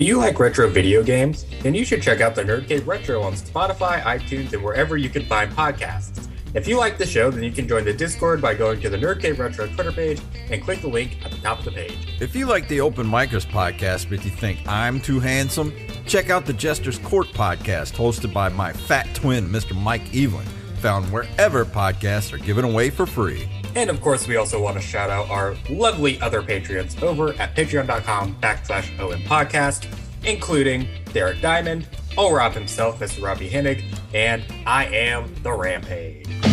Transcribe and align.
Do 0.00 0.06
you 0.06 0.16
like 0.16 0.40
retro 0.40 0.66
video 0.66 1.02
games? 1.02 1.44
Then 1.60 1.74
you 1.74 1.84
should 1.84 2.00
check 2.00 2.22
out 2.22 2.34
the 2.34 2.42
Nerdcade 2.42 2.86
Retro 2.86 3.20
on 3.20 3.34
Spotify, 3.34 4.00
iTunes, 4.00 4.50
and 4.54 4.64
wherever 4.64 4.96
you 4.96 5.10
can 5.10 5.26
find 5.26 5.52
podcasts. 5.52 6.26
If 6.54 6.66
you 6.66 6.78
like 6.78 6.96
the 6.96 7.04
show, 7.04 7.30
then 7.30 7.42
you 7.42 7.52
can 7.52 7.68
join 7.68 7.84
the 7.84 7.92
Discord 7.92 8.40
by 8.40 8.54
going 8.54 8.80
to 8.80 8.88
the 8.88 8.96
Nerdcade 8.96 9.38
Retro 9.38 9.66
Twitter 9.66 9.92
page 9.92 10.22
and 10.48 10.62
click 10.62 10.80
the 10.80 10.88
link 10.88 11.18
at 11.22 11.32
the 11.32 11.36
top 11.36 11.58
of 11.58 11.66
the 11.66 11.72
page. 11.72 12.16
If 12.18 12.34
you 12.34 12.46
like 12.46 12.66
the 12.66 12.80
Open 12.80 13.06
Micers 13.06 13.44
podcast, 13.44 14.08
but 14.08 14.24
you 14.24 14.30
think 14.30 14.66
I'm 14.66 15.00
too 15.00 15.20
handsome, 15.20 15.70
check 16.06 16.30
out 16.30 16.46
the 16.46 16.54
Jester's 16.54 16.98
Court 17.00 17.26
podcast 17.34 17.92
hosted 17.92 18.32
by 18.32 18.48
my 18.48 18.72
fat 18.72 19.06
twin, 19.14 19.50
Mr. 19.50 19.78
Mike 19.78 20.16
Evelyn, 20.16 20.46
found 20.76 21.12
wherever 21.12 21.66
podcasts 21.66 22.32
are 22.32 22.38
given 22.38 22.64
away 22.64 22.88
for 22.88 23.04
free. 23.04 23.46
And 23.76 23.88
of 23.88 24.00
course, 24.00 24.26
we 24.26 24.36
also 24.36 24.60
want 24.60 24.76
to 24.76 24.82
shout 24.82 25.10
out 25.10 25.28
our 25.30 25.56
lovely 25.68 26.20
other 26.20 26.42
Patreons 26.42 27.00
over 27.02 27.32
at 27.34 27.54
patreon.com 27.54 28.36
backslash 28.36 28.98
OM 28.98 29.20
podcast, 29.22 29.86
including 30.24 30.88
Derek 31.12 31.40
Diamond, 31.40 31.86
O 32.18 32.34
Rob 32.34 32.52
himself, 32.52 32.98
Mr. 32.98 33.22
Robbie 33.22 33.48
Hennig, 33.48 33.84
and 34.12 34.42
I 34.66 34.86
am 34.86 35.32
the 35.42 35.52
Rampage. 35.52 36.49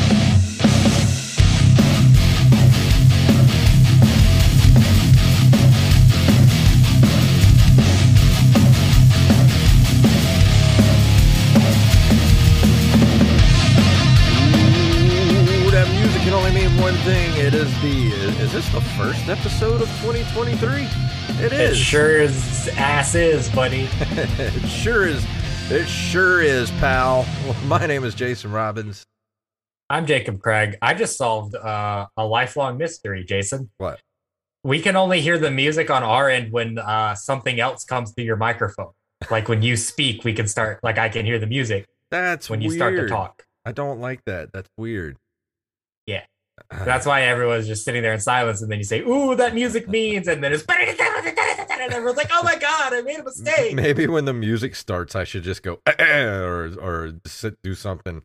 Thing. 17.08 17.46
It 17.46 17.54
is 17.54 17.72
the. 17.82 18.10
Is 18.44 18.52
this 18.52 18.68
the 18.74 18.82
first 18.82 19.30
episode 19.30 19.82
of 19.82 19.88
2023? 20.02 20.88
It 21.42 21.54
It 21.54 21.54
is. 21.54 21.78
sure 21.78 22.20
is 22.20 22.68
ass 22.76 23.16
is, 23.16 23.48
buddy. 23.50 23.88
it 24.02 24.68
sure 24.68 25.08
is. 25.08 25.26
It 25.72 25.88
sure 25.88 26.42
is, 26.42 26.70
pal. 26.72 27.26
My 27.66 27.86
name 27.86 28.04
is 28.04 28.14
Jason 28.14 28.52
Robbins. 28.52 29.06
I'm 29.90 30.06
Jacob 30.06 30.42
Craig. 30.42 30.76
I 30.82 30.96
just 30.96 31.18
solved 31.18 31.56
uh, 31.56 32.08
a 32.18 32.26
lifelong 32.26 32.78
mystery, 32.78 33.24
Jason. 33.24 33.70
What? 33.78 34.02
We 34.66 34.82
can 34.82 34.98
only 34.98 35.22
hear 35.22 35.38
the 35.38 35.50
music 35.50 35.90
on 35.90 36.04
our 36.04 36.30
end 36.30 36.52
when 36.52 36.78
uh, 36.78 37.16
something 37.16 37.58
else 37.62 37.86
comes 37.86 38.12
through 38.12 38.26
your 38.26 38.36
microphone. 38.36 38.92
Like 39.32 39.48
when 39.48 39.62
you 39.62 39.78
speak, 39.78 40.26
we 40.26 40.34
can 40.34 40.50
start, 40.50 40.84
like 40.84 40.98
I 40.98 41.08
can 41.08 41.26
hear 41.26 41.40
the 41.40 41.48
music 41.48 41.86
That's 42.12 42.50
when 42.50 42.60
you 42.60 42.68
weird. 42.68 42.80
start 42.80 42.96
to 42.98 43.08
talk. 43.08 43.44
I 43.66 43.72
don't 43.72 44.02
like 44.02 44.26
that. 44.26 44.52
That's 44.52 44.70
weird. 44.78 45.16
That's 46.72 47.06
why 47.06 47.22
everyone's 47.24 47.68
just 47.68 47.86
sitting 47.86 48.02
there 48.02 48.14
in 48.14 48.20
silence, 48.20 48.62
and 48.62 48.72
then 48.72 48.78
you 48.80 48.84
say, 48.86 49.02
"Ooh, 49.02 49.36
that 49.36 49.54
music 49.54 49.88
means," 49.98 50.28
and 50.28 50.44
then 50.44 50.54
it's 50.54 50.64
and 50.68 51.94
everyone's 51.94 52.18
like, 52.18 52.30
"Oh 52.32 52.44
my 52.44 52.58
god, 52.58 52.94
I 52.94 53.02
made 53.02 53.20
a 53.20 53.24
mistake." 53.24 53.74
Maybe 53.76 54.08
when 54.08 54.26
the 54.26 54.34
music 54.34 54.76
starts, 54.76 55.16
I 55.16 55.24
should 55.24 55.44
just 55.44 55.64
go 55.64 55.80
or 56.00 56.72
or 56.82 57.14
sit, 57.26 57.62
do 57.64 57.74
something 57.76 58.22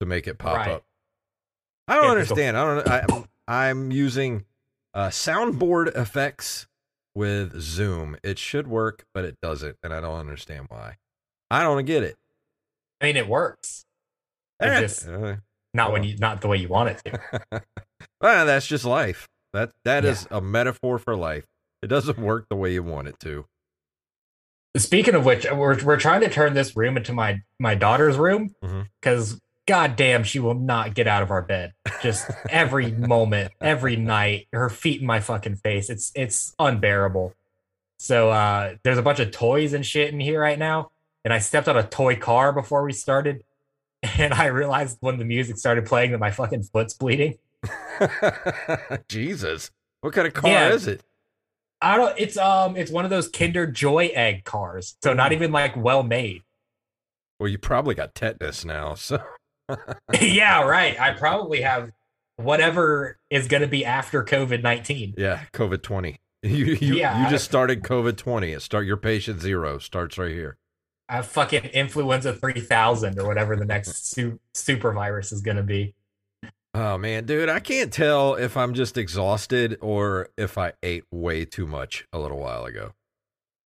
to 0.00 0.06
make 0.06 0.26
it 0.26 0.38
pop 0.38 0.56
Right. 0.56 0.70
up. 0.72 0.84
I 1.86 1.94
don't 1.94 2.04
Yeah, 2.04 2.10
understand. 2.10 2.56
I 2.56 2.64
don't. 2.64 2.88
I, 2.88 2.98
I'm- 3.00 3.24
I'm 3.50 3.90
using 3.92 4.44
uh, 4.92 5.08
soundboard 5.08 5.96
effects 5.96 6.66
with 7.14 7.58
Zoom. 7.62 8.16
It 8.22 8.38
should 8.38 8.68
work, 8.68 9.06
but 9.14 9.24
it 9.24 9.38
doesn't, 9.40 9.78
and 9.82 9.94
I 9.94 10.00
don't 10.00 10.18
understand 10.20 10.66
why. 10.68 10.98
I 11.50 11.62
don't 11.62 11.82
get 11.86 12.02
it. 12.02 12.16
I 13.00 13.06
mean, 13.06 13.16
it 13.16 13.26
works, 13.26 13.86
It 14.60 14.66
Eh, 14.66 14.80
just- 14.80 15.08
uh, 15.08 15.36
not 15.74 15.92
when 15.92 16.04
you, 16.04 16.16
not 16.18 16.40
the 16.40 16.48
way 16.48 16.56
you 16.56 16.68
want 16.68 16.90
it 16.90 17.02
to. 17.04 17.62
well, 18.20 18.46
that's 18.46 18.66
just 18.66 18.84
life. 18.84 19.28
That 19.52 19.70
that 19.84 20.04
is 20.04 20.26
a 20.30 20.40
metaphor 20.40 20.98
for 20.98 21.16
life. 21.16 21.46
It 21.82 21.86
doesn't 21.86 22.18
work 22.18 22.48
the 22.48 22.56
way 22.56 22.72
you 22.72 22.82
want 22.82 23.08
it 23.08 23.18
to. 23.20 23.46
Speaking 24.76 25.14
of 25.14 25.24
which, 25.24 25.46
we're 25.50 25.82
we're 25.82 25.98
trying 25.98 26.20
to 26.20 26.28
turn 26.28 26.54
this 26.54 26.76
room 26.76 26.96
into 26.96 27.12
my 27.12 27.40
my 27.58 27.74
daughter's 27.74 28.16
room 28.16 28.54
because 29.00 29.40
god 29.66 29.96
damn, 29.96 30.24
she 30.24 30.38
will 30.38 30.54
not 30.54 30.94
get 30.94 31.06
out 31.06 31.22
of 31.22 31.30
our 31.30 31.42
bed. 31.42 31.72
Just 32.02 32.30
every 32.50 32.92
moment, 32.92 33.52
every 33.60 33.96
night, 33.96 34.48
her 34.52 34.68
feet 34.68 35.00
in 35.00 35.06
my 35.06 35.20
fucking 35.20 35.56
face. 35.56 35.88
It's 35.88 36.12
it's 36.14 36.54
unbearable. 36.58 37.34
So 37.98 38.30
uh 38.30 38.74
there's 38.82 38.98
a 38.98 39.02
bunch 39.02 39.20
of 39.20 39.30
toys 39.30 39.72
and 39.72 39.84
shit 39.84 40.12
in 40.12 40.20
here 40.20 40.40
right 40.40 40.58
now, 40.58 40.90
and 41.24 41.32
I 41.32 41.38
stepped 41.38 41.68
on 41.68 41.76
a 41.76 41.82
toy 41.82 42.16
car 42.16 42.52
before 42.52 42.84
we 42.84 42.92
started, 42.92 43.42
and 44.18 44.32
I 44.34 44.46
realized 44.46 44.98
when 45.00 45.18
the 45.18 45.24
music 45.24 45.56
started 45.58 45.86
playing 45.86 46.12
that 46.12 46.18
my 46.18 46.30
fucking 46.30 46.64
foot's 46.64 46.94
bleeding. 46.94 47.38
Jesus, 49.08 49.70
what 50.00 50.12
kind 50.12 50.26
of 50.26 50.34
car 50.34 50.50
Yeah. 50.50 50.68
is 50.70 50.86
it? 50.86 51.02
I 51.80 51.96
don't. 51.96 52.18
It's 52.18 52.36
um, 52.36 52.76
it's 52.76 52.90
one 52.90 53.04
of 53.04 53.10
those 53.10 53.28
Kinder 53.28 53.66
Joy 53.66 54.10
egg 54.14 54.44
cars, 54.44 54.96
so 55.02 55.12
not 55.12 55.32
even 55.32 55.52
like 55.52 55.76
well 55.76 56.02
made. 56.02 56.42
Well, 57.38 57.48
you 57.48 57.58
probably 57.58 57.94
got 57.94 58.16
tetanus 58.16 58.64
now, 58.64 58.94
so 58.94 59.22
yeah, 60.20 60.62
right. 60.62 61.00
I 61.00 61.12
probably 61.12 61.60
have 61.60 61.92
whatever 62.36 63.18
is 63.30 63.46
going 63.46 63.60
to 63.62 63.68
be 63.68 63.84
after 63.84 64.24
COVID 64.24 64.62
19. 64.62 65.14
yeah, 65.16 65.44
COVID 65.52 65.82
twenty. 65.82 66.20
You 66.42 66.76
you, 66.80 66.94
Yeah, 66.96 67.22
you 67.24 67.30
just 67.30 67.44
started 67.44 67.82
COVID 67.84 68.16
twenty. 68.16 68.52
It 68.52 68.62
start 68.62 68.84
your 68.84 68.96
patient 68.96 69.40
zero 69.40 69.78
starts 69.78 70.18
right 70.18 70.32
here. 70.32 70.56
Have 71.08 71.26
fucking 71.26 71.64
influenza 71.66 72.34
3000 72.34 73.18
or 73.18 73.26
whatever 73.26 73.56
the 73.56 73.64
next 73.64 74.10
su- 74.10 74.38
super 74.54 74.92
virus 74.92 75.32
is 75.32 75.40
going 75.40 75.56
to 75.56 75.62
be. 75.62 75.94
Oh 76.74 76.98
man, 76.98 77.24
dude, 77.24 77.48
I 77.48 77.60
can't 77.60 77.92
tell 77.92 78.34
if 78.34 78.56
I'm 78.56 78.74
just 78.74 78.98
exhausted 78.98 79.78
or 79.80 80.28
if 80.36 80.58
I 80.58 80.74
ate 80.82 81.04
way 81.10 81.44
too 81.44 81.66
much 81.66 82.06
a 82.12 82.18
little 82.18 82.38
while 82.38 82.66
ago. 82.66 82.92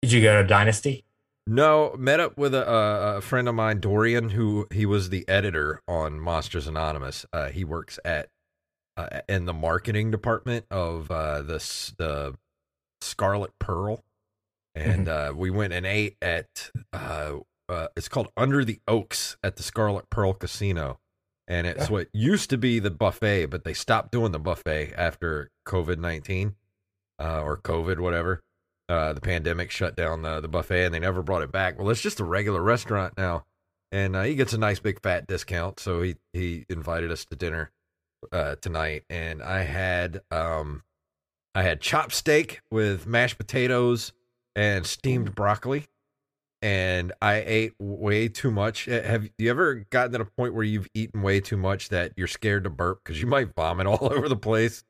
Did 0.02 0.12
you 0.12 0.22
go 0.22 0.40
to 0.40 0.46
Dynasty? 0.46 1.04
No, 1.46 1.94
met 1.98 2.20
up 2.20 2.38
with 2.38 2.54
a, 2.54 2.68
a, 2.68 3.16
a 3.16 3.20
friend 3.20 3.48
of 3.48 3.54
mine, 3.54 3.80
Dorian, 3.80 4.30
who 4.30 4.68
he 4.70 4.86
was 4.86 5.10
the 5.10 5.28
editor 5.28 5.82
on 5.88 6.20
Monsters 6.20 6.68
Anonymous. 6.68 7.26
Uh, 7.32 7.48
he 7.48 7.64
works 7.64 7.98
at 8.04 8.28
uh, 8.96 9.20
in 9.28 9.46
the 9.46 9.52
marketing 9.52 10.10
department 10.10 10.66
of 10.70 11.10
uh, 11.10 11.42
the 11.42 11.58
the 11.98 12.34
Scarlet 13.00 13.50
Pearl, 13.58 14.04
and 14.74 15.08
uh, 15.08 15.32
we 15.36 15.50
went 15.50 15.72
and 15.72 15.86
ate 15.86 16.16
at 16.22 16.70
uh, 16.92 17.36
uh, 17.68 17.88
it's 17.96 18.08
called 18.08 18.28
Under 18.36 18.64
the 18.64 18.80
Oaks 18.88 19.36
at 19.42 19.56
the 19.56 19.62
Scarlet 19.62 20.10
Pearl 20.10 20.34
Casino, 20.34 20.98
and 21.48 21.66
it's 21.66 21.86
Yeah. 21.86 21.92
what 21.92 22.08
used 22.12 22.50
to 22.50 22.58
be 22.58 22.78
the 22.78 22.90
buffet, 22.90 23.46
but 23.46 23.64
they 23.64 23.74
stopped 23.74 24.12
doing 24.12 24.32
the 24.32 24.38
buffet 24.38 24.92
after 24.96 25.50
COVID 25.66 25.98
nineteen 25.98 26.56
uh, 27.18 27.42
or 27.42 27.56
COVID, 27.56 27.98
whatever 27.98 28.42
uh, 28.88 29.12
the 29.12 29.20
pandemic 29.20 29.70
shut 29.70 29.94
down 29.96 30.22
the, 30.22 30.40
the 30.40 30.48
buffet 30.48 30.84
and 30.86 30.94
they 30.94 30.98
never 30.98 31.22
brought 31.22 31.42
it 31.42 31.52
back. 31.52 31.78
Well, 31.78 31.88
it's 31.90 32.00
just 32.00 32.20
a 32.20 32.24
regular 32.24 32.60
restaurant 32.62 33.14
now, 33.16 33.44
and 33.90 34.16
uh, 34.16 34.22
he 34.22 34.34
gets 34.34 34.52
a 34.52 34.58
nice 34.58 34.80
big 34.80 35.00
fat 35.00 35.26
discount. 35.26 35.78
So 35.80 36.02
he 36.02 36.16
he 36.32 36.66
invited 36.68 37.10
us 37.12 37.24
to 37.26 37.36
dinner 37.36 37.70
uh, 38.32 38.56
tonight, 38.56 39.04
and 39.08 39.42
I 39.42 39.62
had 39.62 40.22
um 40.30 40.82
I 41.54 41.62
had 41.62 41.80
chop 41.80 42.12
steak 42.12 42.60
with 42.70 43.06
mashed 43.06 43.38
potatoes 43.38 44.12
and 44.54 44.86
steamed 44.86 45.34
broccoli, 45.34 45.86
and 46.60 47.12
I 47.20 47.42
ate 47.46 47.74
way 47.78 48.28
too 48.28 48.50
much. 48.50 48.88
Uh, 48.88 49.02
Have 49.02 49.28
you 49.38 49.50
ever 49.50 49.86
gotten 49.90 50.12
to 50.12 50.18
the 50.18 50.24
point 50.24 50.54
where 50.54 50.64
you've 50.64 50.88
eaten 50.94 51.22
way 51.22 51.40
too 51.40 51.56
much 51.56 51.88
that 51.88 52.12
you're 52.16 52.28
scared 52.28 52.64
to 52.64 52.70
burp 52.70 53.00
because 53.02 53.20
you 53.20 53.26
might 53.26 53.54
vomit 53.54 53.86
all 53.88 54.12
over 54.12 54.28
the 54.28 54.36
place? 54.36 54.84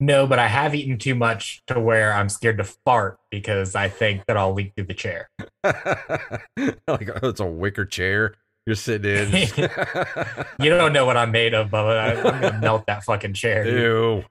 No, 0.00 0.26
but 0.26 0.38
I 0.38 0.48
have 0.48 0.74
eaten 0.74 0.98
too 0.98 1.14
much 1.14 1.62
to 1.68 1.78
where 1.78 2.12
I'm 2.12 2.28
scared 2.28 2.58
to 2.58 2.64
fart 2.64 3.18
because 3.30 3.74
I 3.74 3.88
think 3.88 4.26
that 4.26 4.36
I'll 4.36 4.52
leak 4.52 4.74
through 4.74 4.86
the 4.86 4.94
chair. 4.94 5.28
like 5.64 7.08
oh, 7.22 7.28
it's 7.28 7.40
a 7.40 7.46
wicker 7.46 7.86
chair 7.86 8.34
you're 8.66 8.76
sitting 8.76 9.10
in. 9.10 9.48
You 10.58 10.70
don't 10.70 10.92
know 10.92 11.04
what 11.04 11.16
I'm 11.16 11.30
made 11.30 11.52
of, 11.52 11.70
Bubba. 11.70 11.98
I, 11.98 12.28
I'm 12.28 12.40
going 12.40 12.52
to 12.54 12.58
melt 12.58 12.86
that 12.86 13.04
fucking 13.04 13.34
chair. 13.34 13.66
Ew. 13.66 14.24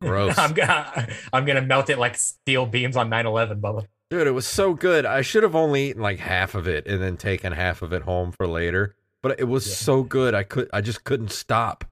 Gross. 0.00 0.38
I'm 0.38 0.52
gonna 0.54 1.08
I'm 1.32 1.44
gonna 1.44 1.62
melt 1.62 1.90
it 1.90 1.98
like 1.98 2.16
steel 2.16 2.66
beams 2.66 2.96
on 2.96 3.10
9/11, 3.10 3.60
Bubba. 3.60 3.86
Dude, 4.10 4.26
it 4.26 4.30
was 4.32 4.46
so 4.46 4.72
good. 4.74 5.04
I 5.04 5.20
should 5.22 5.42
have 5.42 5.54
only 5.54 5.90
eaten 5.90 6.00
like 6.02 6.18
half 6.18 6.54
of 6.54 6.66
it 6.66 6.86
and 6.86 7.02
then 7.02 7.16
taken 7.16 7.52
half 7.52 7.82
of 7.82 7.92
it 7.92 8.02
home 8.02 8.32
for 8.32 8.46
later. 8.46 8.94
But 9.22 9.38
it 9.40 9.44
was 9.44 9.66
Yeah. 9.66 9.74
so 9.74 10.02
good. 10.02 10.34
I 10.34 10.44
could 10.44 10.68
I 10.72 10.80
just 10.80 11.04
couldn't 11.04 11.30
stop. 11.32 11.84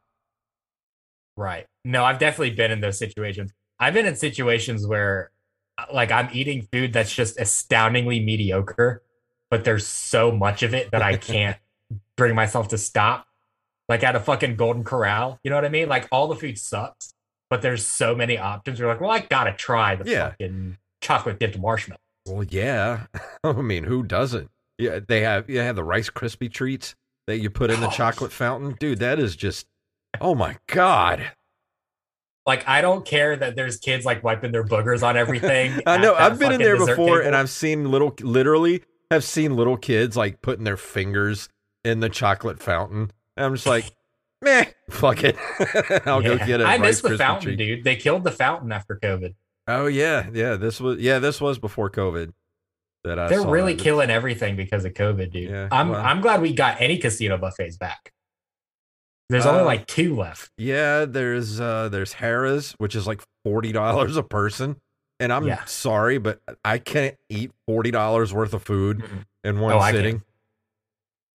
Right. 1.36 1.66
No, 1.84 2.04
I've 2.04 2.18
definitely 2.18 2.50
been 2.54 2.70
in 2.70 2.80
those 2.80 2.98
situations. 2.98 3.52
I've 3.78 3.94
been 3.94 4.06
in 4.06 4.16
situations 4.16 4.86
where 4.86 5.30
uh, 5.78 5.84
like 5.92 6.10
I'm 6.10 6.28
eating 6.32 6.66
food 6.72 6.92
that's 6.92 7.14
just 7.14 7.38
astoundingly 7.38 8.20
mediocre, 8.20 9.02
but 9.50 9.64
there's 9.64 9.86
so 9.86 10.32
much 10.32 10.62
of 10.62 10.72
it 10.74 10.90
that 10.92 11.02
I 11.02 11.16
can't 11.16 11.58
bring 12.16 12.34
myself 12.34 12.68
to 12.68 12.78
stop. 12.78 13.26
Like 13.88 14.02
at 14.02 14.16
a 14.16 14.20
fucking 14.20 14.56
Golden 14.56 14.82
Corral, 14.82 15.38
you 15.44 15.50
know 15.50 15.56
what 15.56 15.64
I 15.64 15.68
mean? 15.68 15.88
Like 15.88 16.08
all 16.10 16.26
the 16.26 16.34
food 16.34 16.58
sucks, 16.58 17.14
but 17.50 17.62
there's 17.62 17.84
so 17.86 18.14
many 18.14 18.38
options. 18.38 18.78
You're 18.78 18.88
like, 18.88 19.00
well, 19.00 19.10
I 19.10 19.20
gotta 19.20 19.52
try 19.52 19.96
the 19.96 20.10
Yeah. 20.10 20.30
fucking 20.30 20.78
chocolate 21.00 21.38
dipped 21.38 21.58
marshmallow. 21.58 21.98
Well, 22.26 22.44
yeah. 22.44 23.06
I 23.44 23.52
mean, 23.52 23.84
who 23.84 24.02
doesn't? 24.02 24.50
Yeah, 24.78 25.00
they 25.06 25.20
have 25.22 25.48
you 25.48 25.58
have 25.60 25.76
the 25.76 25.84
Rice 25.84 26.10
Krispie 26.10 26.52
treats 26.52 26.94
that 27.26 27.38
you 27.38 27.50
put 27.50 27.70
in 27.70 27.80
the 27.80 27.88
Oh. 27.88 27.92
chocolate 27.92 28.32
fountain. 28.32 28.76
Dude, 28.78 28.98
that 28.98 29.18
is 29.18 29.34
just 29.36 29.66
oh 30.20 30.34
my 30.34 30.56
god. 30.68 31.30
Like 32.46 32.66
I 32.68 32.80
don't 32.80 33.04
care 33.04 33.36
that 33.36 33.56
there's 33.56 33.78
kids 33.78 34.04
like 34.04 34.22
wiping 34.22 34.52
their 34.52 34.64
boogers 34.64 35.02
on 35.02 35.16
everything. 35.16 35.80
I 35.86 35.98
know. 35.98 36.14
I've 36.14 36.38
been 36.38 36.52
in 36.52 36.60
there 36.60 36.76
before, 36.76 36.94
table. 37.18 37.26
and 37.26 37.34
I've 37.36 37.50
seen 37.50 37.90
little, 37.90 38.14
literally, 38.20 38.82
have 39.10 39.24
seen 39.24 39.56
little 39.56 39.76
kids 39.76 40.16
like 40.16 40.40
putting 40.42 40.64
their 40.64 40.76
fingers 40.76 41.48
in 41.84 42.00
the 42.00 42.08
chocolate 42.08 42.62
fountain. 42.62 43.10
And 43.36 43.46
I'm 43.46 43.54
just 43.54 43.66
like, 43.66 43.90
meh, 44.42 44.64
fuck 44.90 45.24
it. 45.24 45.36
I'll 46.06 46.22
go 46.22 46.36
get 46.38 46.60
a 46.60 46.64
I 46.64 46.76
Rice 46.76 46.80
miss 46.80 47.00
the 47.02 47.08
Krispie 47.10 47.18
fountain, 47.18 47.42
treat. 47.42 47.56
dude. 47.56 47.84
They 47.84 47.96
killed 47.96 48.24
the 48.24 48.30
fountain 48.32 48.72
after 48.72 48.98
COVID. 49.02 49.34
Oh 49.68 49.86
yeah, 49.86 50.28
yeah. 50.32 50.56
This 50.56 50.80
was 50.80 50.98
yeah, 50.98 51.18
this 51.18 51.40
was 51.40 51.58
before 51.58 51.90
COVID. 51.90 52.32
That 53.04 53.18
I 53.18 53.28
They're 53.28 53.40
saw 53.42 53.50
really 53.50 53.74
that. 53.74 53.82
killing 53.82 54.10
everything 54.10 54.56
because 54.56 54.84
of 54.84 54.92
COVID, 54.94 55.30
dude. 55.32 55.50
Yeah, 55.50 55.68
I'm 55.70 55.90
well. 55.90 56.00
I'm 56.04 56.20
glad 56.20 56.40
we 56.42 56.52
got 56.52 56.80
any 56.80 56.98
casino 56.98 57.36
buffets 57.38 57.76
back. 57.76 58.12
There's 59.28 59.46
only 59.46 59.62
Uh, 59.62 59.64
like 59.66 59.86
two 59.86 60.14
left. 60.16 60.50
Yeah, 60.56 61.04
there's 61.04 61.60
uh 61.60 61.88
there's 61.88 62.14
Harrah's, 62.14 62.72
which 62.78 62.94
is 62.94 63.06
like 63.06 63.22
forty 63.44 63.72
dollars 63.72 64.16
a 64.16 64.22
person. 64.22 64.76
And 65.18 65.32
I'm 65.32 65.46
Yeah. 65.46 65.64
sorry, 65.64 66.18
but 66.18 66.40
I 66.64 66.78
can't 66.78 67.16
eat 67.30 67.50
forty 67.66 67.90
dollars 67.90 68.34
worth 68.34 68.54
of 68.54 68.62
food 68.62 68.98
Mhm. 68.98 69.24
in 69.44 69.60
one 69.60 69.72
Oh, 69.72 69.90
sitting. 69.90 70.22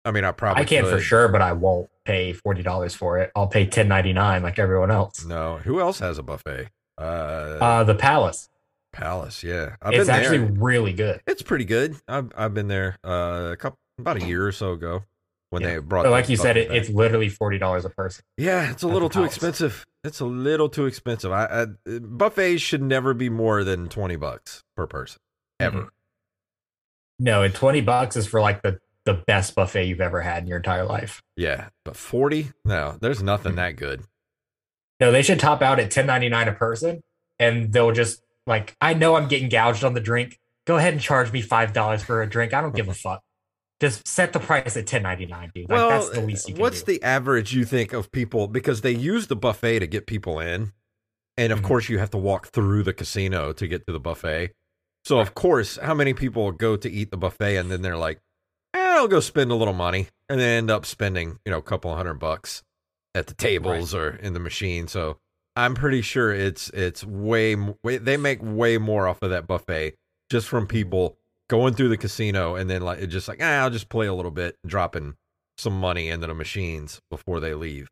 I 0.04 0.10
mean, 0.10 0.24
I 0.24 0.32
probably 0.32 0.62
I 0.62 0.66
can 0.66 0.84
for 0.84 0.92
could. 0.92 1.02
sure, 1.02 1.28
but 1.28 1.42
I 1.42 1.52
won't 1.52 1.90
pay 2.04 2.32
forty 2.32 2.62
dollars 2.62 2.94
for 2.94 3.18
it. 3.18 3.30
I'll 3.36 3.46
pay 3.48 3.66
ten 3.66 3.88
ninety 3.88 4.12
nine 4.12 4.42
like 4.42 4.58
everyone 4.58 4.90
else. 4.90 5.24
No, 5.24 5.58
who 5.58 5.80
else 5.80 5.98
has 6.00 6.18
a 6.18 6.22
buffet? 6.22 6.68
Uh, 6.98 7.02
Uh, 7.60 7.84
the 7.84 7.94
Palace. 7.94 8.48
Palace. 8.92 9.42
Yeah, 9.42 9.76
I've 9.80 9.94
it's 9.94 10.08
actually 10.08 10.38
really 10.40 10.92
good. 10.92 11.20
It's 11.26 11.42
pretty 11.42 11.64
good. 11.64 11.96
I've 12.06 12.30
I've 12.36 12.54
been 12.54 12.68
there 12.68 12.96
uh, 13.04 13.50
a 13.52 13.56
couple 13.56 13.78
about 13.98 14.22
a 14.22 14.26
year 14.26 14.46
or 14.46 14.52
so 14.52 14.72
ago 14.72 15.04
when 15.50 15.62
Yeah. 15.62 15.68
they 15.74 15.78
brought. 15.78 16.02
But 16.04 16.10
like 16.10 16.28
you 16.28 16.36
said, 16.36 16.56
it, 16.56 16.70
it's 16.70 16.88
literally 16.90 17.28
forty 17.30 17.58
dollars 17.58 17.84
a 17.84 17.90
person. 17.90 18.22
Yeah, 18.36 18.70
it's 18.70 18.82
a 18.82 18.88
little 18.88 19.08
too 19.08 19.20
Palace. 19.20 19.32
expensive. 19.36 19.86
It's 20.04 20.20
a 20.20 20.26
little 20.26 20.68
too 20.68 20.84
expensive. 20.86 21.32
I, 21.32 21.46
I 21.86 21.98
buffets 22.00 22.60
should 22.60 22.82
never 22.82 23.14
be 23.14 23.28
more 23.30 23.64
than 23.64 23.88
twenty 23.88 24.16
bucks 24.16 24.62
per 24.76 24.86
person 24.86 25.20
ever. 25.58 25.82
Mhm. 25.84 25.88
No, 27.18 27.42
and 27.42 27.54
twenty 27.54 27.80
bucks 27.80 28.16
is 28.16 28.26
for 28.26 28.40
like 28.40 28.62
the 28.62 28.78
the 29.04 29.14
best 29.26 29.54
buffet 29.54 29.84
you've 29.86 30.00
ever 30.00 30.20
had 30.20 30.42
in 30.42 30.48
your 30.48 30.58
entire 30.58 30.84
life. 30.84 31.22
Yeah, 31.36 31.68
but 31.84 31.96
forty? 31.96 32.52
No, 32.64 32.96
there's 33.00 33.18
Mm-hmm. 33.18 33.26
nothing 33.26 33.54
that 33.56 33.76
good. 33.76 34.02
No, 35.00 35.10
they 35.10 35.22
should 35.22 35.40
top 35.40 35.62
out 35.62 35.80
at 35.80 35.90
ten 35.90 36.06
ninety 36.06 36.28
nine 36.28 36.48
a 36.48 36.52
person, 36.52 37.02
and 37.38 37.72
they'll 37.72 37.92
just 37.92 38.22
like 38.46 38.76
I 38.80 38.94
know 38.94 39.16
I'm 39.16 39.28
getting 39.28 39.48
gouged 39.48 39.84
on 39.84 39.94
the 39.94 40.00
drink. 40.00 40.38
Go 40.66 40.76
ahead 40.76 40.92
and 40.92 41.02
charge 41.02 41.32
me 41.32 41.42
five 41.42 41.72
dollars 41.72 42.02
for 42.02 42.22
a 42.22 42.28
drink. 42.28 42.54
I 42.54 42.60
don't 42.60 42.74
give 42.74 42.88
a 42.88 42.94
fuck. 43.06 43.22
Just 43.80 44.06
set 44.06 44.32
the 44.32 44.38
price 44.38 44.76
at 44.76 44.86
ten 44.86 45.02
ninety 45.02 45.26
nine, 45.26 45.50
dude. 45.54 45.68
Like 45.68 45.76
well, 45.76 45.88
that's 45.90 46.10
the 46.10 46.20
least 46.20 46.48
you 46.48 46.54
can 46.54 46.60
what's 46.62 46.82
do. 46.84 46.92
the 46.92 47.02
average 47.02 47.52
you 47.52 47.64
think 47.64 47.92
of 47.92 48.12
people 48.12 48.46
because 48.46 48.82
they 48.82 48.92
use 48.92 49.26
the 49.26 49.34
buffet 49.34 49.80
to 49.80 49.88
get 49.88 50.06
people 50.06 50.38
in, 50.38 50.70
and 51.36 51.52
of 51.52 51.60
Mhm. 51.60 51.64
course 51.64 51.88
you 51.88 51.98
have 51.98 52.10
to 52.10 52.18
walk 52.18 52.48
through 52.48 52.84
the 52.84 52.92
casino 52.92 53.52
to 53.54 53.66
get 53.66 53.84
to 53.88 53.92
the 53.92 53.98
buffet. 53.98 54.52
So 55.04 55.18
of 55.18 55.34
course, 55.34 55.78
how 55.82 55.94
many 55.94 56.14
people 56.14 56.52
go 56.52 56.76
to 56.76 56.88
eat 56.88 57.10
the 57.10 57.16
buffet 57.16 57.56
and 57.56 57.72
then 57.72 57.82
they're 57.82 57.96
like, 57.96 58.20
"I'll 58.74 59.08
go 59.08 59.20
spend 59.20 59.50
a 59.50 59.56
little 59.56 59.74
money," 59.74 60.08
and 60.28 60.40
they 60.40 60.56
end 60.56 60.70
up 60.70 60.86
spending 60.86 61.38
you 61.44 61.52
know 61.52 61.58
a 61.58 61.62
couple 61.62 61.94
hundred 61.94 62.14
bucks 62.14 62.62
at 63.14 63.26
the 63.26 63.34
tables 63.34 63.94
or 63.94 64.10
in 64.10 64.32
the 64.32 64.40
machine. 64.40 64.88
So 64.88 65.18
I'm 65.56 65.74
pretty 65.74 66.02
sure 66.02 66.32
it's 66.32 66.70
it's 66.70 67.04
way, 67.04 67.54
way 67.54 67.98
they 67.98 68.16
make 68.16 68.38
way 68.42 68.78
more 68.78 69.06
off 69.06 69.22
of 69.22 69.30
that 69.30 69.46
buffet 69.46 69.94
just 70.30 70.48
from 70.48 70.66
people 70.66 71.18
going 71.48 71.74
through 71.74 71.90
the 71.90 71.98
casino 71.98 72.54
and 72.54 72.70
then 72.70 72.82
like 72.82 73.00
it 73.00 73.08
just 73.08 73.28
like 73.28 73.38
ah, 73.42 73.62
I'll 73.62 73.70
just 73.70 73.88
play 73.88 74.06
a 74.06 74.14
little 74.14 74.30
bit, 74.30 74.56
dropping 74.66 75.14
some 75.58 75.78
money 75.78 76.08
into 76.08 76.26
the 76.26 76.34
machines 76.34 77.00
before 77.10 77.40
they 77.40 77.54
leave. 77.54 77.88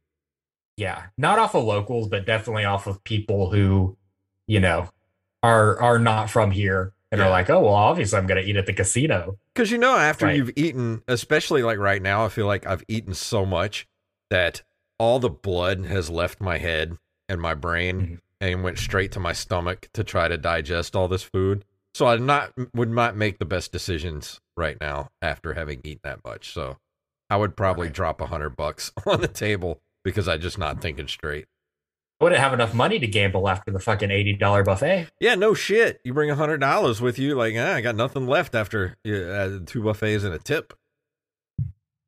Yeah, 0.77 1.07
not 1.19 1.39
off 1.39 1.55
of 1.55 1.65
locals, 1.65 2.09
but 2.09 2.25
definitely 2.25 2.65
off 2.65 2.87
of 2.87 3.05
people 3.05 3.51
who, 3.51 3.99
you 4.47 4.61
know, 4.61 4.89
are 5.43 5.79
are 5.81 5.99
not 5.99 6.31
from 6.31 6.51
here 6.51 6.95
and 7.13 7.19
Yeah. 7.21 7.27
are 7.27 7.31
like, 7.31 7.51
oh 7.51 7.61
well, 7.61 7.75
obviously 7.75 8.19
I'm 8.19 8.27
gonna 8.27 8.41
eat 8.43 8.57
at 8.57 8.67
the 8.67 8.73
casino. 8.73 9.39
Because 9.55 9.71
you 9.71 9.79
know, 9.79 9.97
after 9.97 10.27
Right. 10.27 10.37
you've 10.37 10.53
eaten, 10.57 11.03
especially 11.09 11.63
like 11.63 11.79
right 11.79 12.01
now, 12.03 12.25
I 12.25 12.29
feel 12.29 12.47
like 12.47 12.67
I've 12.67 12.85
eaten 12.89 13.15
so 13.15 13.45
much 13.45 13.87
that 14.31 14.63
all 14.99 15.19
the 15.19 15.31
blood 15.31 15.87
has 15.87 16.11
left 16.11 16.41
my 16.41 16.59
head 16.59 16.97
and 17.29 17.41
my 17.41 17.55
brain 17.55 18.01
Mhm. 18.01 18.19
and 18.41 18.63
went 18.65 18.79
straight 18.79 19.13
to 19.13 19.21
my 19.21 19.33
stomach 19.33 19.89
to 19.95 20.05
try 20.05 20.29
to 20.29 20.37
digest 20.39 20.95
all 20.95 21.09
this 21.09 21.23
food. 21.23 21.65
So 21.95 22.07
I 22.07 22.17
not 22.17 22.53
would 22.75 22.91
not 22.91 23.17
make 23.17 23.39
the 23.39 23.45
best 23.45 23.73
decisions 23.73 24.41
right 24.57 24.81
now 24.81 25.11
after 25.21 25.55
having 25.55 25.81
eaten 25.83 26.01
that 26.05 26.25
much. 26.25 26.53
So 26.53 26.77
I 27.29 27.37
would 27.37 27.57
probably 27.57 27.89
Right. 27.89 27.95
drop 27.95 28.21
a 28.21 28.27
hundred 28.27 28.51
bucks 28.57 28.93
on 29.07 29.21
the 29.21 29.29
table 29.29 29.81
because 30.05 30.29
I 30.29 30.37
just 30.37 30.59
not 30.59 30.81
thinking 30.81 31.09
straight. 31.09 31.47
Wouldn't 32.21 32.41
have 32.41 32.53
enough 32.53 32.75
money 32.75 32.99
to 32.99 33.07
gamble 33.07 33.49
after 33.49 33.71
the 33.71 33.79
fucking 33.79 34.11
eighty 34.11 34.35
dollar 34.35 34.63
buffet. 34.63 35.09
Yeah, 35.21 35.37
no 35.37 35.55
shit. 35.55 36.01
You 36.05 36.13
bring 36.13 36.31
a 36.31 36.35
hundred 36.35 36.59
dollars 36.59 37.01
with 37.01 37.19
you, 37.19 37.35
like 37.35 37.55
ah, 37.57 37.75
I 37.75 37.81
got 37.81 37.97
nothing 37.97 38.27
left 38.27 38.55
after 38.55 38.97
uh, 39.07 39.61
two 39.65 39.83
buffets 39.83 40.25
and 40.25 40.35
a 40.35 40.39
tip. 40.39 40.75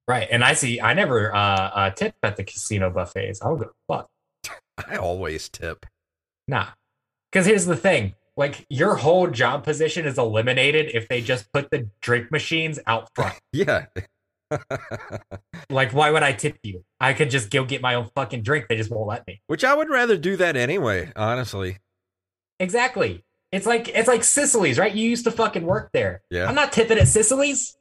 Right, 0.07 0.29
and 0.31 0.45
I 0.45 0.53
see. 0.53 0.81
I 0.83 0.93
never 0.93 1.35
uh, 1.35 1.39
uh 1.39 1.91
tip 1.91 2.15
at 2.23 2.37
the 2.37 2.45
casino 2.45 2.91
buffets. 2.91 3.41
I 3.41 3.47
don't 3.47 3.59
give 3.59 3.69
a 3.69 3.95
fuck. 3.95 4.11
I 4.87 4.97
always 4.97 5.49
tip. 5.49 5.87
Nah, 6.47 6.67
because 7.31 7.47
here's 7.47 7.65
the 7.65 7.77
thing: 7.77 8.15
like 8.37 8.67
your 8.69 8.97
whole 8.97 9.29
job 9.29 9.65
position 9.65 10.05
is 10.05 10.19
eliminated 10.19 10.91
if 10.95 11.09
they 11.09 11.23
just 11.23 11.51
put 11.53 11.71
the 11.71 11.89
drink 12.03 12.31
machines 12.31 12.79
out 12.87 13.09
front. 13.15 13.39
Yeah. 13.53 13.87
like, 15.71 15.93
why 15.93 16.11
would 16.11 16.23
I 16.23 16.33
tip 16.33 16.59
you? 16.63 16.85
I 17.01 17.13
could 17.13 17.31
just 17.31 17.51
go 17.51 17.65
get 17.65 17.81
my 17.83 17.95
own 17.95 18.09
fucking 18.15 18.43
drink. 18.43 18.67
They 18.69 18.77
just 18.77 18.91
won't 18.91 19.07
let 19.09 19.27
me. 19.27 19.41
Which 19.47 19.65
I 19.65 19.75
would 19.75 19.89
rather 19.89 20.17
do 20.17 20.37
that 20.37 20.57
anyway, 20.57 21.13
honestly. 21.17 21.79
Exactly. 22.61 23.25
It's 23.51 23.67
like 23.67 23.89
it's 23.89 24.09
like 24.09 24.25
Sicily's, 24.25 24.79
right? 24.79 24.95
You 24.95 25.09
used 25.09 25.25
to 25.25 25.31
fucking 25.31 25.65
work 25.67 25.91
there. 25.93 26.23
Yeah. 26.31 26.47
I'm 26.49 26.55
not 26.55 26.73
tipping 26.73 26.99
at 26.99 27.09
Sicily's. 27.09 27.77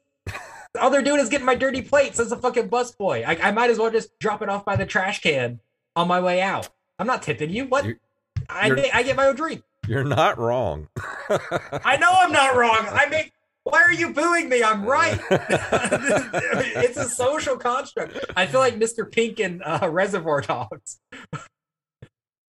All 0.80 0.90
they're 0.90 1.02
doing 1.02 1.20
is 1.20 1.28
getting 1.28 1.46
my 1.46 1.54
dirty 1.54 1.82
plates 1.82 2.18
as 2.18 2.32
a 2.32 2.36
fucking 2.36 2.68
busboy. 2.68 3.26
I, 3.26 3.48
I 3.48 3.52
might 3.52 3.70
as 3.70 3.78
well 3.78 3.90
just 3.90 4.18
drop 4.18 4.40
it 4.42 4.48
off 4.48 4.64
by 4.64 4.76
the 4.76 4.86
trash 4.86 5.20
can 5.20 5.60
on 5.96 6.08
my 6.08 6.20
way 6.20 6.40
out. 6.40 6.68
I'm 6.98 7.06
not 7.06 7.22
tipping 7.22 7.50
you. 7.50 7.66
What? 7.66 7.84
You- 7.84 7.96
I 8.48 8.66
you're- 8.66 8.90
I 8.92 9.02
get 9.02 9.16
my 9.16 9.26
own 9.26 9.36
drink. 9.36 9.62
You're 9.86 10.04
not 10.04 10.38
wrong. 10.38 10.88
I 11.28 11.96
know 11.96 12.10
I'm 12.12 12.32
not 12.32 12.56
wrong. 12.56 12.86
I 12.90 13.06
make. 13.06 13.32
Why 13.64 13.82
are 13.82 13.92
you 13.92 14.12
booing 14.12 14.48
me? 14.48 14.62
I'm 14.64 14.84
right. 14.84 15.20
it's 15.30 16.96
a 16.96 17.08
social 17.08 17.56
construct. 17.56 18.18
I 18.36 18.46
feel 18.46 18.60
like 18.60 18.74
Mr. 18.78 19.10
Pink 19.10 19.38
in 19.40 19.62
uh, 19.62 19.88
Reservoir 19.90 20.40
Dogs. 20.40 20.98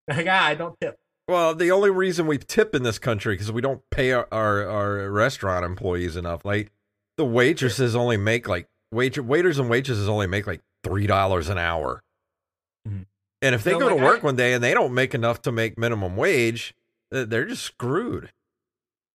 like, 0.07 0.27
ah, 0.27 0.45
I 0.45 0.55
don't 0.55 0.75
tip. 0.81 0.95
well, 1.27 1.53
the 1.53 1.71
only 1.71 1.89
reason 1.91 2.25
we 2.27 2.37
tip 2.39 2.73
in 2.75 2.83
this 2.83 2.97
country 2.99 3.35
because 3.35 3.51
we 3.51 3.61
don't 3.61 3.81
pay 3.91 4.11
our, 4.11 4.27
our, 4.31 4.67
our 4.67 5.09
restaurant 5.11 5.63
employees 5.65 6.15
enough. 6.15 6.43
Like 6.45 6.71
the 7.17 7.25
waitresses 7.25 7.95
only 7.95 8.17
make 8.17 8.47
like 8.47 8.67
wait, 8.91 9.17
waiters 9.17 9.59
and 9.59 9.69
waitresses 9.69 10.09
only 10.09 10.27
make 10.27 10.47
like 10.47 10.61
three 10.83 11.05
dollars 11.07 11.47
an 11.49 11.57
hour. 11.59 12.01
Mhm. 12.87 13.05
And 13.41 13.53
if 13.55 13.63
they 13.63 13.71
So, 13.73 13.79
go 13.79 13.87
like, 13.87 13.97
to 13.97 14.03
work 14.03 14.19
I- 14.23 14.25
one 14.25 14.35
day 14.35 14.53
and 14.53 14.63
they 14.63 14.73
don't 14.73 14.93
make 14.93 15.13
enough 15.13 15.41
to 15.43 15.51
make 15.51 15.77
minimum 15.77 16.15
wage, 16.15 16.73
they're 17.11 17.45
just 17.45 17.63
screwed. 17.63 18.31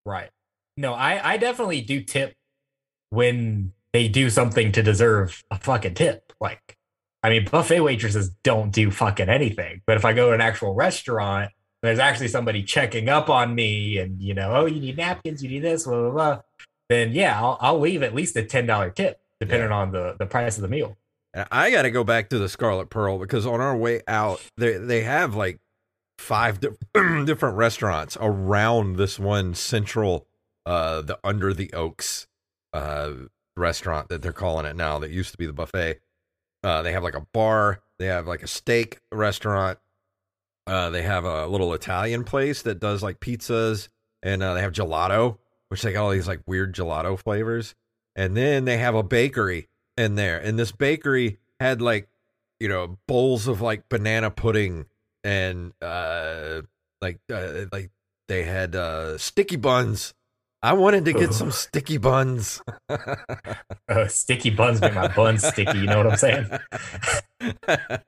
Right. 0.07 0.31
No, 0.79 0.95
I, 0.95 1.33
I 1.33 1.37
definitely 1.39 1.81
do 1.81 2.01
tip 2.01 2.35
when 3.11 3.73
they 3.93 4.07
do 4.07 4.31
something 4.31 4.71
to 4.73 4.83
deserve 4.83 5.43
a 5.51 5.59
fucking 5.59 5.95
tip. 5.95 6.33
Like, 6.41 6.77
I 7.25 7.31
mean, 7.31 7.49
buffet 7.51 7.81
waitresses 7.81 8.31
don't 8.45 8.71
do 8.71 8.93
fucking 8.93 9.29
anything. 9.29 9.83
But 9.87 9.97
if 9.97 10.05
I 10.05 10.13
go 10.13 10.29
to 10.29 10.35
an 10.35 10.41
actual 10.41 10.75
restaurant, 10.75 11.51
there's 11.83 11.99
actually 11.99 12.29
somebody 12.29 12.63
checking 12.63 13.09
up 13.09 13.29
on 13.29 13.57
me 13.57 13.99
and, 13.99 14.23
you 14.23 14.35
know, 14.35 14.53
oh, 14.53 14.67
you 14.67 14.81
need 14.81 14.97
napkins, 14.97 15.43
you 15.43 15.49
need 15.49 15.65
this, 15.65 15.85
blah, 15.85 16.01
blah, 16.01 16.11
blah. 16.11 16.41
Then, 16.89 17.11
yeah, 17.13 17.41
I'll, 17.41 17.59
I'll 17.61 17.81
leave 17.81 18.05
at 18.05 18.15
least 18.15 18.37
a 18.37 18.43
$10 18.43 18.95
tip, 18.95 19.21
depending 19.41 19.73
on 19.73 19.91
the, 19.91 20.15
the 20.17 20.27
price 20.27 20.59
of 20.59 20.63
the 20.63 20.69
meal. 20.69 20.97
I 21.51 21.73
got 21.73 21.83
to 21.83 21.91
go 21.91 22.05
back 22.05 22.29
to 22.29 22.39
the 22.39 22.49
Scarlet 22.49 22.89
Pearl 22.89 23.19
because 23.19 23.47
on 23.47 23.61
our 23.61 23.77
way 23.77 24.03
out, 24.07 24.41
they 24.57 24.77
they 24.79 25.03
have 25.03 25.35
like 25.35 25.59
five 26.19 26.61
di- 26.61 26.69
different 27.25 27.57
restaurants 27.57 28.17
around 28.21 28.97
this 28.97 29.19
one 29.19 29.55
central, 29.55 30.28
uh, 30.69 31.01
the 31.01 31.19
Under 31.25 31.55
the 31.55 31.73
Oaks, 31.73 32.27
uh, 32.75 33.13
restaurant 33.57 34.11
that 34.11 34.21
they're 34.21 34.33
calling 34.33 34.67
it 34.67 34.77
now. 34.77 34.99
That 34.99 35.11
used 35.11 35.33
to 35.33 35.39
be 35.39 35.47
the 35.47 35.53
buffet. 35.55 36.01
Uh, 36.63 36.83
they 36.83 36.93
have 36.93 37.03
like 37.03 37.17
a 37.17 37.27
bar. 37.33 37.81
They 37.99 38.07
have 38.07 38.27
like 38.27 38.43
a 38.43 38.47
steak 38.47 39.01
restaurant. 39.11 39.79
Uh, 40.67 40.91
they 40.91 41.01
have 41.03 41.25
a 41.25 41.47
little 41.47 41.73
Italian 41.73 42.23
place 42.23 42.61
that 42.63 42.81
does 42.81 43.03
like 43.03 43.19
pizzas, 43.19 43.89
and 44.23 44.43
uh, 44.43 44.53
they 44.53 44.61
have 44.61 44.73
gelato, 44.73 45.39
which 45.69 45.81
they 45.81 45.95
got 45.95 46.05
all 46.05 46.11
these 46.11 46.29
like 46.29 46.43
weird 46.47 46.75
gelato 46.75 47.19
flavors. 47.19 47.75
And 48.15 48.37
then 48.37 48.67
they 48.67 48.77
have 48.77 48.95
a 48.95 49.03
bakery 49.03 49.69
in 49.97 50.17
there, 50.17 50.39
and 50.39 50.59
this 50.59 50.73
bakery 50.73 51.39
had 51.61 51.81
like 51.81 52.09
you 52.61 52.69
know 52.69 52.99
bowls 53.07 53.49
of 53.49 53.63
like 53.63 53.89
banana 53.89 54.31
pudding 54.31 54.85
and 55.25 55.73
uh 55.81 56.63
like 57.01 57.21
uh, 57.33 57.65
like 57.73 57.91
they 58.29 58.43
had 58.43 58.77
uh 58.77 59.17
sticky 59.17 59.57
buns. 59.57 60.13
I 60.63 60.73
wanted 60.73 61.05
to 61.05 61.13
get 61.13 61.33
some 61.35 61.51
sticky 61.51 61.99
buns. 61.99 62.63
Uh, 63.91 64.07
sticky 64.07 64.51
buns 64.51 64.83
make 64.83 64.95
my 64.95 65.09
buns 65.09 65.43
sticky. 65.43 65.79
You 65.79 65.87
know 65.87 65.97
what 65.97 66.07
I'm 66.09 66.17
saying? 66.19 66.47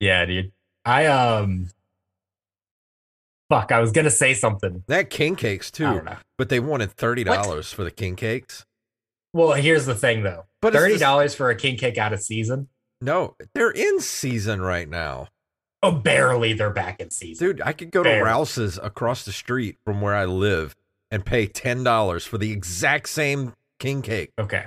Yeah, 0.00 0.24
dude. 0.26 0.52
I 0.84 1.06
um 1.06 1.68
fuck, 3.50 3.72
I 3.72 3.80
was 3.80 3.92
gonna 3.92 4.10
say 4.10 4.34
something. 4.34 4.84
That 4.88 5.10
king 5.10 5.36
cakes 5.36 5.70
too, 5.70 6.02
but 6.38 6.48
they 6.48 6.60
wanted 6.60 6.92
thirty 6.92 7.24
dollars 7.24 7.72
for 7.72 7.82
the 7.84 7.90
king 7.90 8.16
cakes. 8.16 8.64
Well, 9.32 9.52
here's 9.52 9.86
the 9.86 9.94
thing 9.94 10.22
though. 10.22 10.44
But 10.62 10.72
Thirty 10.72 10.98
dollars 10.98 11.34
for 11.34 11.50
a 11.50 11.56
king 11.56 11.76
cake 11.76 11.98
out 11.98 12.12
of 12.12 12.20
season. 12.20 12.68
No, 13.00 13.36
they're 13.54 13.70
in 13.70 14.00
season 14.00 14.60
right 14.60 14.88
now. 14.88 15.28
Oh, 15.86 15.92
barely 15.92 16.52
they're 16.52 16.70
back 16.70 17.00
in 17.00 17.10
season. 17.10 17.46
Dude, 17.46 17.62
I 17.62 17.72
could 17.72 17.90
go 17.90 18.02
to 18.02 18.20
Rouse's 18.20 18.78
across 18.82 19.24
the 19.24 19.32
street 19.32 19.78
from 19.84 20.00
where 20.00 20.14
I 20.14 20.24
live 20.24 20.74
and 21.10 21.24
pay 21.24 21.46
ten 21.46 21.84
dollars 21.84 22.26
for 22.26 22.38
the 22.38 22.50
exact 22.52 23.08
same 23.08 23.54
king 23.78 24.02
cake. 24.02 24.32
Okay. 24.38 24.64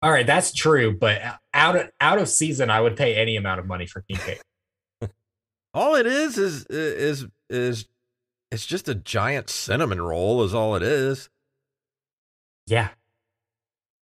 All 0.00 0.10
right, 0.10 0.26
that's 0.26 0.52
true, 0.52 0.96
but 0.96 1.20
out 1.52 1.76
of 1.76 1.90
out 2.00 2.18
of 2.18 2.28
season, 2.28 2.70
I 2.70 2.80
would 2.80 2.96
pay 2.96 3.16
any 3.16 3.36
amount 3.36 3.60
of 3.60 3.66
money 3.66 3.84
for 3.86 4.00
king 4.02 4.16
cake. 4.18 4.40
All 5.74 5.96
it 5.96 6.06
is 6.06 6.38
is 6.38 6.64
is 6.66 7.26
is 7.50 7.86
it's 8.50 8.64
just 8.64 8.88
a 8.88 8.94
giant 8.94 9.50
cinnamon 9.50 10.00
roll. 10.00 10.42
Is 10.44 10.54
all 10.54 10.74
it 10.76 10.82
is. 10.82 11.28
Yeah, 12.66 12.88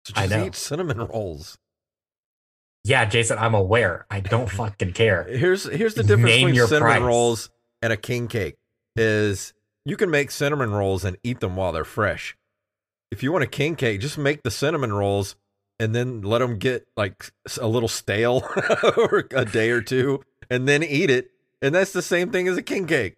So 0.04 0.12
I 0.16 0.26
know. 0.26 0.46
eat 0.46 0.54
cinnamon 0.54 0.98
rolls. 0.98 1.58
Yeah, 2.88 3.04
Jason, 3.04 3.38
I'm 3.38 3.54
aware. 3.54 4.06
I 4.10 4.20
don't 4.20 4.50
fucking 4.50 4.92
care. 4.92 5.24
Here's 5.24 5.64
here's 5.64 5.94
the 5.94 6.02
difference 6.02 6.30
Name 6.30 6.48
between 6.48 6.66
cinnamon 6.66 6.92
price. 6.92 7.02
rolls 7.02 7.50
and 7.82 7.92
a 7.92 7.96
king 7.96 8.28
cake 8.28 8.56
is 8.96 9.52
you 9.84 9.96
can 9.96 10.10
make 10.10 10.30
cinnamon 10.30 10.70
rolls 10.70 11.04
and 11.04 11.16
eat 11.22 11.40
them 11.40 11.54
while 11.56 11.72
they're 11.72 11.84
fresh. 11.84 12.36
If 13.10 13.22
you 13.22 13.30
want 13.30 13.44
a 13.44 13.48
king 13.48 13.76
cake, 13.76 14.00
just 14.00 14.18
make 14.18 14.42
the 14.42 14.50
cinnamon 14.50 14.92
rolls 14.92 15.36
and 15.78 15.94
then 15.94 16.22
let 16.22 16.38
them 16.38 16.58
get 16.58 16.88
like 16.96 17.30
a 17.60 17.68
little 17.68 17.88
stale 17.88 18.42
over 18.82 19.26
a 19.32 19.44
day 19.44 19.70
or 19.70 19.80
two 19.80 20.22
and 20.50 20.66
then 20.66 20.82
eat 20.82 21.10
it. 21.10 21.30
And 21.62 21.74
that's 21.74 21.92
the 21.92 22.02
same 22.02 22.30
thing 22.30 22.48
as 22.48 22.56
a 22.56 22.62
king 22.62 22.86
cake. 22.86 23.16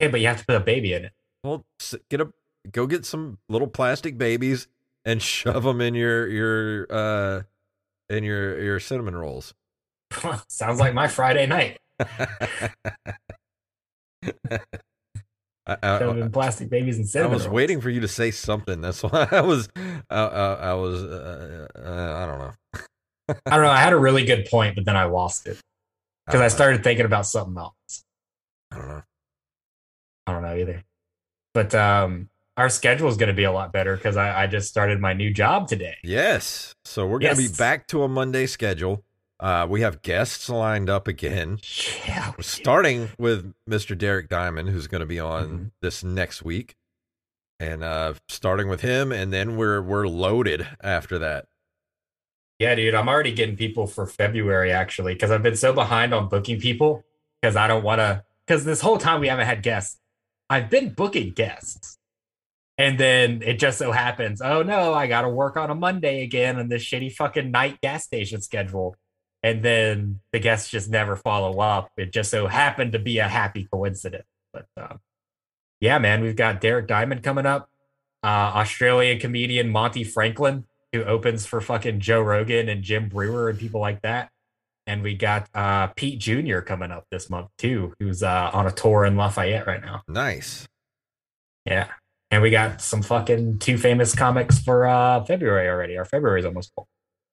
Okay, 0.00 0.10
but 0.10 0.20
you 0.20 0.28
have 0.28 0.38
to 0.38 0.46
put 0.46 0.56
a 0.56 0.60
baby 0.60 0.92
in 0.92 1.04
it. 1.04 1.12
Well, 1.42 1.64
get 2.10 2.20
a 2.20 2.32
go 2.70 2.86
get 2.86 3.04
some 3.04 3.38
little 3.48 3.68
plastic 3.68 4.18
babies 4.18 4.68
and 5.04 5.20
shove 5.22 5.64
them 5.64 5.80
in 5.80 5.94
your 5.94 6.28
your 6.28 6.86
uh 6.90 7.42
in 8.08 8.24
your 8.24 8.60
your 8.60 8.80
cinnamon 8.80 9.16
rolls. 9.16 9.54
Sounds 10.48 10.80
like 10.80 10.94
my 10.94 11.08
Friday 11.08 11.46
night. 11.46 11.78
I, 15.66 15.76
I- 15.82 16.28
plastic 16.32 16.70
babies 16.70 16.96
and 17.14 17.24
I 17.24 17.26
was 17.28 17.42
rolls. 17.44 17.54
waiting 17.54 17.80
for 17.80 17.90
you 17.90 18.00
to 18.00 18.08
say 18.08 18.30
something. 18.30 18.80
That's 18.80 19.02
why 19.04 19.28
I 19.30 19.42
was. 19.42 19.68
Uh, 19.76 20.14
uh, 20.14 20.58
I 20.60 20.72
was. 20.74 21.02
Uh, 21.02 21.66
uh, 21.76 21.80
I 22.16 22.26
don't 22.26 22.38
know. 22.38 22.52
I 23.44 23.50
don't 23.56 23.64
know. 23.64 23.70
I 23.70 23.80
had 23.80 23.92
a 23.92 23.98
really 23.98 24.24
good 24.24 24.46
point, 24.46 24.74
but 24.74 24.86
then 24.86 24.96
I 24.96 25.04
lost 25.04 25.46
it 25.46 25.60
because 26.26 26.40
I 26.40 26.44
know. 26.44 26.48
started 26.48 26.82
thinking 26.82 27.04
about 27.04 27.26
something 27.26 27.58
else. 27.58 28.04
I 28.72 28.76
don't 28.78 28.88
know. 28.88 29.02
I 30.26 30.32
don't 30.32 30.42
know 30.42 30.56
either. 30.56 30.84
But 31.52 31.74
um, 31.74 32.30
our 32.58 32.68
schedule 32.68 33.08
is 33.08 33.16
going 33.16 33.28
to 33.28 33.34
be 33.34 33.44
a 33.44 33.52
lot 33.52 33.72
better 33.72 33.96
because 33.96 34.16
I, 34.16 34.42
I 34.42 34.46
just 34.48 34.68
started 34.68 35.00
my 35.00 35.12
new 35.14 35.32
job 35.32 35.68
today. 35.68 35.94
Yes. 36.02 36.74
So 36.84 37.06
we're 37.06 37.20
gonna 37.20 37.36
be 37.36 37.48
back 37.48 37.86
to 37.88 38.02
a 38.02 38.08
Monday 38.08 38.46
schedule. 38.46 39.04
Uh, 39.40 39.64
we 39.70 39.82
have 39.82 40.02
guests 40.02 40.48
lined 40.48 40.90
up 40.90 41.06
again, 41.06 41.58
Yeah. 42.06 42.32
starting 42.40 43.10
with 43.18 43.54
Mr. 43.70 43.96
Derek 43.96 44.28
Diamond, 44.28 44.68
who's 44.70 44.88
going 44.88 44.98
to 45.00 45.06
be 45.06 45.20
on 45.20 45.46
Mhm. 45.48 45.70
this 45.80 46.02
next 46.02 46.42
week, 46.42 46.74
and 47.60 47.84
uh, 47.84 48.14
starting 48.28 48.68
with 48.68 48.80
him, 48.80 49.12
and 49.12 49.32
then 49.32 49.56
we're 49.56 49.80
we're 49.80 50.08
loaded 50.08 50.66
after 50.82 51.18
that. 51.20 51.46
Yeah, 52.58 52.74
dude. 52.74 52.96
I'm 52.96 53.08
already 53.08 53.30
getting 53.32 53.56
people 53.56 53.86
for 53.86 54.06
February 54.06 54.72
actually 54.72 55.14
because 55.14 55.30
I've 55.30 55.44
been 55.44 55.54
so 55.56 55.72
behind 55.72 56.12
on 56.12 56.28
booking 56.28 56.58
people 56.58 57.04
because 57.40 57.54
I 57.54 57.68
don't 57.68 57.84
want 57.84 58.00
to. 58.00 58.24
Because 58.46 58.64
this 58.64 58.80
whole 58.80 58.98
time 58.98 59.20
we 59.20 59.28
haven't 59.28 59.46
had 59.46 59.62
guests, 59.62 60.00
I've 60.50 60.68
been 60.70 60.88
booking 60.94 61.30
guests. 61.34 61.97
And 62.78 62.98
then 62.98 63.42
it 63.44 63.58
just 63.58 63.76
so 63.76 63.90
happens, 63.90 64.40
oh 64.40 64.62
no, 64.62 64.94
I 64.94 65.08
got 65.08 65.22
to 65.22 65.28
work 65.28 65.56
on 65.56 65.68
a 65.68 65.74
Monday 65.74 66.22
again 66.22 66.58
on 66.58 66.68
this 66.68 66.84
shitty 66.84 67.12
fucking 67.12 67.50
night 67.50 67.80
gas 67.82 68.04
station 68.04 68.40
schedule. 68.40 68.94
And 69.42 69.62
then 69.62 70.20
the 70.32 70.38
guests 70.38 70.70
just 70.70 70.88
never 70.88 71.16
follow 71.16 71.58
up. 71.60 71.90
It 71.96 72.12
just 72.12 72.30
so 72.30 72.46
happened 72.46 72.92
to 72.92 73.00
be 73.00 73.18
a 73.18 73.28
happy 73.28 73.68
coincidence. 73.70 74.26
But 74.52 74.66
um, 74.76 75.00
yeah, 75.80 75.98
man, 75.98 76.22
we've 76.22 76.36
got 76.36 76.60
Derek 76.60 76.86
Diamond 76.86 77.24
coming 77.24 77.46
up, 77.46 77.68
uh, 78.22 78.26
Australian 78.54 79.18
comedian 79.18 79.70
Monty 79.70 80.04
Franklin, 80.04 80.64
who 80.92 81.02
opens 81.04 81.46
for 81.46 81.60
fucking 81.60 82.00
Joe 82.00 82.20
Rogan 82.20 82.68
and 82.68 82.82
Jim 82.82 83.08
Breuer 83.08 83.48
and 83.48 83.58
people 83.58 83.80
like 83.80 84.02
that. 84.02 84.30
And 84.86 85.02
we 85.02 85.14
got 85.14 85.48
uh, 85.52 85.88
Pete 85.88 86.18
Jr. 86.18 86.60
coming 86.60 86.90
up 86.90 87.06
this 87.10 87.28
month 87.28 87.48
too, 87.58 87.92
who's 87.98 88.22
uh, 88.22 88.50
on 88.52 88.66
a 88.66 88.72
tour 88.72 89.04
in 89.04 89.16
Lafayette 89.16 89.66
right 89.66 89.82
now. 89.82 90.02
Nice. 90.08 90.66
Yeah. 91.66 91.88
And 92.30 92.42
we 92.42 92.50
got 92.50 92.80
some 92.82 93.02
fucking 93.02 93.58
two 93.58 93.78
famous 93.78 94.14
comics 94.14 94.58
for 94.58 94.86
uh, 94.86 95.24
February 95.24 95.68
already. 95.68 95.96
Our 95.96 96.04
February's 96.04 96.44
almost 96.44 96.72
full. 96.74 96.86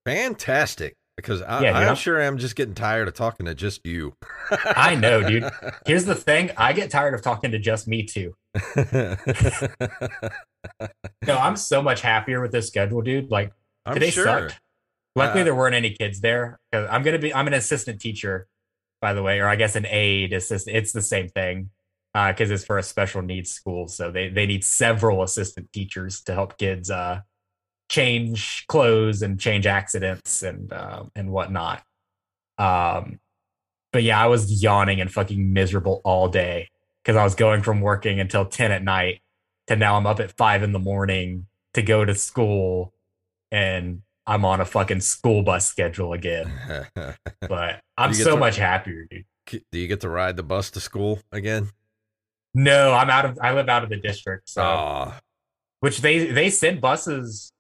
Fantastic. 0.06 0.96
Because 1.18 1.42
I, 1.42 1.62
Yeah, 1.64 1.70
dude, 1.74 1.82
I 1.82 1.86
I'm- 1.88 1.96
sure 1.96 2.20
am 2.22 2.38
just 2.38 2.56
getting 2.56 2.76
tired 2.76 3.08
of 3.08 3.14
talking 3.14 3.46
to 3.46 3.56
just 3.56 3.86
you. 3.86 4.14
I 4.66 4.96
know, 4.96 5.22
dude. 5.28 5.50
Here's 5.86 6.06
the 6.06 6.16
thing 6.16 6.52
I 6.58 6.74
get 6.74 6.90
tired 6.92 7.14
of 7.14 7.22
talking 7.22 7.52
to 7.52 7.60
just 7.60 7.88
me 7.88 8.04
too. 8.04 8.36
No, 11.28 11.38
I'm 11.38 11.56
so 11.58 11.82
much 11.82 12.02
happier 12.02 12.42
with 12.42 12.52
this 12.52 12.68
schedule, 12.68 13.02
dude. 13.04 13.30
Like, 13.30 13.52
I'm 13.86 13.94
today 13.94 14.10
sure. 14.10 14.26
sucked. 14.26 14.60
Luckily, 15.16 15.42
Uh, 15.42 15.44
there 15.46 15.56
weren't 15.56 15.76
any 15.76 15.92
kids 15.92 16.22
there. 16.22 16.60
I'm 16.74 17.04
gonna 17.04 17.20
be. 17.20 17.34
I'm 17.34 17.46
an 17.48 17.54
assistant 17.54 18.02
teacher, 18.02 18.48
by 19.02 19.14
the 19.14 19.22
way, 19.22 19.40
or 19.40 19.48
I 19.48 19.56
guess 19.58 19.76
an 19.76 19.86
aide 19.88 20.34
assistant. 20.34 20.76
It's 20.76 20.92
the 20.92 21.02
same 21.04 21.30
thing 21.30 21.70
because 22.16 22.50
it's 22.50 22.64
for 22.64 22.78
a 22.78 22.84
special 22.84 23.22
needs 23.22 23.52
school, 23.52 23.88
so 23.88 24.10
they 24.10 24.30
they 24.30 24.46
need 24.46 24.64
several 24.64 25.22
assistant 25.22 25.72
teachers 25.74 26.22
to 26.24 26.34
help 26.34 26.58
kids 26.58 26.90
uh, 26.90 27.20
change 27.90 28.66
clothes 28.68 29.22
and 29.22 29.40
change 29.40 29.68
accidents 29.68 30.42
and 30.42 30.72
uh, 30.72 31.04
and 31.16 31.30
whatnot. 31.30 31.84
Um, 32.58 33.20
but 33.92 34.04
yeah, 34.04 34.22
I 34.22 34.28
was 34.28 34.64
yawning 34.64 35.02
and 35.02 35.12
fucking 35.12 35.52
miserable 35.52 36.02
all 36.06 36.30
day 36.30 36.70
because 37.04 37.18
I 37.18 37.24
was 37.26 37.36
going 37.36 37.64
from 37.64 37.82
working 37.82 38.22
until 38.22 38.46
ten 38.46 38.72
at 38.72 38.82
night 38.82 39.22
to 39.68 39.76
now 39.76 39.98
I'm 39.98 40.08
up 40.08 40.22
at 40.22 40.38
five 40.38 40.64
in 40.64 40.72
the 40.72 40.80
morning 40.80 41.48
to 41.74 41.82
go 41.82 42.06
to 42.06 42.16
school 42.16 42.94
and 43.52 44.04
I'm 44.26 44.46
on 44.46 44.62
a 44.62 44.66
fucking 44.66 45.02
school 45.02 45.44
bus 45.44 45.68
schedule 45.68 46.14
again. 46.14 46.52
But 47.48 47.82
I'm 47.98 48.14
so 48.14 48.32
to- 48.32 48.38
much 48.38 48.56
happier, 48.56 49.06
dude. 49.10 49.26
Do 49.72 49.78
you 49.78 49.88
get 49.88 50.02
to 50.02 50.10
ride 50.10 50.38
the 50.38 50.44
bus 50.44 50.72
to 50.72 50.80
school 50.80 51.20
again? 51.32 51.70
No, 52.56 52.94
I'm 52.94 53.10
out 53.10 53.26
of 53.26 53.38
I 53.42 53.54
live 53.54 53.68
out 53.68 53.84
of 53.84 53.90
the 53.90 53.98
district, 53.98 54.50
so 54.50 54.64
Aw. 54.64 55.20
which 55.82 56.00
they 56.00 56.32
they 56.32 56.50
send 56.50 56.80
buses 56.82 57.52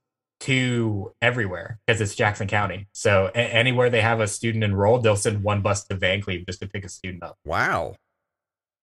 to 0.41 1.13
everywhere 1.21 1.79
because 1.85 1.99
it's 2.01 2.15
Jackson 2.15 2.47
County. 2.47 2.87
So 2.93 3.29
a- 3.35 3.37
anywhere 3.37 3.89
they 3.89 4.01
have 4.01 4.21
a 4.21 4.27
student 4.27 4.63
enrolled, 4.63 5.03
they'll 5.03 5.15
send 5.15 5.43
one 5.43 5.61
bus 5.61 5.83
to 5.85 5.95
Van 5.95 6.21
Cleve 6.21 6.45
just 6.45 6.61
to 6.61 6.67
pick 6.67 6.85
a 6.85 6.89
student 6.89 7.23
up. 7.23 7.37
wow. 7.45 7.95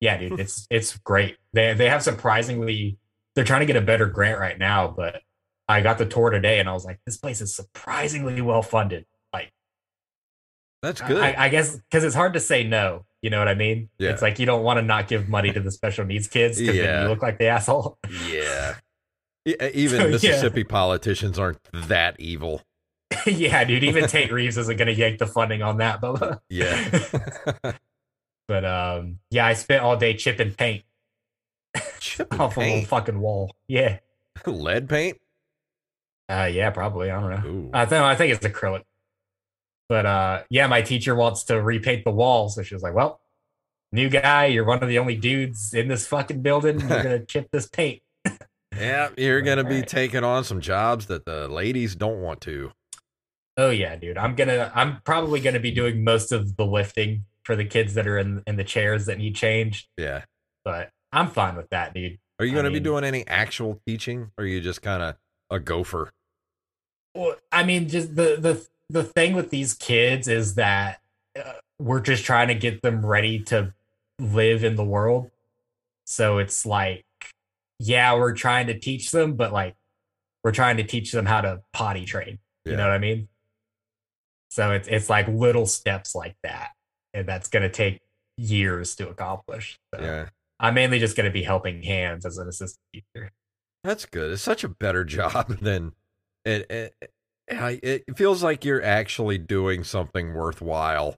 Yeah, 0.00 0.18
dude, 0.18 0.32
hmm. 0.32 0.40
it's 0.40 0.66
it's 0.68 0.98
great. 0.98 1.36
They 1.52 1.74
they 1.74 1.88
have 1.88 2.02
surprisingly 2.02 2.98
they're 3.34 3.44
trying 3.44 3.60
to 3.60 3.66
get 3.66 3.76
a 3.76 3.80
better 3.80 4.06
grant 4.06 4.38
right 4.38 4.58
now, 4.58 4.88
but 4.88 5.22
I 5.68 5.80
got 5.80 5.96
the 5.96 6.06
tour 6.06 6.30
today 6.30 6.58
and 6.58 6.68
I 6.68 6.72
was 6.72 6.84
like, 6.84 7.00
this 7.06 7.16
place 7.16 7.40
is 7.40 7.54
surprisingly 7.54 8.40
well 8.42 8.62
funded. 8.62 9.06
Like 9.32 9.50
That's 10.82 11.00
good. 11.00 11.22
I, 11.22 11.46
I 11.46 11.48
guess 11.48 11.76
because 11.76 12.04
it's 12.04 12.14
hard 12.14 12.34
to 12.34 12.40
say 12.40 12.64
no. 12.64 13.06
You 13.22 13.30
know 13.30 13.38
what 13.38 13.48
I 13.48 13.54
mean? 13.54 13.88
Yeah. 13.98 14.10
It's 14.10 14.20
like 14.22 14.38
you 14.38 14.46
don't 14.46 14.62
want 14.64 14.78
to 14.78 14.82
not 14.82 15.08
give 15.08 15.28
money 15.28 15.52
to 15.52 15.60
the 15.60 15.70
special 15.70 16.04
needs 16.04 16.26
kids 16.28 16.58
because 16.58 16.76
Yeah. 16.76 16.82
then 16.86 17.02
you 17.04 17.08
look 17.08 17.22
like 17.22 17.38
the 17.38 17.46
asshole. 17.46 17.96
yeah. 18.30 18.74
Even 19.46 19.98
So, 20.00 20.04
yeah. 20.06 20.10
Mississippi 20.10 20.64
politicians 20.64 21.38
aren't 21.38 21.58
that 21.72 22.18
evil. 22.20 22.62
yeah, 23.26 23.62
dude. 23.64 23.84
Even 23.84 24.06
Tate 24.08 24.32
Reeves 24.32 24.58
isn't 24.58 24.76
going 24.76 24.86
to 24.86 24.94
yank 24.94 25.18
the 25.18 25.26
funding 25.26 25.62
on 25.62 25.78
that, 25.78 26.00
Bubba. 26.00 26.40
Yeah. 26.48 27.72
but 28.48 28.64
um, 28.64 29.18
yeah, 29.30 29.46
I 29.46 29.52
spent 29.54 29.82
all 29.82 29.96
day 29.96 30.14
chipping 30.14 30.52
paint 30.52 30.82
Chip 32.00 32.38
off 32.38 32.56
a 32.56 32.60
little 32.60 32.84
fucking 32.84 33.18
wall. 33.18 33.54
Yeah, 33.66 33.98
Lead 34.46 34.88
paint? 34.88 35.18
uh, 36.28 36.48
yeah, 36.52 36.70
probably. 36.70 37.10
I 37.10 37.20
don't 37.20 37.30
know. 37.30 37.50
Ooh. 37.50 37.70
I 37.72 37.86
think 37.86 38.02
I 38.02 38.14
think 38.14 38.32
it's 38.34 38.44
acrylic. 38.46 38.82
But 39.92 40.06
uh, 40.06 40.42
yeah, 40.48 40.68
my 40.68 40.80
teacher 40.80 41.14
wants 41.14 41.44
to 41.44 41.60
repaint 41.60 42.04
the 42.04 42.10
wall, 42.10 42.48
so 42.48 42.62
she 42.62 42.74
was 42.74 42.82
like, 42.82 42.94
"Well, 42.94 43.20
new 43.92 44.08
guy, 44.08 44.46
you're 44.46 44.64
one 44.64 44.82
of 44.82 44.88
the 44.88 44.98
only 44.98 45.16
dudes 45.16 45.74
in 45.74 45.88
this 45.88 46.06
fucking 46.06 46.40
building. 46.40 46.80
You're 46.80 47.02
gonna 47.02 47.18
chip 47.26 47.50
this 47.50 47.66
paint." 47.66 48.00
yeah, 48.74 49.10
you're 49.18 49.42
going 49.42 49.58
to 49.58 49.64
be 49.64 49.74
Alright. 49.74 49.88
taking 49.88 50.24
on 50.24 50.44
some 50.44 50.62
jobs 50.62 51.08
that 51.08 51.26
the 51.26 51.46
ladies 51.46 51.94
don't 51.94 52.22
want 52.22 52.40
to. 52.40 52.72
Oh 53.58 53.68
yeah, 53.68 53.94
dude. 53.96 54.16
I'm 54.16 54.34
gonna. 54.34 54.72
I'm 54.74 55.02
probably 55.02 55.40
gonna 55.40 55.60
be 55.60 55.72
doing 55.72 56.02
most 56.02 56.32
of 56.32 56.56
the 56.56 56.64
lifting 56.64 57.26
for 57.42 57.54
the 57.54 57.66
kids 57.66 57.92
that 57.92 58.06
are 58.06 58.16
in 58.16 58.42
in 58.46 58.56
the 58.56 58.64
chairs 58.64 59.04
that 59.04 59.18
need 59.18 59.36
changed. 59.36 59.88
Yeah. 59.98 60.22
But 60.64 60.88
I'm 61.12 61.28
fine 61.28 61.54
with 61.54 61.68
that, 61.68 61.92
dude. 61.92 62.18
Are 62.38 62.46
you 62.46 62.52
going 62.52 62.64
to 62.64 62.70
be 62.70 62.80
doing 62.80 63.04
any 63.04 63.26
actual 63.28 63.78
teaching 63.86 64.30
or 64.38 64.44
are 64.44 64.46
you 64.46 64.62
just 64.62 64.80
kind 64.80 65.02
of 65.02 65.16
a 65.50 65.60
gopher? 65.60 66.14
Well, 67.14 67.36
I 67.52 67.62
mean, 67.62 67.90
just 67.90 68.16
the 68.16 68.36
the 68.40 68.66
the 68.92 69.02
thing 69.02 69.34
with 69.34 69.50
these 69.50 69.74
kids 69.74 70.28
is 70.28 70.54
that 70.56 71.00
uh, 71.38 71.52
we're 71.78 72.00
just 72.00 72.24
trying 72.24 72.48
to 72.48 72.54
get 72.54 72.82
them 72.82 73.04
ready 73.04 73.40
to 73.44 73.72
live 74.18 74.64
in 74.64 74.76
the 74.76 74.84
world. 74.84 75.30
So 76.04 76.38
it's 76.38 76.66
like, 76.66 77.04
yeah, 77.78 78.14
we're 78.14 78.34
trying 78.34 78.66
to 78.66 78.78
teach 78.78 79.10
them, 79.10 79.34
but 79.34 79.52
like 79.52 79.74
we're 80.44 80.52
trying 80.52 80.76
to 80.76 80.84
teach 80.84 81.10
them 81.10 81.24
how 81.24 81.40
to 81.40 81.62
potty 81.72 82.04
train. 82.04 82.38
You 82.64 82.76
know 82.76 82.84
what 82.84 82.92
I 82.92 82.98
mean? 82.98 83.28
So 84.50 84.72
it's 84.72 84.86
it's 84.86 85.10
like 85.10 85.26
little 85.26 85.66
steps 85.66 86.14
like 86.14 86.36
that. 86.42 86.68
And 87.14 87.26
that's 87.26 87.48
gonna 87.48 87.70
take 87.70 88.00
years 88.36 88.94
to 88.96 89.08
accomplish. 89.08 89.80
So 89.94 90.00
Yeah. 90.00 90.28
I'm 90.60 90.74
mainly 90.74 90.98
just 90.98 91.16
gonna 91.16 91.30
be 91.30 91.42
helping 91.42 91.82
hands 91.82 92.24
as 92.24 92.38
an 92.38 92.46
assistant 92.48 92.84
teacher. 92.92 93.32
That's 93.82 94.06
good. 94.06 94.30
It's 94.32 94.42
such 94.42 94.62
a 94.62 94.68
better 94.68 95.04
job 95.18 95.58
than 95.58 95.92
it. 96.44 96.70
It, 96.70 96.94
I- 97.60 97.80
it 97.82 98.16
feels 98.16 98.42
like 98.42 98.64
you're 98.64 98.82
actually 98.82 99.38
doing 99.38 99.84
something 99.84 100.34
worthwhile. 100.34 101.16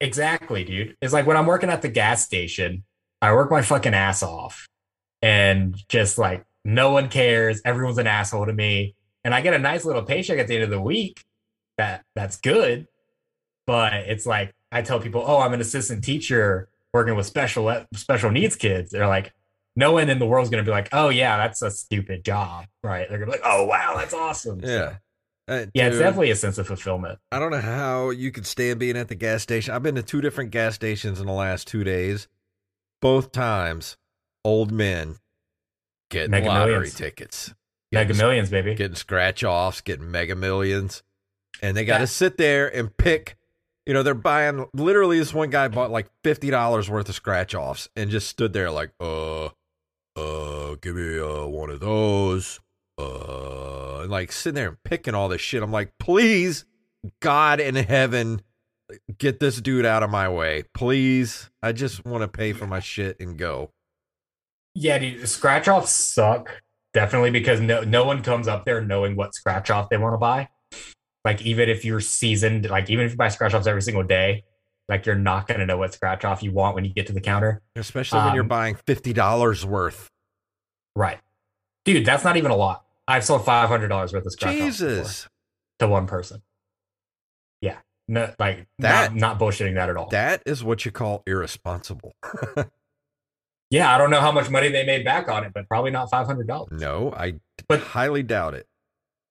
Exactly, 0.00 0.64
dude. 0.64 0.96
It's 1.02 1.12
like 1.12 1.26
when 1.26 1.36
I'm 1.36 1.46
working 1.46 1.68
at 1.70 1.82
the 1.82 1.88
gas 1.88 2.24
station, 2.24 2.84
I 3.20 3.32
work 3.32 3.50
my 3.50 3.62
fucking 3.62 3.92
ass 3.94 4.22
off 4.22 4.66
and 5.20 5.76
just 5.88 6.16
like 6.18 6.44
no 6.64 6.90
one 6.92 7.08
cares. 7.08 7.60
Everyone's 7.64 7.98
an 7.98 8.06
asshole 8.06 8.46
to 8.46 8.52
me. 8.52 8.94
And 9.24 9.34
I 9.34 9.42
get 9.42 9.52
a 9.52 9.58
nice 9.58 9.84
little 9.84 10.02
paycheck 10.02 10.38
at 10.38 10.46
the 10.46 10.54
end 10.54 10.64
of 10.64 10.70
the 10.70 10.80
week. 10.80 11.22
That 11.76 12.04
that's 12.14 12.38
good. 12.38 12.86
But 13.66 13.92
it's 13.92 14.24
like 14.24 14.54
I 14.72 14.80
tell 14.82 15.00
people, 15.00 15.22
oh, 15.26 15.40
I'm 15.40 15.52
an 15.52 15.60
assistant 15.60 16.02
teacher 16.02 16.68
working 16.94 17.14
with 17.14 17.26
special 17.26 17.84
special 17.94 18.30
needs 18.30 18.56
kids. 18.56 18.90
They're 18.90 19.06
like, 19.06 19.32
no 19.76 19.92
one 19.92 20.08
in 20.08 20.18
the 20.18 20.26
world's 20.26 20.48
gonna 20.50 20.62
be 20.62 20.70
like, 20.70 20.88
oh 20.92 21.10
yeah, 21.10 21.36
that's 21.36 21.60
a 21.60 21.70
stupid 21.70 22.24
job. 22.24 22.64
Right. 22.82 23.06
They're 23.08 23.18
gonna 23.18 23.30
be 23.30 23.38
like, 23.38 23.44
oh 23.44 23.64
wow, 23.66 23.94
that's 23.96 24.14
awesome. 24.14 24.60
So, 24.64 24.66
Yeah. 24.66 24.96
Uh, 25.50 25.66
yeah, 25.74 25.88
it's 25.88 25.98
definitely 25.98 26.30
a 26.30 26.36
sense 26.36 26.58
of 26.58 26.66
fulfillment. 26.68 27.18
I 27.32 27.40
don't 27.40 27.50
know 27.50 27.60
how 27.60 28.10
you 28.10 28.30
could 28.30 28.46
stand 28.46 28.78
being 28.78 28.96
at 28.96 29.08
the 29.08 29.16
gas 29.16 29.42
station. 29.42 29.74
I've 29.74 29.82
been 29.82 29.96
to 29.96 30.02
two 30.02 30.20
different 30.20 30.52
gas 30.52 30.76
stations 30.76 31.18
in 31.18 31.26
the 31.26 31.32
last 31.32 31.66
two 31.66 31.82
days. 31.82 32.28
Both 33.02 33.32
times, 33.32 33.96
old 34.44 34.70
men 34.70 35.16
getting 36.10 36.30
Mega 36.30 36.46
lottery 36.48 36.72
Millions. 36.74 36.94
tickets, 36.94 37.54
Mega 37.90 38.08
getting, 38.12 38.18
millions, 38.24 38.50
baby. 38.50 38.74
getting 38.76 38.94
scratch 38.94 39.42
offs, 39.42 39.80
getting 39.80 40.10
mega 40.10 40.36
millions, 40.36 41.02
and 41.62 41.76
they 41.76 41.84
got 41.84 41.96
to 41.98 42.02
Yeah. 42.02 42.06
sit 42.06 42.36
there 42.36 42.68
and 42.68 42.96
pick. 42.96 43.36
You 43.86 43.94
know, 43.94 44.02
they're 44.04 44.14
buying. 44.14 44.66
Literally, 44.74 45.18
this 45.18 45.34
one 45.34 45.50
guy 45.50 45.66
bought 45.68 45.90
like 45.90 46.08
fifty 46.22 46.50
dollars 46.50 46.88
worth 46.88 47.08
of 47.08 47.14
scratch 47.16 47.54
offs 47.56 47.88
and 47.96 48.08
just 48.10 48.28
stood 48.28 48.52
there 48.52 48.70
like, 48.70 48.90
uh, 49.00 49.46
uh, 50.16 50.76
give 50.80 50.94
me 50.94 51.18
uh 51.18 51.46
one 51.46 51.70
of 51.70 51.80
those. 51.80 52.60
Uh, 53.00 54.00
and 54.02 54.10
like 54.10 54.32
sitting 54.32 54.54
there 54.54 54.68
and 54.68 54.82
picking 54.84 55.14
all 55.14 55.28
this 55.28 55.40
shit. 55.40 55.62
I'm 55.62 55.72
like, 55.72 55.92
please, 55.98 56.64
God 57.20 57.60
in 57.60 57.74
heaven, 57.74 58.42
get 59.18 59.40
this 59.40 59.60
dude 59.60 59.86
out 59.86 60.02
of 60.02 60.10
my 60.10 60.28
way, 60.28 60.64
please. 60.74 61.50
I 61.62 61.72
just 61.72 62.04
want 62.04 62.22
to 62.22 62.28
pay 62.28 62.52
for 62.52 62.66
my 62.66 62.80
shit 62.80 63.18
and 63.20 63.36
go. 63.36 63.70
Yeah, 64.74 64.98
dude, 64.98 65.28
scratch 65.28 65.68
offs 65.68 65.92
suck. 65.92 66.62
Definitely 66.92 67.30
because 67.30 67.60
no 67.60 67.82
no 67.82 68.04
one 68.04 68.20
comes 68.22 68.48
up 68.48 68.64
there 68.64 68.82
knowing 68.82 69.14
what 69.14 69.32
scratch 69.34 69.70
off 69.70 69.88
they 69.90 69.96
want 69.96 70.14
to 70.14 70.18
buy. 70.18 70.48
Like 71.24 71.40
even 71.42 71.68
if 71.68 71.84
you're 71.84 72.00
seasoned, 72.00 72.68
like 72.68 72.90
even 72.90 73.04
if 73.06 73.12
you 73.12 73.16
buy 73.16 73.28
scratch 73.28 73.54
offs 73.54 73.68
every 73.68 73.82
single 73.82 74.02
day, 74.02 74.42
like 74.88 75.06
you're 75.06 75.14
not 75.14 75.46
gonna 75.46 75.66
know 75.66 75.76
what 75.76 75.94
scratch 75.94 76.24
off 76.24 76.42
you 76.42 76.50
want 76.52 76.74
when 76.74 76.84
you 76.84 76.92
get 76.92 77.06
to 77.06 77.12
the 77.12 77.20
counter. 77.20 77.62
Especially 77.76 78.18
when 78.20 78.34
you're 78.34 78.42
Um, 78.42 78.48
buying 78.48 78.74
fifty 78.74 79.12
dollars 79.12 79.64
worth. 79.64 80.08
Right. 80.96 81.20
Dude, 81.84 82.04
that's 82.04 82.24
not 82.24 82.36
even 82.36 82.50
a 82.50 82.56
lot. 82.56 82.84
I've 83.10 83.24
sold 83.24 83.44
five 83.44 83.68
hundred 83.68 83.88
dollars 83.88 84.12
worth 84.12 84.24
of 84.26 84.32
scratch 84.32 84.56
Jesus, 84.56 85.28
to 85.80 85.88
one 85.88 86.06
person. 86.06 86.42
Yeah. 87.60 87.78
No 88.08 88.32
like 88.38 88.66
That- 88.78 89.12
not, 89.12 89.38
not 89.38 89.38
bullshitting 89.40 89.74
that 89.74 89.88
at 89.88 89.96
all. 89.96 90.08
that 90.10 90.42
is 90.46 90.62
what 90.64 90.84
you 90.84 90.90
call 90.92 91.22
irresponsible. 91.26 92.12
yeah, 93.70 93.94
I 93.94 93.98
don't 93.98 94.10
know 94.10 94.20
how 94.20 94.32
much 94.32 94.50
money 94.50 94.68
they 94.68 94.84
made 94.84 95.04
back 95.04 95.28
on 95.28 95.44
it, 95.44 95.52
but 95.54 95.68
probably 95.68 95.90
not 95.90 96.10
five 96.10 96.26
hundred 96.26 96.46
dollars. 96.46 96.80
no, 96.80 97.12
I 97.16 97.34
But- 97.68 97.80
highly 97.80 98.22
doubt 98.22 98.54
it. 98.54 98.66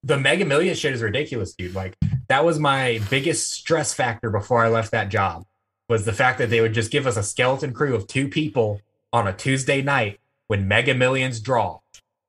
the 0.03 0.17
mega 0.17 0.45
million 0.45 0.75
shit 0.75 0.93
is 0.93 1.01
ridiculous, 1.01 1.53
dude. 1.55 1.75
Like 1.75 1.95
that 2.29 2.45
was 2.45 2.59
my 2.59 2.99
biggest 3.09 3.51
stress 3.51 3.93
factor 3.93 4.29
before 4.29 4.63
I 4.63 4.69
left 4.69 4.91
that 4.91 5.09
job 5.09 5.45
was 5.89 6.05
the 6.05 6.13
fact 6.13 6.37
that 6.37 6.49
they 6.49 6.61
would 6.61 6.73
just 6.73 6.91
give 6.91 7.07
us 7.07 7.17
a 7.17 7.23
skeleton 7.23 7.73
crew 7.73 7.95
of 7.95 8.05
two 8.07 8.27
people 8.29 8.79
on 9.11 9.27
a 9.27 9.33
Tuesday 9.33 9.81
night 9.81 10.19
when 10.47 10.67
mega 10.67 10.93
millions 10.93 11.39
draw. 11.39 11.79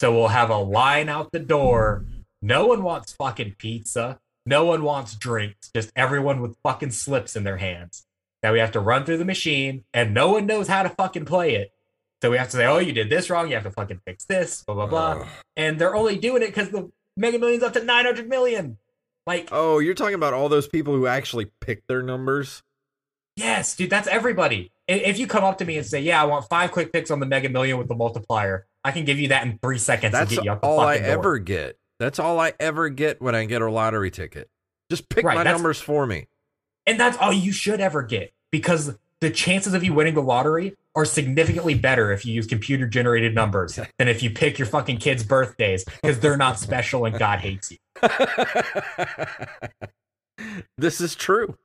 So 0.00 0.14
we'll 0.14 0.28
have 0.28 0.48
a 0.48 0.56
line 0.56 1.10
out 1.10 1.30
the 1.30 1.38
door. 1.38 2.06
No 2.40 2.66
one 2.66 2.82
wants 2.82 3.12
fucking 3.12 3.56
pizza. 3.58 4.18
No 4.46 4.64
one 4.64 4.82
wants 4.82 5.14
drinks. 5.14 5.70
Just 5.74 5.92
everyone 5.94 6.40
with 6.40 6.56
fucking 6.62 6.92
slips 6.92 7.36
in 7.36 7.44
their 7.44 7.58
hands. 7.58 8.06
That 8.42 8.52
we 8.52 8.60
have 8.60 8.72
to 8.72 8.80
run 8.80 9.04
through 9.04 9.18
the 9.18 9.26
machine 9.26 9.84
and 9.92 10.14
no 10.14 10.32
one 10.32 10.46
knows 10.46 10.68
how 10.68 10.82
to 10.82 10.88
fucking 10.88 11.26
play 11.26 11.54
it. 11.56 11.72
So 12.22 12.30
we 12.30 12.38
have 12.38 12.48
to 12.48 12.56
say, 12.56 12.66
oh, 12.66 12.78
you 12.78 12.92
did 12.92 13.10
this 13.10 13.28
wrong. 13.28 13.48
You 13.48 13.54
have 13.54 13.64
to 13.64 13.70
fucking 13.70 14.00
fix 14.06 14.24
this, 14.24 14.62
blah, 14.62 14.74
blah, 14.74 14.86
blah 14.86 15.26
and 15.56 15.78
they're 15.78 15.94
only 15.94 16.16
doing 16.16 16.42
it 16.42 16.46
because 16.46 16.70
the 16.70 16.90
Mega 17.16 17.38
Millions 17.38 17.62
up 17.62 17.74
to 17.74 17.84
900 17.84 18.28
million. 18.28 18.78
Like, 19.26 19.50
Oh, 19.52 19.78
you're 19.78 19.94
talking 19.94 20.14
about 20.14 20.32
all 20.32 20.48
those 20.48 20.66
people 20.66 20.94
who 20.94 21.06
actually 21.06 21.50
pick 21.60 21.86
their 21.86 22.02
numbers? 22.02 22.62
Yes, 23.36 23.76
dude, 23.76 23.90
that's 23.90 24.08
everybody. 24.08 24.70
If 24.88 25.18
you 25.18 25.26
come 25.26 25.44
up 25.44 25.58
to 25.58 25.64
me 25.64 25.76
and 25.78 25.86
say, 25.86 26.00
"Yeah, 26.00 26.20
I 26.20 26.24
want 26.26 26.48
five 26.48 26.72
quick 26.72 26.92
picks 26.92 27.10
on 27.10 27.20
the 27.20 27.26
Mega 27.26 27.48
Million 27.48 27.78
with 27.78 27.88
the 27.88 27.94
multiplier," 27.94 28.66
I 28.84 28.90
can 28.92 29.04
give 29.04 29.18
you 29.20 29.28
that 29.28 29.44
in 29.44 29.58
three 29.62 29.78
seconds 29.78 30.12
That's 30.12 30.30
to 30.30 30.36
get 30.36 30.44
you 30.44 30.52
up 30.52 30.62
the 30.62 30.66
all 30.66 30.80
I 30.80 30.98
door. 30.98 31.06
ever 31.06 31.38
get. 31.38 31.78
That's 31.98 32.18
all 32.18 32.40
I 32.40 32.54
ever 32.58 32.88
get 32.88 33.20
when 33.20 33.34
I 33.34 33.44
get 33.44 33.62
a 33.62 33.70
lottery 33.70 34.10
ticket. 34.10 34.48
Just 34.90 35.08
pick 35.08 35.24
Right, 35.24 35.36
my 35.36 35.42
numbers 35.44 35.80
for 35.80 36.06
me. 36.06 36.26
and 36.86 36.98
that's 36.98 37.16
all 37.18 37.32
you 37.32 37.52
should 37.52 37.80
ever 37.80 38.02
get 38.02 38.32
because 38.50 38.96
the 39.20 39.30
chances 39.30 39.74
of 39.74 39.84
you 39.84 39.92
winning 39.94 40.14
the 40.14 40.22
lottery 40.22 40.74
are 40.96 41.04
significantly 41.04 41.74
better 41.74 42.10
if 42.10 42.24
you 42.24 42.32
use 42.32 42.46
computer 42.46 42.86
generated 42.88 43.34
numbers 43.34 43.78
than 43.98 44.08
if 44.08 44.22
you 44.22 44.30
pick 44.30 44.58
your 44.58 44.66
fucking 44.66 44.96
kids' 44.96 45.22
birthdays 45.22 45.84
because 46.02 46.18
they're 46.20 46.38
not 46.38 46.58
special 46.58 47.04
and 47.04 47.16
God 47.18 47.38
hates 47.40 47.70
you. 47.70 47.76
this 50.78 51.00
is 51.00 51.14
true. 51.14 51.56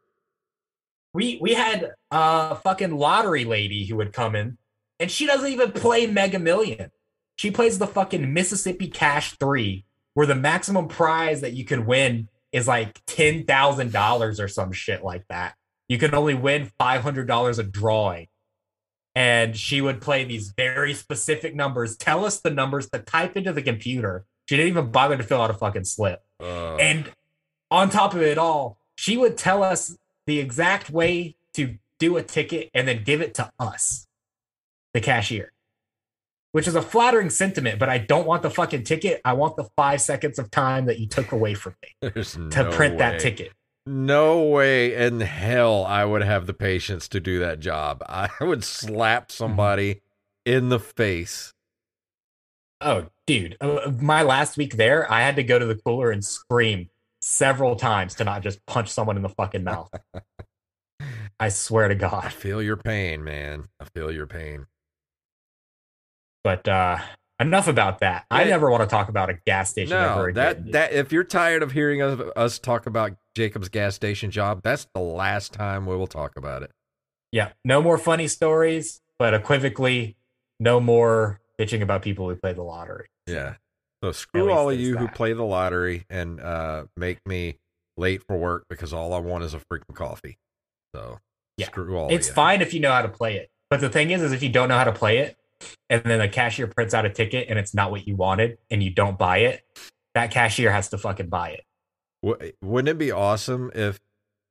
We 1.16 1.40
we 1.42 1.54
had 1.54 1.92
a 2.12 2.56
fucking 2.56 2.96
lottery 2.96 3.46
lady 3.46 3.86
who 3.86 3.96
would 3.96 4.14
come 4.14 4.36
in 4.36 4.58
and 5.00 5.10
she 5.10 5.26
doesn't 5.26 5.52
even 5.52 5.72
play 5.72 6.06
mega 6.06 6.38
million 6.38 6.92
she 7.36 7.52
plays 7.52 7.80
the 7.80 7.88
fucking 7.88 8.34
mississippi 8.34 8.88
cash 8.88 9.36
3 9.40 9.86
where 10.16 10.26
the 10.26 10.36
maximum 10.36 10.88
prize 10.88 11.42
that 11.42 11.54
you 11.54 11.66
can 11.66 11.86
win 11.86 12.30
is 12.52 12.68
like 12.68 13.06
$10000 13.06 14.40
or 14.40 14.48
some 14.48 14.72
shit 14.72 15.04
like 15.04 15.26
that. 15.28 15.56
You 15.88 15.98
can 15.98 16.16
only 16.16 16.34
win 16.34 16.72
$500 16.80 17.60
a 17.60 17.64
drawing. 17.64 18.28
And 19.14 19.56
she 19.56 19.82
would 19.82 20.02
play 20.02 20.24
these 20.24 20.54
very 20.56 20.94
specific 20.94 21.54
numbers. 21.54 21.96
Tell 21.98 22.26
us 22.26 22.40
the 22.40 22.50
numbers 22.50 22.90
to 22.90 23.00
type 23.00 23.38
into 23.38 23.54
the 23.54 23.62
computer. 23.62 24.26
She 24.48 24.56
didn't 24.56 24.70
even 24.70 24.92
bother 24.92 25.18
to 25.18 25.24
fill 25.24 25.42
out 25.42 25.50
a 25.50 25.54
fucking 25.54 25.84
slip. 25.84 26.22
Uh, 26.42 26.76
and 26.76 27.12
on 27.70 27.90
top 27.90 28.14
of 28.14 28.22
it 28.22 28.38
all, 28.38 28.78
she 28.96 29.18
would 29.18 29.38
tell 29.38 29.62
us 29.62 29.98
the 30.26 30.40
exact 30.40 30.90
way 30.90 31.36
to 31.54 31.78
do 32.00 32.18
a 32.18 32.24
ticket 32.24 32.70
and 32.74 32.88
then 32.88 33.04
give 33.04 33.22
it 33.22 33.34
to 33.36 33.52
us, 33.60 34.08
the 34.94 35.02
cashier, 35.02 35.52
which 36.52 36.68
is 36.68 36.76
a 36.76 36.82
flattering 36.82 37.30
sentiment, 37.30 37.80
but 37.80 37.90
I 37.90 37.98
don't 37.98 38.28
want 38.28 38.42
the 38.44 38.50
fucking 38.50 38.84
ticket. 38.84 39.22
I 39.24 39.34
want 39.34 39.56
the 39.56 39.66
five 39.76 40.02
seconds 40.02 40.40
of 40.40 40.52
time 40.52 40.86
that 40.86 41.00
you 41.00 41.08
took 41.08 41.32
away 41.32 41.54
from 41.54 41.76
me 41.82 42.10
there's 42.14 42.34
to 42.34 42.64
no 42.64 42.72
print 42.72 42.98
that 42.98 43.20
ticket. 43.20 43.52
No 43.88 44.42
way 44.42 44.96
in 44.96 45.22
hell 45.22 45.86
I 45.86 46.06
would 46.06 46.24
have 46.24 46.48
the 46.48 46.54
patience 46.54 47.08
to 47.10 47.20
do 47.20 47.40
that 47.40 47.60
job. 47.60 48.02
I 48.10 48.30
would 48.42 48.64
slap 48.64 49.32
somebody 49.32 50.02
in 50.46 50.70
the 50.70 50.80
face. 50.80 51.54
Oh, 52.82 53.08
dude. 53.26 53.58
Uh, 53.62 53.92
My 54.02 54.22
last 54.24 54.58
week 54.58 54.76
there, 54.76 55.10
I 55.12 55.22
had 55.22 55.36
to 55.38 55.44
go 55.44 55.60
to 55.60 55.66
the 55.66 55.76
cooler 55.76 56.12
and 56.12 56.26
scream 56.26 56.90
several 57.28 57.76
times 57.76 58.14
to 58.16 58.24
not 58.24 58.44
just 58.44 58.64
punch 58.68 58.90
someone 58.90 59.18
in 59.18 59.24
the 59.24 59.30
fucking 59.30 59.64
mouth. 59.64 59.90
I 61.40 61.50
swear 61.50 61.88
to 61.88 61.96
I 61.96 61.98
God. 61.98 62.32
feel 62.32 62.62
your 62.62 62.78
pain, 62.78 63.24
man. 63.24 63.66
I 63.80 63.86
feel 63.96 64.12
your 64.12 64.28
pain. 64.28 64.68
But 66.44 66.68
uh 66.68 67.00
enough 67.40 67.68
about 67.68 68.00
that. 68.00 68.26
I 68.32 68.44
never 68.46 68.70
want 68.70 68.84
to 68.84 68.88
talk 68.88 69.10
about 69.10 69.30
a 69.30 69.34
gas 69.46 69.72
station 69.72 69.94
ever 69.94 70.16
No, 70.16 70.24
again. 70.26 70.34
that 70.36 70.72
that 70.72 70.94
if 70.94 71.12
you're 71.12 71.24
tired 71.24 71.64
of 71.64 71.72
hearing 71.72 72.02
us, 72.02 72.20
us 72.36 72.60
talk 72.60 72.86
about 72.86 73.14
Jacob's 73.36 73.70
gas 73.70 73.96
station 73.96 74.32
job, 74.32 74.62
that's 74.64 74.88
the 74.94 75.02
last 75.02 75.52
time 75.52 75.86
we 75.86 75.96
will 75.96 76.08
talk 76.08 76.38
about 76.38 76.64
it. 76.64 76.72
yeah, 77.32 77.52
no 77.66 77.82
more 77.82 77.98
funny 77.98 78.28
stories, 78.28 79.02
but 79.20 79.34
equivocally, 79.34 80.16
no 80.60 80.80
more 80.80 81.42
bitching 81.60 81.82
about 81.82 82.02
people 82.04 82.30
who 82.30 82.36
play 82.36 82.54
the 82.54 82.62
lottery. 82.62 83.08
Yeah. 83.28 83.56
So 84.06 84.12
screw 84.12 84.52
all 84.52 84.70
of 84.70 84.80
you 84.80 84.98
who 84.98 85.08
play 85.08 85.34
the 85.34 85.44
lottery 85.44 86.06
and 86.12 86.40
uh, 86.40 86.86
make 86.96 87.26
me 87.26 87.58
late 87.98 88.22
for 88.28 88.38
work 88.38 88.66
because 88.70 88.94
all 88.94 89.14
I 89.16 89.18
want 89.18 89.44
is 89.44 89.56
a 89.56 89.60
freaking 89.60 89.96
coffee. 89.96 90.38
So 90.94 91.18
Yeah. 91.58 91.66
screw 91.66 91.98
all 91.98 92.12
it's 92.12 92.28
of 92.28 92.32
you. 92.32 92.36
fine 92.36 92.62
if 92.62 92.72
you 92.76 92.82
know 92.82 92.92
how 92.92 93.02
to 93.02 93.08
play 93.10 93.38
it. 93.38 93.50
But 93.72 93.82
the 93.82 93.90
thing 93.90 94.12
is, 94.12 94.22
is 94.22 94.32
if 94.32 94.44
you 94.44 94.50
don't 94.50 94.70
know 94.70 94.78
how 94.78 94.84
to 94.84 94.92
play 94.92 95.18
it, 95.18 95.38
and 95.90 96.04
then 96.04 96.20
the 96.20 96.28
cashier 96.28 96.68
prints 96.68 96.94
out 96.94 97.04
a 97.06 97.10
ticket 97.10 97.48
and 97.50 97.58
it's 97.58 97.74
not 97.74 97.90
what 97.90 98.08
you 98.08 98.16
wanted, 98.16 98.60
and 98.70 98.84
you 98.84 98.92
don't 98.92 99.18
buy 99.18 99.40
it, 99.40 99.64
that 100.14 100.30
cashier 100.30 100.72
has 100.72 100.90
to 100.90 101.00
fucking 101.00 101.30
buy 101.30 101.50
it. 101.50 101.64
W- 102.24 102.52
Wouldn't 102.62 102.90
it 102.90 103.00
be 103.00 103.12
awesome 103.12 103.72
if 103.74 104.00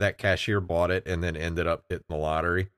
that 0.01 0.19
cashier 0.19 0.61
bought 0.61 0.91
it 0.91 1.07
and 1.07 1.23
then 1.23 1.37
ended 1.37 1.69
up 1.69 1.85
hitting 1.89 2.05
the 2.09 2.17
lottery. 2.17 2.71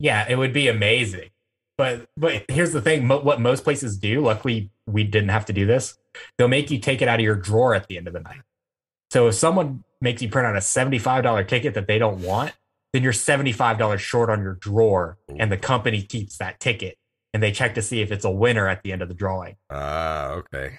Yeah, 0.00 0.26
it 0.28 0.34
would 0.36 0.52
be 0.52 0.66
amazing. 0.66 1.30
But 1.76 2.08
but 2.16 2.44
here's 2.48 2.72
the 2.72 2.82
thing: 2.82 3.06
mo- 3.06 3.20
what 3.20 3.40
most 3.40 3.62
places 3.62 3.96
do. 3.96 4.20
Luckily, 4.20 4.70
we 4.86 5.04
didn't 5.04 5.28
have 5.28 5.44
to 5.46 5.52
do 5.52 5.64
this. 5.64 5.96
They'll 6.36 6.48
make 6.48 6.70
you 6.70 6.78
take 6.78 7.02
it 7.02 7.08
out 7.08 7.20
of 7.20 7.24
your 7.24 7.36
drawer 7.36 7.74
at 7.74 7.86
the 7.88 7.96
end 7.96 8.06
of 8.06 8.12
the 8.12 8.20
night. 8.20 8.40
So 9.10 9.28
if 9.28 9.34
someone 9.34 9.84
makes 10.00 10.22
you 10.22 10.28
print 10.28 10.46
out 10.46 10.56
a 10.56 10.60
seventy-five 10.60 11.22
dollar 11.22 11.44
ticket 11.44 11.74
that 11.74 11.86
they 11.86 11.98
don't 11.98 12.20
want, 12.22 12.52
then 12.92 13.02
you're 13.02 13.12
seventy-five 13.12 13.78
dollars 13.78 14.00
short 14.00 14.30
on 14.30 14.42
your 14.42 14.54
drawer, 14.54 15.18
and 15.36 15.50
the 15.50 15.56
company 15.56 16.02
keeps 16.02 16.38
that 16.38 16.60
ticket, 16.60 16.96
and 17.32 17.42
they 17.42 17.52
check 17.52 17.74
to 17.74 17.82
see 17.82 18.00
if 18.02 18.12
it's 18.12 18.24
a 18.24 18.30
winner 18.30 18.68
at 18.68 18.82
the 18.82 18.92
end 18.92 19.02
of 19.02 19.08
the 19.08 19.14
drawing. 19.14 19.56
Ah, 19.70 20.30
okay. 20.32 20.78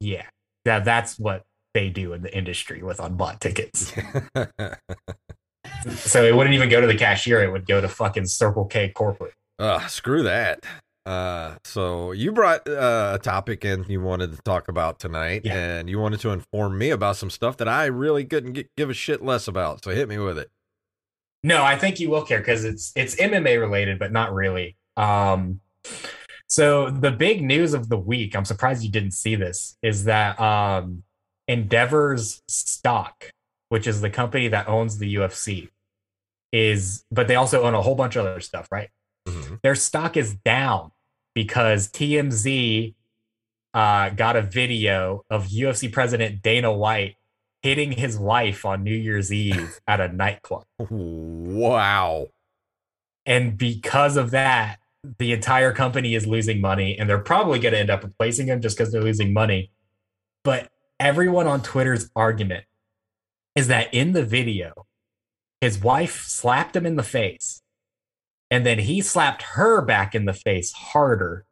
Yeah, 0.00 0.26
that 0.64 0.84
that's 0.84 1.18
what 1.18 1.44
they 1.74 1.90
do 1.90 2.12
in 2.12 2.22
the 2.22 2.36
industry 2.36 2.82
with 2.82 2.98
unbought 2.98 3.40
tickets. 3.40 3.92
so 5.94 6.24
it 6.24 6.34
wouldn't 6.34 6.54
even 6.54 6.68
go 6.68 6.80
to 6.80 6.86
the 6.86 6.96
cashier; 6.96 7.42
it 7.42 7.50
would 7.52 7.66
go 7.66 7.80
to 7.80 7.88
fucking 7.88 8.26
Circle 8.26 8.66
K 8.66 8.88
corporate. 8.88 9.34
uh, 9.58 9.86
screw 9.86 10.22
that. 10.24 10.64
Uh, 11.08 11.56
so 11.64 12.12
you 12.12 12.30
brought 12.32 12.68
uh, 12.68 13.12
a 13.14 13.18
topic 13.18 13.64
in 13.64 13.82
you 13.88 14.00
wanted 14.00 14.30
to 14.30 14.42
talk 14.42 14.68
about 14.68 14.98
tonight, 15.00 15.40
Yeah. 15.44 15.54
and 15.56 15.88
you 15.88 15.98
wanted 15.98 16.20
to 16.20 16.30
inform 16.30 16.76
me 16.76 16.90
about 16.90 17.16
some 17.16 17.30
stuff 17.30 17.56
that 17.56 17.68
I 17.68 17.86
really 17.86 18.26
couldn't 18.26 18.54
gi- 18.54 18.68
give 18.76 18.90
a 18.90 18.94
shit 18.94 19.22
less 19.22 19.48
about. 19.48 19.82
So 19.82 19.90
hit 19.90 20.06
me 20.08 20.18
with 20.18 20.38
it. 20.38 20.50
No, 21.42 21.62
I 21.64 21.78
think 21.78 21.98
you 21.98 22.10
will 22.10 22.24
care 22.24 22.40
because 22.40 22.64
it's 22.64 22.92
it's 22.94 23.14
MMA 23.16 23.58
related, 23.58 23.98
but 23.98 24.12
not 24.12 24.34
really. 24.34 24.76
Um, 24.98 25.60
so 26.46 26.90
the 26.90 27.10
big 27.10 27.42
news 27.42 27.72
of 27.72 27.88
the 27.88 27.96
week, 27.98 28.36
I'm 28.36 28.44
surprised 28.44 28.82
you 28.84 28.90
didn't 28.90 29.12
see 29.12 29.34
this, 29.34 29.78
is 29.82 30.04
that 30.04 30.38
um, 30.40 31.04
Endeavor's 31.48 32.42
stock, 32.48 33.30
which 33.70 33.86
is 33.86 34.00
the 34.02 34.10
company 34.10 34.48
that 34.48 34.68
owns 34.68 34.98
the 34.98 35.14
UFC, 35.14 35.70
is 36.52 37.04
but 37.10 37.28
they 37.28 37.36
also 37.36 37.62
own 37.62 37.74
a 37.74 37.80
whole 37.80 37.94
bunch 37.94 38.16
of 38.16 38.26
other 38.26 38.40
stuff, 38.40 38.68
right? 38.70 38.90
Mhm. 39.26 39.60
Their 39.62 39.74
stock 39.74 40.16
is 40.18 40.34
down 40.44 40.90
because 41.34 41.88
TMZ 41.88 42.94
uh, 43.74 44.10
got 44.10 44.36
a 44.36 44.42
video 44.42 45.24
of 45.30 45.46
UFC 45.48 45.92
president 45.92 46.42
Dana 46.42 46.72
White 46.72 47.16
hitting 47.62 47.92
his 47.92 48.18
wife 48.18 48.64
on 48.64 48.82
New 48.82 48.94
Year's 48.94 49.32
Eve 49.32 49.80
at 49.86 50.00
a 50.00 50.08
nightclub. 50.08 50.64
Wow. 50.78 52.28
And 53.26 53.58
because 53.58 54.16
of 54.16 54.30
that, 54.30 54.78
the 55.18 55.32
entire 55.32 55.72
company 55.72 56.14
is 56.14 56.26
losing 56.26 56.60
money 56.60 56.98
and 56.98 57.08
they're 57.08 57.18
probably 57.18 57.58
going 57.58 57.72
to 57.72 57.78
end 57.78 57.90
up 57.90 58.02
replacing 58.02 58.46
him 58.46 58.60
just 58.60 58.76
because 58.76 58.92
they're 58.92 59.02
losing 59.02 59.32
money. 59.32 59.70
But 60.44 60.70
everyone 60.98 61.46
on 61.46 61.62
Twitter's 61.62 62.10
argument 62.16 62.64
is 63.54 63.68
that 63.68 63.92
in 63.92 64.12
the 64.12 64.24
video, 64.24 64.86
his 65.60 65.78
wife 65.78 66.24
slapped 66.26 66.74
him 66.74 66.86
in 66.86 66.96
the 66.96 67.02
face 67.02 67.62
and 68.50 68.64
then 68.64 68.78
he 68.78 69.00
slapped 69.00 69.42
her 69.42 69.80
back 69.82 70.14
in 70.14 70.24
the 70.24 70.32
face 70.32 70.72
harder. 70.72 71.44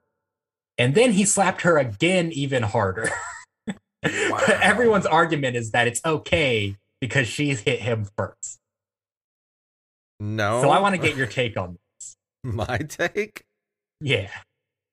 And 0.78 0.94
then 0.94 1.12
he 1.12 1.24
slapped 1.24 1.62
her 1.62 1.78
again, 1.78 2.30
even 2.32 2.62
harder. 2.62 3.11
But 4.02 4.50
everyone's 4.62 5.06
argument 5.06 5.56
is 5.56 5.72
that 5.72 5.88
it's 5.88 6.00
okay 6.04 6.76
because 7.00 7.26
she's 7.26 7.61
hit 7.61 7.80
him 7.80 8.06
first. 8.16 8.59
No. 10.20 10.62
So 10.62 10.70
I 10.70 10.80
want 10.80 10.94
to 10.94 11.00
get 11.00 11.16
your 11.16 11.26
take 11.26 11.56
on 11.56 11.76
this. 11.98 12.16
my 12.44 12.78
take. 12.78 13.44
Yeah. 14.00 14.30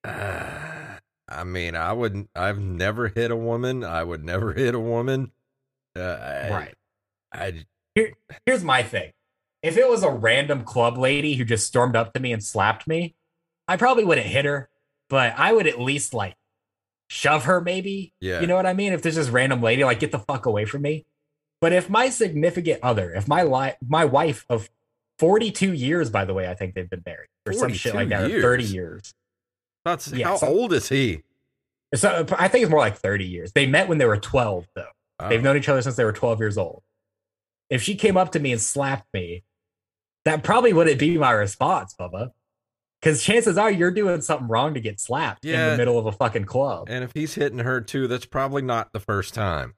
Uh, 0.02 0.98
I 1.28 1.44
mean, 1.44 1.74
I 1.74 1.92
wouldn't. 1.92 2.28
I've 2.34 2.58
never 2.58 3.08
hit 3.08 3.30
a 3.30 3.36
woman. 3.36 3.82
I 3.82 4.04
would 4.04 4.24
never 4.24 4.52
hit 4.54 4.74
a 4.74 4.80
woman. 4.80 5.32
Uh, 5.96 6.00
I, 6.00 6.50
Right. 6.50 6.74
I 7.32 7.64
Here's 8.44 8.64
my 8.64 8.82
thing. 8.82 9.12
If 9.64 9.76
it 9.78 9.88
was 9.88 10.02
a 10.02 10.10
random 10.10 10.62
club 10.64 10.98
lady 10.98 11.34
who 11.34 11.44
just 11.44 11.66
stormed 11.66 11.96
up 11.96 12.12
to 12.14 12.20
me 12.20 12.32
and 12.32 12.42
slapped 12.44 12.86
me, 12.86 13.14
I 13.66 13.76
probably 13.76 14.04
wouldn't 14.04 14.26
hit 14.26 14.44
her, 14.44 14.68
but 15.08 15.34
I 15.38 15.52
would 15.52 15.66
at 15.66 15.80
least 15.80 16.12
like 16.12 16.36
shove 17.08 17.44
her, 17.44 17.60
maybe. 17.60 18.12
yeah. 18.20 18.40
You 18.40 18.46
know 18.46 18.56
what 18.56 18.66
I 18.66 18.74
mean? 18.74 18.92
If 18.92 19.02
there's 19.02 19.14
this 19.16 19.30
random 19.30 19.62
lady, 19.62 19.82
like 19.84 20.00
get 20.00 20.12
the 20.12 20.18
fuck 20.18 20.46
away 20.46 20.64
from 20.66 20.82
me. 20.82 21.06
But 21.60 21.72
if 21.72 21.88
my 21.88 22.10
significant 22.10 22.80
other, 22.82 23.12
if 23.14 23.26
my 23.26 23.42
li- 23.42 23.74
my 23.86 24.04
wife 24.04 24.44
of 24.50 24.68
42 25.18 25.72
years, 25.72 26.10
by 26.10 26.24
the 26.26 26.34
way, 26.34 26.46
I 26.48 26.54
think 26.54 26.74
they've 26.74 26.90
been 26.90 27.02
married 27.06 27.28
or 27.46 27.52
some 27.54 27.72
shit 27.72 27.94
like 27.94 28.10
that, 28.10 28.30
or 28.30 28.42
30 28.42 28.64
years? 28.64 28.72
years. 28.74 29.14
That's, 29.84 30.12
yeah, 30.12 30.28
how 30.28 30.36
so- 30.36 30.48
old 30.48 30.72
is 30.74 30.88
he? 30.90 31.22
So 31.94 32.26
I 32.36 32.48
think 32.48 32.64
it's 32.64 32.70
more 32.70 32.80
like 32.80 32.96
30 32.98 33.24
years. 33.24 33.52
They 33.52 33.66
met 33.66 33.88
when 33.88 33.98
they 33.98 34.04
were 34.06 34.16
12, 34.16 34.66
though. 34.74 34.86
They've 35.28 35.38
Oh, 35.40 35.42
known 35.42 35.56
each 35.56 35.68
other 35.68 35.80
since 35.80 35.94
they 35.94 36.04
were 36.04 36.12
12 36.12 36.40
years 36.40 36.58
old. 36.58 36.82
If 37.70 37.82
she 37.82 37.94
came 37.94 38.16
up 38.16 38.32
to 38.32 38.40
me 38.40 38.50
and 38.52 38.60
slapped 38.60 39.06
me, 39.14 39.44
that 40.24 40.42
probably 40.42 40.72
wouldn't 40.72 40.98
be 40.98 41.16
my 41.18 41.32
response, 41.32 41.94
Bubba. 41.98 42.30
Because 43.00 43.22
chances 43.22 43.58
are 43.58 43.70
you're 43.70 43.90
doing 43.90 44.22
something 44.22 44.48
wrong 44.48 44.74
to 44.74 44.80
get 44.80 44.98
slapped 44.98 45.44
in 45.44 45.52
the 45.52 45.76
middle 45.76 45.98
of 45.98 46.06
a 46.06 46.12
fucking 46.12 46.46
club. 46.46 46.88
and 46.88 47.04
if 47.04 47.12
he's 47.12 47.34
hitting 47.34 47.58
her 47.58 47.80
too, 47.82 48.08
that's 48.08 48.24
probably 48.24 48.62
not 48.62 48.92
the 48.92 49.00
first 49.00 49.34
time. 49.34 49.74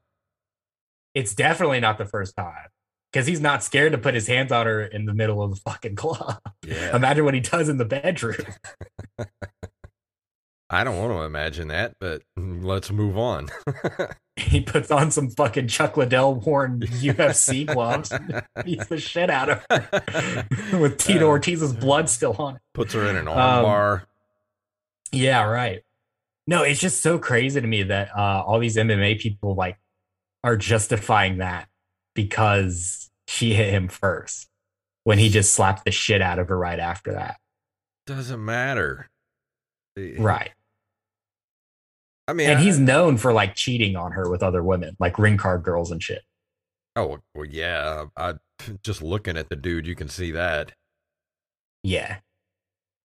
It's 1.14 1.35
definitely 1.35 1.80
not 1.80 1.98
the 1.98 2.04
first 2.04 2.37
time. 2.37 2.68
Because 3.12 3.26
he's 3.26 3.40
not 3.40 3.64
scared 3.64 3.92
to 3.92 3.98
put 3.98 4.14
his 4.14 4.26
hands 4.26 4.52
on 4.52 4.66
her 4.66 4.82
in 4.82 5.06
the 5.06 5.14
middle 5.14 5.42
of 5.42 5.50
the 5.50 5.56
fucking 5.56 5.96
club. 5.96 6.38
Yeah. 6.64 6.94
Imagine 6.94 7.24
what 7.24 7.35
he 7.35 7.40
does 7.40 7.68
in 7.68 7.78
the 7.78 7.85
bedroom. 7.85 8.37
I 10.68 10.83
don't 10.83 10.98
want 10.98 11.12
to 11.12 11.22
imagine 11.22 11.68
that, 11.68 11.94
but 12.00 12.22
let's 12.37 12.90
move 12.90 13.16
on. 13.16 13.48
he 14.37 14.61
puts 14.61 14.90
on 14.90 15.11
some 15.12 15.31
fucking 15.31 15.68
Chuck 15.68 15.96
Liddell 15.96 16.35
worn 16.35 16.81
UFC 16.81 17.66
gloves 17.72 18.12
beats 18.64 18.87
the 18.87 18.98
shit 18.98 19.31
out 19.31 19.48
of 19.48 19.64
her 19.70 20.46
with 20.81 20.98
Tito 20.98 21.26
Uh, 21.26 21.31
Ortiz's 21.31 21.72
blood 21.72 22.11
still 22.11 22.35
on 22.38 22.57
it. 22.57 22.62
Puts 22.74 22.94
her 22.94 23.07
in 23.09 23.14
an 23.16 23.29
Um, 23.29 23.35
armbar. 23.37 24.02
Yeah, 25.12 25.44
right. 25.44 25.83
No, 26.48 26.62
it's 26.62 26.81
just 26.81 27.00
so 27.00 27.18
crazy 27.18 27.61
to 27.61 27.66
me 27.66 27.85
that 27.85 28.11
uh, 28.16 28.42
all 28.44 28.59
these 28.59 28.76
MMA 28.76 29.20
people 29.20 29.55
like 29.55 29.79
are 30.42 30.57
justifying 30.57 31.38
that 31.38 31.68
because 32.14 33.09
she 33.29 33.55
hit 33.55 33.72
him 33.72 33.88
first 33.88 34.48
when 35.05 35.18
he 35.18 35.29
just 35.29 35.55
slapped 35.55 35.85
the 35.85 35.90
shit 35.92 36.20
out 36.22 36.38
of 36.40 36.48
her 36.48 36.59
right 36.59 36.79
after 36.81 37.12
that. 37.12 37.37
Doesn't 38.07 38.44
matter. 38.44 39.09
Right. 39.96 40.50
I 42.28 42.32
mean, 42.32 42.50
And 42.50 42.59
I- 42.59 42.62
he's 42.62 42.78
known 42.78 43.16
for 43.16 43.32
like 43.32 43.54
cheating 43.54 43.96
on 43.96 44.12
her 44.12 44.28
with 44.30 44.42
other 44.42 44.62
women, 44.62 44.96
like 44.98 45.18
ring 45.18 45.37
card 45.37 45.62
girls 45.62 45.90
and 45.90 46.02
shit. 46.02 46.22
Oh 46.96 47.18
well, 47.35 47.44
yeah. 47.44 48.06
I 48.16 48.35
just 48.82 49.02
looking 49.02 49.37
at 49.37 49.48
the 49.48 49.56
dude, 49.56 49.87
you 49.87 49.94
can 49.94 50.09
see 50.09 50.30
that. 50.32 50.72
Yeah. 51.82 52.18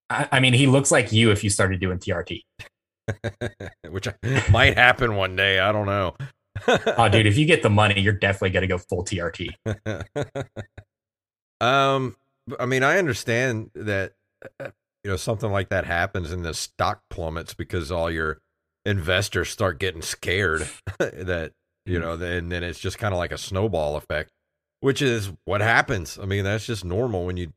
I, 0.10 0.28
I 0.32 0.40
mean, 0.40 0.54
he 0.54 0.68
looks 0.68 0.92
like 0.92 1.12
you 1.12 1.32
if 1.32 1.44
you 1.44 1.50
started 1.50 1.80
doing 1.80 2.00
TRT. 2.00 2.42
Which 3.90 4.08
might 4.50 4.78
happen 4.78 5.16
one 5.16 5.36
day. 5.36 5.60
I 5.60 5.72
don't 5.72 5.86
know. 5.86 6.16
Oh, 6.68 7.10
dude, 7.10 7.26
if 7.26 7.38
you 7.38 7.46
get 7.46 7.64
the 7.64 7.70
money, 7.72 8.00
you're 8.02 8.14
definitely 8.14 8.52
to 8.60 8.68
go 8.68 8.78
full 8.78 9.04
TRT. 9.04 9.56
um, 11.62 12.16
I 12.60 12.66
mean, 12.66 12.84
I 12.84 13.00
understand 13.00 13.72
that 13.74 14.12
uh, 14.60 14.70
you 15.04 15.12
know 15.12 15.18
something 15.18 15.52
like 15.52 15.70
that 15.70 15.86
happens 15.86 16.32
and 16.32 16.46
the 16.46 16.54
stock 16.54 17.02
plummets 17.10 17.54
because 17.54 17.92
all 17.92 18.10
your 18.10 18.40
investors 18.86 19.50
start 19.50 19.80
getting 19.80 20.02
scared 20.02 20.68
that 21.00 21.54
you 21.86 22.00
mm. 22.00 22.02
know, 22.02 22.26
and 22.26 22.52
then 22.52 22.64
it's 22.64 22.80
just 22.80 22.98
kind 22.98 23.14
of 23.14 23.18
like 23.18 23.32
a 23.32 23.38
snowball 23.38 23.96
effect, 23.96 24.32
which 24.82 25.02
is 25.02 25.32
what 25.46 25.62
happens. 25.62 26.20
I 26.22 26.26
mean, 26.26 26.44
that's 26.44 26.66
just 26.66 26.86
normal 26.86 27.26
when 27.26 27.38
you 27.38 27.48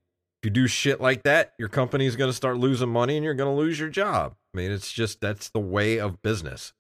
if 0.43 0.49
you 0.49 0.51
do 0.51 0.67
shit 0.67 1.01
like 1.01 1.23
that, 1.23 1.55
your 1.59 1.69
company's 1.69 2.17
going 2.17 2.29
to 2.29 2.37
start 2.37 2.59
losing 2.59 2.91
money 2.91 3.17
and 3.17 3.25
you're 3.25 3.35
going 3.35 3.55
to 3.55 3.63
lose 3.63 3.79
your 3.81 3.89
job. 3.89 4.35
I 4.55 4.59
mean, 4.59 4.71
it's 4.71 4.93
just 4.93 5.21
that's 5.21 5.49
the 5.49 5.61
way 5.61 5.99
of 5.99 6.21
business. 6.23 6.73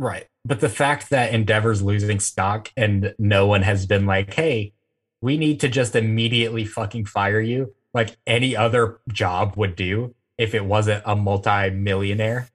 Right. 0.00 0.26
But 0.44 0.60
the 0.60 0.68
fact 0.68 1.10
that 1.10 1.32
Endeavor's 1.32 1.82
losing 1.82 2.20
stock 2.20 2.72
and 2.76 3.14
no 3.18 3.46
one 3.46 3.62
has 3.62 3.86
been 3.86 4.06
like, 4.06 4.34
hey, 4.34 4.72
we 5.20 5.36
need 5.36 5.60
to 5.60 5.68
just 5.68 5.96
immediately 5.96 6.64
fucking 6.64 7.06
fire 7.06 7.40
you 7.40 7.74
like 7.98 8.16
any 8.26 8.56
other 8.56 9.00
job 9.12 9.54
would 9.56 9.74
do 9.74 10.14
if 10.38 10.54
it 10.54 10.64
wasn't 10.64 11.02
a 11.04 11.16
multi-millionaire. 11.16 12.48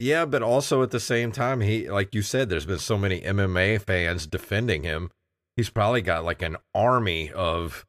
Yeah, 0.00 0.24
but 0.24 0.42
also 0.42 0.82
at 0.82 0.90
the 0.90 0.98
same 1.00 1.30
time, 1.32 1.60
he 1.60 1.88
like 1.88 2.14
you 2.14 2.22
said, 2.22 2.48
there's 2.48 2.66
been 2.66 2.78
so 2.78 2.98
many 2.98 3.20
MMA 3.20 3.80
fans 3.82 4.26
defending 4.26 4.82
him. 4.82 5.10
He's 5.56 5.70
probably 5.70 6.02
got 6.02 6.24
like 6.24 6.42
an 6.42 6.56
army 6.74 7.30
of 7.32 7.86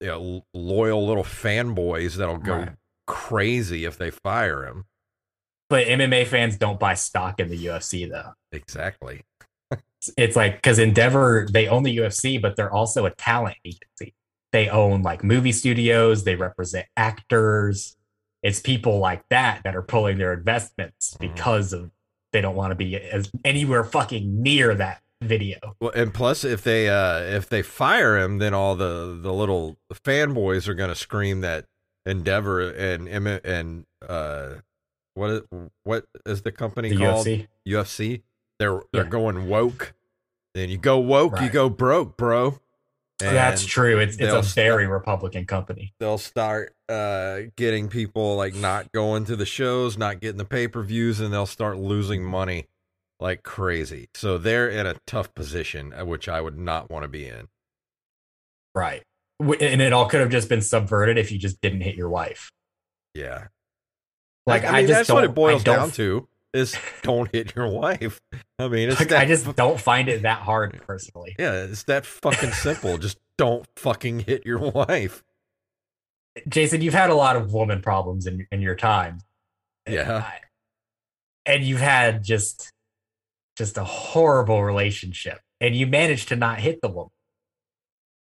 you 0.00 0.08
know, 0.08 0.44
loyal 0.54 1.06
little 1.06 1.24
fanboys 1.24 2.16
that'll 2.16 2.38
go 2.38 2.52
Right. 2.56 2.68
crazy 3.06 3.84
if 3.84 3.96
they 3.98 4.10
fire 4.10 4.64
him. 4.64 4.84
But 5.70 5.86
MMA 5.86 6.26
fans 6.26 6.56
don't 6.56 6.78
buy 6.78 6.94
stock 6.94 7.40
in 7.40 7.48
the 7.48 7.66
UFC 7.66 8.08
though. 8.10 8.32
Exactly. 8.52 9.22
It's 10.16 10.36
like 10.36 10.54
because 10.56 10.78
Endeavor, 10.78 11.48
they 11.50 11.66
own 11.66 11.82
the 11.82 11.96
UFC, 11.96 12.40
but 12.40 12.54
they're 12.54 12.72
also 12.72 13.04
a 13.04 13.10
talent 13.10 13.56
agency. 13.64 14.14
They 14.52 14.68
own 14.68 15.02
like 15.02 15.22
movie 15.22 15.52
studios, 15.52 16.24
they 16.24 16.34
represent 16.36 16.86
actors. 16.96 17.96
It's 18.42 18.60
people 18.60 18.98
like 18.98 19.22
that 19.30 19.62
that 19.64 19.74
are 19.76 19.82
pulling 19.82 20.18
their 20.18 20.32
investments 20.32 21.14
Mhm. 21.14 21.18
because 21.34 21.72
of 21.72 21.90
they 22.32 22.40
don't 22.40 22.54
want 22.56 22.70
to 22.70 22.74
be 22.74 22.96
as 22.96 23.30
anywhere 23.44 23.84
fucking 23.84 24.42
near 24.42 24.74
that 24.74 25.02
video. 25.20 25.58
Well, 25.80 25.90
and 25.94 26.14
plus, 26.14 26.44
if 26.44 26.62
they 26.62 26.88
uh 26.88 27.20
if 27.20 27.48
they 27.48 27.62
fire 27.62 28.16
him, 28.18 28.38
then 28.38 28.54
all 28.54 28.74
the 28.76 29.18
the 29.20 29.32
little 29.32 29.76
fanboys 29.92 30.68
are 30.68 30.74
gonna 30.74 30.94
scream 30.94 31.40
that 31.42 31.66
Endeavor 32.06 32.70
and 32.70 33.06
and 33.08 33.26
and 33.28 33.86
uh 34.08 34.54
what 35.14 35.30
is, 35.30 35.42
what 35.84 36.06
is 36.24 36.42
the 36.42 36.52
company 36.52 36.90
The 36.90 36.96
called 37.04 37.26
UFC. 37.26 37.48
UFC? 37.66 38.22
They're 38.58 38.80
they're 38.92 39.02
Yeah. 39.04 39.10
going 39.10 39.48
woke. 39.48 39.94
Then 40.54 40.70
you 40.70 40.78
go 40.78 40.98
woke, 40.98 41.40
you 41.40 41.50
go 41.50 41.68
broke, 41.68 42.16
bro. 42.16 42.60
That's 43.18 43.64
true. 43.66 43.98
It's 43.98 44.16
it's 44.16 44.32
a 44.32 44.42
very 44.54 44.86
Republican 44.86 45.44
company. 45.46 45.92
They'll 45.98 46.18
start 46.18 46.74
uh 46.88 47.40
getting 47.56 47.88
people 47.88 48.36
like 48.36 48.54
not 48.54 48.92
going 48.92 49.24
to 49.26 49.36
the 49.36 49.46
shows, 49.46 49.98
not 49.98 50.20
getting 50.20 50.38
the 50.38 50.44
pay 50.44 50.68
per 50.68 50.82
views, 50.82 51.18
and 51.20 51.32
they'll 51.32 51.46
start 51.46 51.78
losing 51.78 52.22
money 52.24 52.66
like 53.20 53.42
crazy. 53.42 54.08
So 54.14 54.38
they're 54.38 54.68
in 54.68 54.86
a 54.86 54.94
tough 55.06 55.34
position, 55.34 55.92
uh, 55.92 56.04
which 56.04 56.28
I 56.28 56.40
would 56.40 56.56
not 56.56 56.90
want 56.90 57.02
to 57.02 57.08
be 57.08 57.26
in. 57.26 57.48
Right. 58.74 59.02
And 59.40 59.82
it 59.82 59.92
all 59.92 60.08
could 60.08 60.20
have 60.20 60.30
just 60.30 60.48
been 60.48 60.62
subverted 60.62 61.18
if 61.18 61.32
you 61.32 61.38
just 61.38 61.60
didn't 61.60 61.80
hit 61.80 61.96
your 61.96 62.08
wife. 62.08 62.50
Yeah. 63.14 63.48
Like 64.46 64.64
I 64.64 64.68
I, 64.68 64.72
mean, 64.78 64.86
just 64.88 64.98
that's 64.98 65.08
what 65.10 65.22
don't- 65.22 65.30
it 65.30 65.34
boils 65.34 65.62
I 65.62 65.64
don't- 65.64 65.76
down 65.76 65.90
to 65.92 66.28
is 66.54 66.76
don't 67.02 67.30
hit 67.32 67.54
your 67.54 67.68
wife. 67.68 68.20
I 68.58 68.68
mean, 68.68 68.88
it's 68.88 68.98
Like, 68.98 69.08
that, 69.10 69.20
I 69.20 69.24
just 69.26 69.54
don't 69.56 69.80
find 69.80 70.08
it 70.08 70.22
that 70.22 70.40
hard 70.40 70.80
personally. 70.86 71.36
yeah, 71.38 71.64
it's 71.64 71.84
that 71.84 72.06
fucking 72.06 72.52
simple. 72.52 72.98
just 72.98 73.18
don't 73.36 73.66
fucking 73.76 74.20
hit 74.20 74.44
your 74.46 74.58
wife. 74.58 75.22
Jason, 76.48 76.80
you've 76.82 76.94
had 76.94 77.10
a 77.10 77.14
lot 77.14 77.36
of 77.36 77.52
woman 77.52 77.82
problems 77.82 78.26
in 78.26 78.46
in 78.52 78.60
your 78.60 78.74
time. 78.76 79.18
Yeah. 79.88 80.24
I- 80.26 80.40
and 81.46 81.64
you've 81.64 81.80
had 81.80 82.22
just 82.22 82.70
just 83.56 83.76
a 83.78 83.84
horrible 83.84 84.62
relationship, 84.62 85.40
and 85.60 85.74
you 85.74 85.86
managed 85.86 86.28
to 86.28 86.36
not 86.36 86.60
hit 86.60 86.80
the 86.82 86.88
woman. 86.88 87.10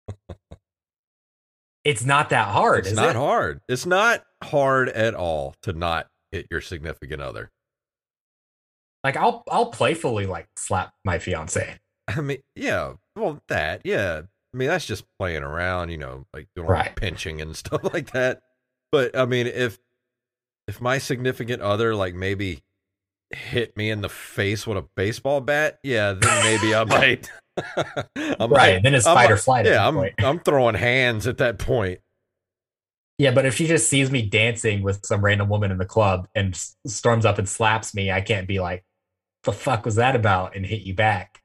it's 1.84 2.04
not 2.04 2.30
that 2.30 2.48
hard. 2.48 2.86
It's 2.86 2.94
not 2.96 3.10
it? 3.10 3.16
hard. 3.16 3.60
It's 3.68 3.86
not 3.86 4.24
hard 4.42 4.88
at 4.88 5.14
all 5.14 5.54
to 5.62 5.72
not 5.72 6.08
hit 6.32 6.46
your 6.50 6.60
significant 6.60 7.22
other. 7.22 7.50
Like 9.04 9.16
I'll 9.16 9.42
I'll 9.50 9.66
playfully 9.70 10.26
like 10.26 10.48
slap 10.56 10.92
my 11.04 11.18
fiance. 11.18 11.76
I 12.08 12.20
mean, 12.20 12.38
yeah, 12.56 12.94
well, 13.16 13.40
that, 13.48 13.82
yeah. 13.84 14.22
I 14.52 14.56
mean, 14.56 14.68
that's 14.68 14.84
just 14.86 15.04
playing 15.18 15.44
around, 15.44 15.90
you 15.90 15.96
know, 15.98 16.26
like 16.34 16.48
doing 16.56 16.68
Right. 16.68 16.94
pinching 16.96 17.40
and 17.40 17.54
stuff 17.56 17.82
like 17.94 18.10
that. 18.12 18.42
But 18.92 19.16
I 19.16 19.24
mean, 19.26 19.46
if 19.46 19.78
if 20.68 20.80
my 20.80 20.98
significant 20.98 21.62
other 21.62 21.94
like 21.94 22.14
maybe 22.14 22.62
hit 23.30 23.76
me 23.76 23.90
in 23.90 24.00
the 24.02 24.08
face 24.08 24.66
with 24.66 24.76
a 24.78 24.82
baseball 24.96 25.40
bat, 25.40 25.78
yeah, 25.82 26.12
then 26.12 26.44
maybe 26.44 26.74
I 26.74 26.84
might. 26.86 27.30
I 27.76 28.46
Right. 28.48 28.82
Then 28.82 28.94
it's 28.94 29.06
I 29.06 29.14
fight 29.14 29.30
or 29.30 29.36
flight 29.36 29.66
at 29.66 29.72
Yeah, 29.72 29.78
that 29.78 29.88
I'm 29.88 29.94
point. 29.94 30.14
I'm 30.18 30.38
throwing 30.40 30.74
hands 30.74 31.26
at 31.26 31.38
that 31.38 31.58
point. 31.58 32.00
Yeah, 33.18 33.32
but 33.32 33.44
if 33.44 33.54
she 33.54 33.66
just 33.66 33.88
sees 33.88 34.10
me 34.10 34.22
dancing 34.22 34.82
with 34.82 35.04
some 35.04 35.22
random 35.22 35.48
woman 35.48 35.70
in 35.70 35.76
the 35.78 35.84
club 35.84 36.26
and 36.34 36.54
s- 36.54 36.76
storms 36.86 37.26
up 37.26 37.38
and 37.38 37.48
slaps 37.48 37.94
me, 37.94 38.10
I 38.10 38.22
can't 38.22 38.48
be 38.48 38.60
like, 38.60 38.82
"The 39.44 39.52
fuck 39.52 39.84
was 39.84 39.96
that 39.96 40.16
about?" 40.16 40.54
and 40.56 40.64
hit 40.66 40.82
you 40.82 40.94
back. 40.94 41.42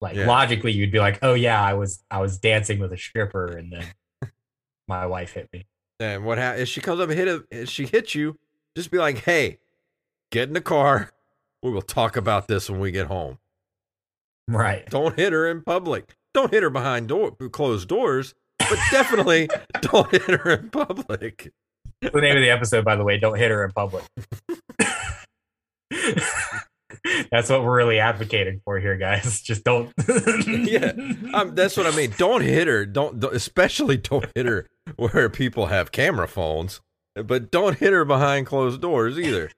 Like 0.00 0.16
Yeah. 0.16 0.26
logically, 0.26 0.72
you'd 0.72 0.92
be 0.92 0.98
like, 0.98 1.18
"Oh 1.22 1.34
yeah, 1.34 1.62
I 1.62 1.74
was 1.74 2.02
I 2.10 2.20
was 2.20 2.38
dancing 2.38 2.78
with 2.78 2.92
a 2.92 2.98
stripper, 2.98 3.46
and 3.56 3.72
then 3.72 3.86
my 4.88 5.06
wife 5.06 5.32
hit 5.32 5.48
me." 5.52 5.66
And 5.98 6.24
what 6.24 6.36
ha- 6.38 6.52
if 6.58 6.68
she 6.68 6.80
comes 6.80 7.00
up 7.00 7.08
and 7.08 7.18
hit 7.18 7.28
it? 7.28 7.42
If 7.50 7.68
she 7.70 7.86
hits 7.86 8.14
you, 8.14 8.38
just 8.76 8.90
be 8.90 8.98
like, 8.98 9.18
"Hey, 9.24 9.58
get 10.30 10.48
in 10.48 10.54
the 10.54 10.60
car. 10.60 11.12
We 11.62 11.70
will 11.70 11.80
talk 11.82 12.16
about 12.16 12.46
this 12.48 12.68
when 12.68 12.80
we 12.80 12.90
get 12.90 13.06
home." 13.06 13.38
Right. 14.48 14.88
Don't 14.90 15.18
hit 15.18 15.32
her 15.32 15.48
in 15.50 15.62
public. 15.62 16.14
Don't 16.34 16.52
hit 16.52 16.62
her 16.62 16.70
behind 16.70 17.08
door 17.08 17.32
closed 17.32 17.88
doors, 17.88 18.34
but 18.58 18.78
definitely 18.90 19.48
don't 19.80 20.10
hit 20.10 20.22
her 20.22 20.50
in 20.50 20.68
public. 20.70 21.50
The 22.02 22.20
name 22.20 22.36
of 22.36 22.42
the 22.42 22.50
episode, 22.50 22.84
by 22.84 22.94
the 22.94 23.02
way, 23.04 23.18
don't 23.18 23.38
hit 23.38 23.50
her 23.50 23.64
in 23.64 23.72
public. 23.72 24.04
That's 27.30 27.48
what 27.50 27.62
we're 27.64 27.76
really 27.76 27.98
advocating 28.00 28.60
for 28.64 28.78
here, 28.78 28.96
guys. 28.96 29.40
Just 29.42 29.64
don't. 29.64 29.92
Yeah, 30.46 30.92
Um, 31.34 31.54
that's 31.54 31.76
what 31.76 31.86
I 31.86 31.94
mean. 31.96 32.12
Don't 32.18 32.42
hit 32.42 32.66
her. 32.66 32.84
Don't, 32.86 33.20
don't 33.20 33.34
especially 33.34 33.96
don't 33.96 34.26
hit 34.34 34.46
her 34.46 34.66
where 34.96 35.28
people 35.28 35.66
have 35.66 35.92
camera 35.92 36.26
phones. 36.28 36.80
But 37.14 37.50
don't 37.50 37.78
hit 37.78 37.92
her 37.92 38.04
behind 38.04 38.46
closed 38.46 38.80
doors 38.80 39.18
either. 39.18 39.50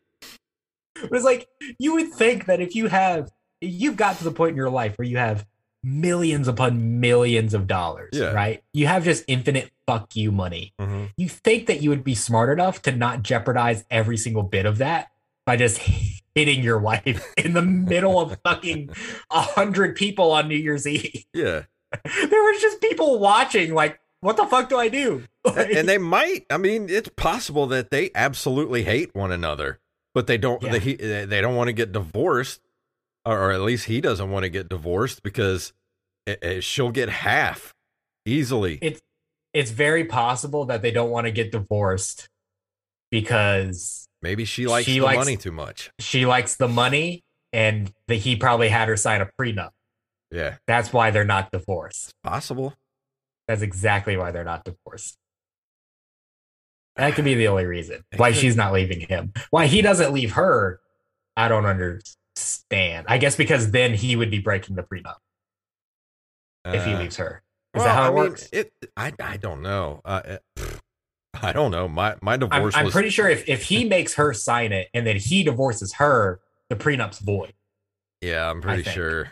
It 1.02 1.10
was 1.10 1.24
like 1.24 1.48
you 1.78 1.94
would 1.94 2.12
think 2.12 2.46
that 2.46 2.60
if 2.60 2.74
you 2.74 2.88
have, 2.88 3.30
you've 3.60 3.96
got 3.96 4.18
to 4.18 4.24
the 4.24 4.30
point 4.32 4.50
in 4.50 4.56
your 4.56 4.70
life 4.70 4.96
where 4.98 5.06
you 5.06 5.16
have 5.16 5.46
millions 5.82 6.48
upon 6.48 7.00
millions 7.00 7.54
of 7.54 7.66
dollars, 7.66 8.10
Yeah. 8.12 8.32
right? 8.32 8.62
You 8.72 8.86
have 8.88 9.04
just 9.04 9.24
infinite 9.28 9.70
fuck 9.86 10.14
you 10.16 10.30
money. 10.32 10.72
Mhm. 10.80 11.10
You 11.16 11.28
think 11.28 11.66
that 11.66 11.82
you 11.82 11.90
would 11.90 12.04
be 12.04 12.14
smart 12.14 12.50
enough 12.50 12.82
to 12.82 12.92
not 12.92 13.22
jeopardize 13.22 13.84
every 13.90 14.16
single 14.16 14.42
bit 14.42 14.66
of 14.66 14.78
that 14.78 15.08
by 15.46 15.56
just 15.56 15.80
hitting 16.38 16.62
your 16.62 16.78
wife 16.78 17.32
in 17.36 17.52
the 17.52 17.62
middle 17.62 18.20
of 18.20 18.38
fucking 18.44 18.90
a 19.30 19.40
hundred 19.40 19.96
people 19.96 20.30
on 20.32 20.46
New 20.48 20.56
Year's 20.56 20.86
Eve. 20.86 21.24
Yeah, 21.34 21.64
There 22.04 22.42
was 22.42 22.60
just 22.60 22.80
people 22.80 23.18
watching, 23.18 23.74
like, 23.74 23.98
what 24.20 24.36
the 24.36 24.46
fuck 24.46 24.68
do 24.68 24.76
I 24.78 24.88
do? 24.88 25.24
Like, 25.44 25.70
and 25.72 25.88
they 25.88 25.96
might. 25.98 26.44
I 26.50 26.58
mean, 26.58 26.88
it's 26.90 27.08
possible 27.08 27.66
that 27.68 27.90
they 27.90 28.10
absolutely 28.14 28.82
hate 28.82 29.14
one 29.14 29.32
another, 29.32 29.78
but 30.14 30.26
they 30.26 30.36
don't. 30.36 30.62
Yeah. 30.62 30.76
They, 30.76 31.24
they 31.24 31.40
don't 31.40 31.56
want 31.56 31.68
to 31.68 31.72
get 31.72 31.90
divorced, 31.92 32.60
or, 33.24 33.50
at 33.50 33.62
least 33.62 33.86
he 33.86 34.02
doesn't 34.02 34.30
want 34.30 34.42
to 34.42 34.50
get 34.50 34.68
divorced 34.68 35.22
because 35.22 35.72
it, 36.26 36.38
it- 36.42 36.64
she'll 36.64 36.90
get 36.90 37.08
half 37.08 37.74
easily. 38.26 38.78
It- 38.82 39.00
it's 39.54 39.70
very 39.70 40.04
possible 40.04 40.66
that 40.66 40.82
they 40.82 40.90
don't 40.90 41.08
want 41.10 41.26
to 41.26 41.30
get 41.30 41.50
divorced 41.50 42.28
because 43.10 44.07
Maybe 44.22 44.44
she 44.44 44.66
likes 44.66 44.86
She 44.86 44.98
the 44.98 45.04
likes- 45.04 45.18
money 45.18 45.36
too 45.36 45.52
much. 45.52 45.90
she 46.00 46.26
likes 46.26 46.56
the 46.56 46.68
money 46.68 47.22
and 47.52 47.92
that 48.08 48.16
he 48.16 48.36
probably 48.36 48.68
had 48.68 48.88
her 48.88 48.96
sign 48.96 49.20
a 49.20 49.26
prenup. 49.40 49.70
Yeah, 50.30 50.56
That's 50.66 50.92
why 50.92 51.10
they're 51.10 51.24
not 51.24 51.50
divorced. 51.52 52.12
possible. 52.22 52.74
That's 53.46 53.62
exactly 53.62 54.16
why 54.16 54.30
they're 54.32 54.44
not 54.44 54.64
divorced. 54.64 55.16
That 56.96 57.14
could 57.14 57.24
be 57.24 57.34
the 57.34 57.46
only 57.48 57.64
reason 57.64 58.02
why 58.16 58.32
she's 58.32 58.56
not 58.56 58.72
leaving 58.72 59.00
him. 59.00 59.32
Why 59.50 59.66
he 59.68 59.82
doesn't 59.82 60.12
leave 60.12 60.32
her, 60.32 60.80
I 61.36 61.46
don't 61.46 61.64
understand. 61.64 63.06
I 63.08 63.18
guess 63.18 63.36
because 63.36 63.70
then 63.70 63.94
he 63.94 64.16
would 64.16 64.32
be 64.32 64.40
breaking 64.40 64.74
the 64.74 64.82
prenup 64.82 65.18
if 66.64 66.84
he 66.84 66.94
Uh, 66.94 66.98
leaves 66.98 67.16
her. 67.18 67.42
Is 67.74 67.78
well, 67.80 67.84
that 67.84 67.94
how 67.94 68.02
I 68.02 68.08
it 68.08 68.10
mean, 68.10 68.18
works? 68.30 68.48
it. 68.52 68.72
I 68.96 69.12
I 69.20 69.36
don't 69.36 69.62
know. 69.62 70.00
Uh, 70.04 70.22
it- 70.24 70.42
I 71.42 71.52
don't 71.52 71.70
know. 71.70 71.88
My 71.88 72.16
my 72.20 72.34
I'm, 72.34 72.40
divorce 72.40 72.74
I'm 72.76 72.84
was 72.86 72.92
pretty 72.92 73.10
sure 73.10 73.28
if, 73.28 73.48
if 73.48 73.64
he 73.64 73.84
makes 73.84 74.14
her 74.14 74.32
sign 74.32 74.72
it 74.72 74.88
and 74.94 75.06
then 75.06 75.16
he 75.16 75.42
divorces 75.42 75.94
her, 75.94 76.40
the 76.68 76.76
prenup's 76.76 77.18
void. 77.18 77.54
Yeah, 78.20 78.50
I'm 78.50 78.60
pretty 78.60 78.82
sure. 78.82 79.30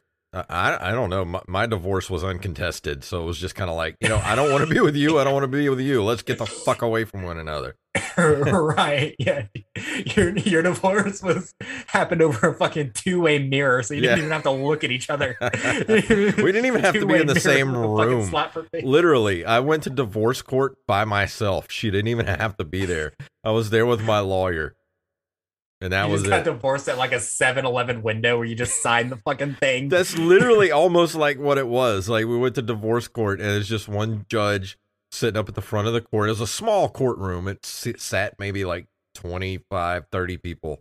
I, 0.48 0.90
I 0.90 0.92
don't 0.92 1.10
know. 1.10 1.24
My, 1.24 1.40
my 1.46 1.66
divorce 1.66 2.10
was 2.10 2.22
uncontested, 2.24 3.04
so 3.04 3.22
it 3.22 3.26
was 3.26 3.38
just 3.38 3.54
kind 3.54 3.70
of 3.70 3.76
like 3.76 3.96
you 4.00 4.08
know 4.08 4.18
I 4.24 4.34
don't 4.34 4.50
want 4.52 4.66
to 4.68 4.72
be 4.74 4.80
with 4.80 4.96
you. 4.96 5.18
I 5.18 5.24
don't 5.24 5.32
want 5.32 5.44
to 5.44 5.48
be 5.48 5.68
with 5.68 5.80
you. 5.80 6.02
Let's 6.02 6.22
get 6.22 6.38
the 6.38 6.46
fuck 6.46 6.82
away 6.82 7.04
from 7.04 7.22
one 7.22 7.38
another. 7.38 7.76
right. 8.18 9.14
Yeah. 9.18 9.46
Your 10.14 10.36
your 10.36 10.62
divorce 10.62 11.22
was 11.22 11.54
happened 11.86 12.22
over 12.22 12.48
a 12.48 12.54
fucking 12.54 12.92
two 12.94 13.20
way 13.22 13.38
mirror, 13.38 13.82
so 13.82 13.94
you 13.94 14.00
didn't 14.02 14.18
Yeah. 14.18 14.24
even 14.24 14.32
have 14.32 14.42
to 14.44 14.50
look 14.50 14.84
at 14.84 14.90
each 14.90 15.08
other. 15.10 15.36
we 15.40 15.52
didn't 16.02 16.66
even 16.66 16.80
have 16.82 16.94
to 16.94 17.06
be 17.06 17.14
in 17.14 17.26
the 17.26 17.40
same 17.40 17.72
with 17.72 17.80
a 17.80 17.96
fucking 17.96 18.10
room. 18.18 18.26
slap 18.28 18.52
for 18.52 18.64
face. 18.64 18.84
Literally, 18.84 19.44
I 19.44 19.60
went 19.60 19.82
to 19.84 19.90
divorce 19.90 20.42
court 20.42 20.76
by 20.86 21.04
myself. 21.04 21.70
She 21.70 21.90
didn't 21.90 22.08
even 22.08 22.26
have 22.26 22.56
to 22.58 22.64
be 22.64 22.84
there. 22.84 23.12
I 23.44 23.50
was 23.50 23.70
there 23.70 23.86
with 23.86 24.02
my 24.02 24.18
lawyer, 24.20 24.74
and 25.80 25.92
that 25.92 26.06
you 26.06 26.12
was 26.12 26.22
just 26.22 26.30
got 26.30 26.40
it. 26.40 26.44
divorced 26.44 26.88
at 26.88 26.96
like 26.98 27.12
a 27.12 27.16
7-Eleven 27.16 28.02
window 28.02 28.36
where 28.38 28.46
you 28.46 28.54
just 28.54 28.82
signed 28.82 29.10
the 29.10 29.16
fucking 29.16 29.54
thing. 29.54 29.88
That's 29.90 30.16
literally 30.16 30.70
almost 30.72 31.14
like 31.14 31.38
what 31.38 31.58
it 31.58 31.66
was. 31.68 32.08
Like 32.08 32.26
we 32.26 32.38
went 32.38 32.54
to 32.56 32.62
divorce 32.62 33.08
court, 33.08 33.40
and 33.40 33.50
it's 33.50 33.68
just 33.68 33.88
one 33.88 34.24
judge 34.28 34.78
sitting 35.10 35.38
up 35.38 35.48
at 35.48 35.54
the 35.54 35.62
front 35.62 35.86
of 35.86 35.92
the 35.94 36.00
court. 36.00 36.28
It 36.28 36.32
was 36.32 36.40
a 36.40 36.46
small 36.46 36.88
courtroom. 36.88 37.46
It 37.48 37.64
sat 37.64 38.38
maybe 38.38 38.64
like 38.64 38.86
25, 39.14 40.06
30 40.10 40.36
people, 40.38 40.80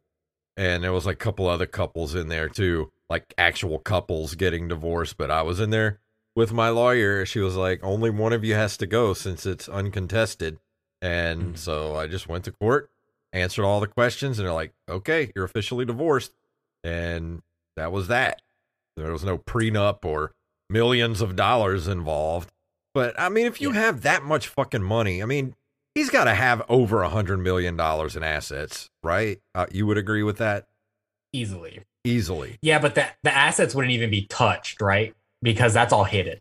and 0.57 0.83
there 0.83 0.93
was 0.93 1.05
like 1.05 1.15
a 1.15 1.17
couple 1.25 1.47
other 1.47 1.65
couples 1.65 2.15
in 2.15 2.27
there 2.29 2.49
too, 2.49 2.91
like 3.09 3.33
actual 3.37 3.79
couples 3.79 4.35
getting 4.35 4.67
divorced. 4.67 5.17
But 5.17 5.29
I 5.31 5.41
was 5.41 5.59
in 5.59 5.69
there 5.71 5.99
with 6.35 6.51
my 6.53 6.69
lawyer. 6.69 7.25
She 7.25 7.39
was 7.39 7.55
like, 7.55 7.79
"Only 7.83 8.09
one 8.09 8.33
of 8.33 8.43
you 8.43 8.55
has 8.55 8.77
to 8.77 8.85
go 8.85 9.13
since 9.13 9.45
it's 9.45 9.67
uncontested," 9.69 10.57
and 11.01 11.55
Mhm. 11.55 11.57
so 11.57 11.95
I 11.95 12.07
just 12.07 12.27
went 12.27 12.45
to 12.45 12.51
court, 12.51 12.89
answered 13.35 13.65
all 13.65 13.79
the 13.79 13.87
questions, 13.87 14.39
and 14.39 14.47
they're 14.47 14.53
like, 14.53 14.73
"Okay, 14.89 15.31
you're 15.35 15.45
officially 15.45 15.85
divorced," 15.85 16.31
and 16.83 17.41
that 17.75 17.91
was 17.91 18.07
that. 18.07 18.41
There 18.97 19.11
was 19.11 19.23
no 19.23 19.37
prenup 19.37 20.05
or 20.05 20.31
millions 20.69 21.21
of 21.21 21.35
dollars 21.35 21.87
involved. 21.87 22.51
But 22.93 23.19
I 23.19 23.29
mean, 23.29 23.45
if 23.45 23.59
you 23.59 23.73
Yeah. 23.73 23.81
have 23.81 24.01
that 24.03 24.23
much 24.23 24.47
fucking 24.47 24.81
money, 24.83 25.21
I 25.21 25.25
mean, 25.25 25.55
he's 25.93 26.09
got 26.09 26.23
to 26.25 26.33
have 26.33 26.63
over 26.69 27.01
a 27.01 27.09
hundred 27.09 27.37
million 27.37 27.75
dollars 27.75 28.15
in 28.15 28.23
assets, 28.23 28.89
right? 29.03 29.41
Uh, 29.53 29.65
you 29.71 29.85
would 29.85 29.97
agree 29.97 30.23
with 30.23 30.37
that? 30.37 30.67
easily. 31.33 31.81
easily. 32.05 32.57
Yeah, 32.61 32.79
but 32.79 32.95
the 32.95 33.05
the 33.23 33.35
assets 33.35 33.75
wouldn't 33.75 33.91
even 33.93 34.09
be 34.09 34.25
touched, 34.27 34.79
right? 34.81 35.13
Because 35.41 35.73
that's 35.73 35.91
all 35.91 36.05
hidden. 36.05 36.39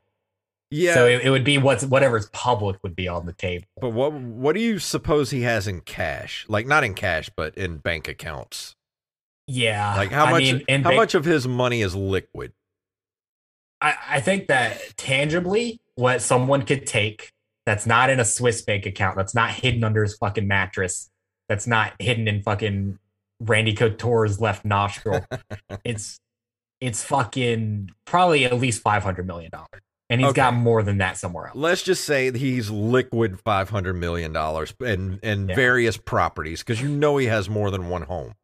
Yeah, 0.75 0.95
So 0.95 1.07
it, 1.07 1.23
it 1.23 1.31
would 1.31 1.45
be 1.45 1.57
what's 1.59 1.85
whatever's 1.85 2.29
public 2.31 2.83
would 2.83 2.97
be 2.97 3.07
on 3.07 3.27
the 3.27 3.33
table. 3.33 3.67
but 3.81 3.91
what 3.91 4.13
what 4.13 4.55
do 4.55 4.61
you 4.61 4.79
suppose 4.81 5.31
he 5.31 5.43
has 5.43 5.69
in 5.69 5.81
cash? 5.83 6.45
Like 6.49 6.67
not 6.67 6.83
in 6.83 6.95
cash, 6.95 7.31
but 7.37 7.57
in 7.57 7.77
bank 7.79 8.09
accounts. 8.09 8.75
Yeah. 9.47 9.95
Like 9.97 10.11
how 10.11 10.25
I 10.25 10.31
much? 10.33 10.43
mean, 10.43 10.83
how 10.83 10.91
ba- 10.91 10.97
much 10.97 11.15
of 11.15 11.25
his 11.25 11.47
money 11.47 11.81
is 11.81 11.95
liquid? 11.95 12.53
I, 13.81 13.95
I 14.09 14.21
think 14.21 14.49
that 14.49 14.97
tangibly, 14.97 15.81
what 15.95 16.23
someone 16.23 16.63
could 16.63 16.87
take 16.87 17.31
that's 17.67 17.87
not 17.87 18.11
in 18.11 18.19
a 18.19 18.25
Swiss 18.25 18.63
bank 18.63 18.85
account, 18.85 19.17
that's 19.17 19.35
not 19.35 19.51
hidden 19.51 19.85
under 19.85 20.03
his 20.03 20.17
fucking 20.17 20.47
mattress, 20.49 21.09
that's 21.49 21.67
not 21.67 21.93
hidden 22.01 22.27
in 22.27 22.43
fucking 22.43 22.99
Randy 23.41 23.75
Couture's 23.75 24.41
left 24.41 24.65
nostril, 24.65 25.25
it's 25.85 26.19
it's 26.81 27.05
fucking 27.05 27.91
probably 28.07 28.45
at 28.45 28.59
least 28.59 28.83
five 28.83 29.03
hundred 29.03 29.27
million 29.27 29.51
dollars, 29.51 29.83
and 30.11 30.21
he's 30.21 30.31
Okay. 30.31 30.37
got 30.37 30.55
more 30.55 30.83
than 30.83 30.99
that 30.99 31.17
somewhere 31.17 31.47
else. 31.49 31.57
Let's 31.57 31.83
just 31.83 32.05
say 32.05 32.31
he's 32.37 32.71
liquid 32.71 33.41
five 33.41 33.71
hundred 33.71 33.95
million 33.95 34.33
dollars 34.33 34.75
and 34.85 35.19
in 35.23 35.49
Yeah. 35.49 35.55
various 35.55 35.97
properties 35.97 36.61
because 36.61 36.81
you 36.81 36.89
know 36.89 37.17
he 37.17 37.27
has 37.27 37.49
more 37.49 37.71
than 37.71 37.89
one 37.89 38.03
home. 38.03 38.35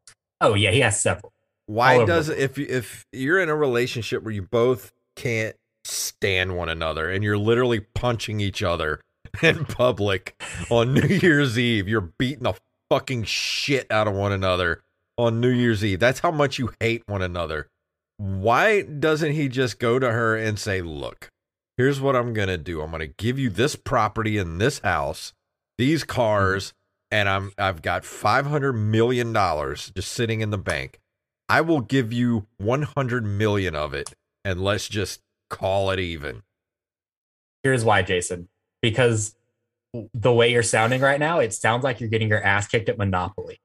Oh 0.41 0.55
yeah, 0.55 0.71
he 0.71 0.81
has 0.81 1.01
several. 1.01 1.33
Why 1.67 2.05
does 2.05 2.29
if 2.29 2.59
you- 2.59 2.67
if 2.69 3.07
you're 3.13 3.39
in 3.41 3.49
a 3.49 3.55
relationship 3.57 4.23
where 4.23 4.33
you 4.35 4.43
both 4.43 4.93
can't 5.17 5.55
stand 5.85 6.57
one 6.57 6.69
another 6.69 7.11
and 7.11 7.23
you're 7.25 7.39
literally 7.39 7.81
punching 7.81 8.41
each 8.41 8.63
other 8.63 9.01
in 9.43 9.65
public 9.65 10.41
on 10.71 10.95
New 10.95 11.07
Year's 11.23 11.59
Eve, 11.59 11.89
you're 11.89 12.01
beating 12.19 12.43
the 12.45 12.55
fucking 12.91 13.25
shit 13.25 13.87
out 13.91 14.09
of 14.09 14.15
one 14.15 14.33
another 14.33 14.83
on 15.17 15.41
New 15.41 15.51
Year's 15.51 15.85
Eve. 15.85 16.01
That's 16.01 16.21
how 16.21 16.31
much 16.31 16.59
you 16.59 16.73
hate 16.81 17.03
one 17.07 17.23
another. 17.23 17.69
Why 18.17 18.83
doesn't 18.83 19.33
he 19.33 19.49
just 19.49 19.79
go 19.79 19.99
to 19.99 20.11
her 20.11 20.37
and 20.37 20.59
say, 20.59 20.83
"Look, 20.83 21.29
here's 21.81 21.99
what 21.99 22.15
I'm 22.15 22.35
going 22.35 22.49
to 22.49 22.59
do. 22.59 22.83
I'm 22.83 22.91
going 22.91 23.01
to 23.01 23.07
give 23.07 23.39
you 23.39 23.49
this 23.49 23.75
property 23.75 24.37
in 24.37 24.59
this 24.59 24.81
house, 24.81 25.33
these 25.79 26.05
cars, 26.05 26.69
mm-hmm. 26.69 27.17
and 27.17 27.29
I'm 27.29 27.53
I've 27.57 27.81
got 27.81 28.05
500 28.05 28.75
million 28.75 29.33
dollars 29.33 29.91
just 29.97 30.13
sitting 30.13 30.43
in 30.43 30.51
the 30.51 30.59
bank. 30.59 31.01
I 31.49 31.63
will 31.63 31.81
give 31.81 32.13
you 32.13 32.47
100 32.59 33.25
million 33.25 33.75
of 33.75 33.95
it 33.95 34.13
and 34.45 34.61
let's 34.61 34.89
just 34.89 35.23
call 35.49 35.91
it 35.91 35.99
even." 35.99 36.43
Here's 37.63 37.83
why, 37.83 38.03
Jason. 38.03 38.49
Because 38.83 39.35
the 40.13 40.33
way 40.33 40.53
you're 40.53 40.63
sounding 40.63 41.01
right 41.01 41.19
now, 41.19 41.39
it 41.39 41.55
sounds 41.55 41.83
like 41.83 41.99
you're 41.99 42.11
getting 42.11 42.29
your 42.29 42.45
ass 42.45 42.69
kicked 42.69 42.91
at 42.91 42.99
Monopoly. 42.99 43.59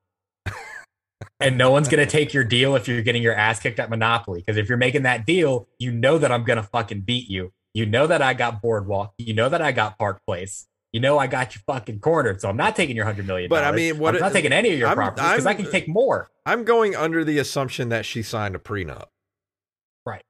and 1.41 1.57
no 1.57 1.69
one's 1.69 1.89
gonna 1.89 2.05
take 2.05 2.33
your 2.33 2.45
deal 2.45 2.77
if 2.77 2.87
you're 2.87 3.01
getting 3.01 3.21
your 3.21 3.35
ass 3.35 3.59
kicked 3.59 3.79
at 3.79 3.89
Monopoly. 3.89 4.39
Because 4.39 4.55
if 4.55 4.69
you're 4.69 4.77
making 4.77 5.03
that 5.03 5.25
deal, 5.25 5.67
you 5.79 5.91
know 5.91 6.17
that 6.17 6.31
I'm 6.31 6.45
gonna 6.45 6.63
fucking 6.63 7.01
beat 7.01 7.29
you. 7.29 7.51
You 7.75 7.85
know 7.85 8.07
that 8.07 8.21
I 8.21 8.33
got 8.33 8.61
Boardwalk. 8.61 9.13
You 9.17 9.33
know 9.33 9.49
that 9.49 9.61
I 9.61 9.71
got 9.73 9.99
Park 9.99 10.21
Place. 10.25 10.65
You 10.93 11.01
know 11.01 11.19
I 11.19 11.27
got 11.27 11.55
you 11.55 11.61
fucking 11.67 11.99
cornered. 11.99 12.39
So 12.39 12.47
I'm 12.47 12.55
not 12.55 12.75
taking 12.77 12.95
your 12.95 13.03
hundred 13.03 13.27
million. 13.27 13.49
But, 13.49 13.65
I 13.65 13.73
mean, 13.73 13.99
what 13.99 14.15
I'm 14.15 14.21
not 14.21 14.31
taking 14.31 14.53
any 14.53 14.71
of 14.71 14.79
your 14.79 14.87
I'm- 14.87 14.95
properties 14.95 15.29
because 15.29 15.45
I 15.45 15.53
can 15.53 15.69
take 15.69 15.87
more. 15.89 16.29
I'm 16.45 16.63
going 16.63 16.95
under 16.95 17.25
the 17.25 17.37
assumption 17.37 17.89
that 17.89 18.05
she 18.05 18.23
signed 18.23 18.55
a 18.55 18.59
prenup. 18.59 19.07
Right, 20.05 20.23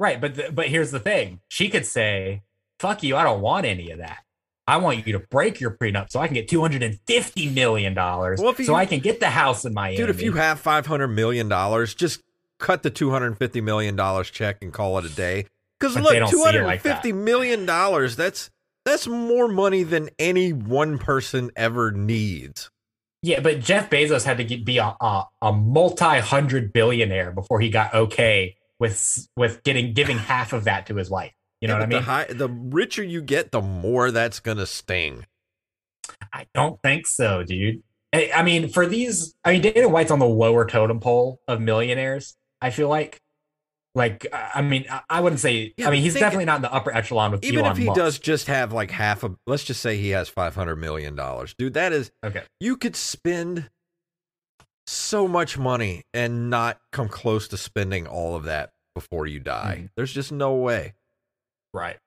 Right. 0.00 0.20
but 0.20 0.34
th- 0.36 0.54
but 0.54 0.68
here's 0.68 0.90
the 0.90 1.00
thing: 1.00 1.40
she 1.48 1.68
could 1.68 1.84
say, 1.84 2.42
"Fuck 2.80 3.02
you! 3.02 3.14
I 3.14 3.24
don't 3.24 3.42
want 3.42 3.66
any 3.66 3.90
of 3.90 3.98
that. 3.98 4.24
I 4.66 4.78
want 4.78 5.06
you 5.06 5.12
to 5.12 5.18
break 5.18 5.60
your 5.60 5.70
prenup 5.72 6.10
so 6.10 6.18
I 6.20 6.28
can 6.28 6.34
get 6.34 6.48
two 6.48 6.62
hundred 6.62 6.82
and 6.82 6.98
fifty 7.06 7.48
million 7.50 7.92
dollars, 7.92 8.40
Well, 8.40 8.54
so 8.54 8.74
I 8.74 8.86
can 8.86 9.00
get 9.00 9.20
the 9.20 9.28
house 9.30 9.66
in 9.66 9.74
Miami." 9.74 9.96
Dude, 9.98 10.08
if 10.10 10.22
you 10.22 10.32
have 10.32 10.60
500 10.60 11.08
million 11.08 11.46
dollars, 11.48 11.94
just 11.94 12.22
cut 12.58 12.82
the 12.82 12.90
250 12.90 13.60
million 13.60 13.96
dollars 13.96 14.30
check 14.30 14.62
and 14.62 14.72
call 14.72 14.96
it 14.98 15.04
a 15.04 15.10
day. 15.10 15.44
Cuz 15.80 15.98
look, 15.98 16.10
they 16.10 16.18
don't 16.18 16.36
see 16.36 16.54
it 16.56 16.62
like 16.62 16.82
250 16.82 17.12
million 17.12 17.66
dollars, 17.66 18.16
that's 18.16 18.50
that's 18.84 19.06
more 19.06 19.48
money 19.48 19.82
than 19.82 20.10
any 20.18 20.52
one 20.52 20.98
person 20.98 21.50
ever 21.56 21.92
needs. 21.92 22.70
yeah, 23.22 23.40
but 23.40 23.60
Jeff 23.60 23.90
Bezos 23.90 24.24
had 24.24 24.36
to 24.38 24.44
get, 24.44 24.64
be 24.64 24.78
a, 24.78 24.94
a, 25.00 25.24
a 25.42 25.52
multi-hundred 25.52 26.72
billionaire 26.72 27.32
before 27.32 27.60
he 27.60 27.70
got 27.70 27.92
okay 27.94 28.56
with 28.78 29.28
with 29.36 29.62
getting 29.64 29.92
giving 29.94 30.18
half 30.30 30.52
of 30.52 30.64
that 30.64 30.86
to 30.86 30.94
his 30.96 31.10
wife. 31.10 31.32
You 31.60 31.68
know 31.68 31.74
Yeah, 31.74 31.78
what 31.78 31.82
I 31.82 31.86
mean? 31.86 31.98
The, 31.98 32.00
high, 32.00 32.26
the 32.30 32.48
richer 32.48 33.02
you 33.02 33.20
get, 33.22 33.50
the 33.52 33.60
more 33.60 34.10
that's 34.10 34.40
going 34.40 34.58
to 34.58 34.66
sting. 34.66 35.26
I 36.32 36.46
don't 36.54 36.80
think 36.82 37.06
so, 37.06 37.42
dude. 37.42 37.82
I, 38.12 38.30
I 38.34 38.42
mean, 38.42 38.68
for 38.68 38.86
these, 38.86 39.34
I 39.44 39.52
mean, 39.52 39.62
Dana 39.62 39.88
White's 39.88 40.10
on 40.10 40.18
the 40.18 40.26
lower 40.26 40.66
totem 40.66 41.00
pole 41.00 41.40
of 41.48 41.60
millionaires. 41.60 42.36
I 42.60 42.70
feel 42.70 42.88
like, 42.88 43.20
like, 43.94 44.26
I 44.32 44.62
mean, 44.62 44.86
I- 45.10 45.20
wouldn't 45.20 45.40
say. 45.40 45.74
Yeah, 45.76 45.88
I 45.88 45.90
mean, 45.90 46.02
he's 46.02 46.14
definitely 46.14 46.44
not 46.44 46.56
in 46.56 46.62
the 46.62 46.72
upper 46.72 46.94
echelon 46.94 47.32
with 47.32 47.44
Even 47.44 47.60
Elon 47.60 47.72
if 47.72 47.78
he 47.78 47.84
Musk. 47.86 47.96
does 47.98 48.18
just 48.18 48.46
have 48.46 48.72
like 48.72 48.90
half 48.90 49.24
a 49.24 49.34
let's 49.46 49.64
just 49.64 49.80
say 49.80 49.96
he 49.96 50.10
has 50.10 50.28
500 50.28 50.76
million 50.76 51.14
dollars. 51.16 51.54
Dude, 51.58 51.74
that 51.74 51.92
is 51.92 52.10
Okay, 52.24 52.42
you 52.60 52.76
could 52.76 52.94
spend 52.96 53.70
so 54.86 55.28
much 55.28 55.58
money 55.58 56.02
and 56.14 56.48
not 56.50 56.78
come 56.92 57.08
close 57.08 57.48
to 57.48 57.56
spending 57.56 58.06
all 58.06 58.34
of 58.36 58.44
that 58.44 58.70
before 58.94 59.26
you 59.26 59.38
die. 59.40 59.80
Mhm. 59.82 59.90
There's 59.96 60.12
just 60.12 60.32
no 60.32 60.54
way. 60.54 60.94
right. 61.74 61.98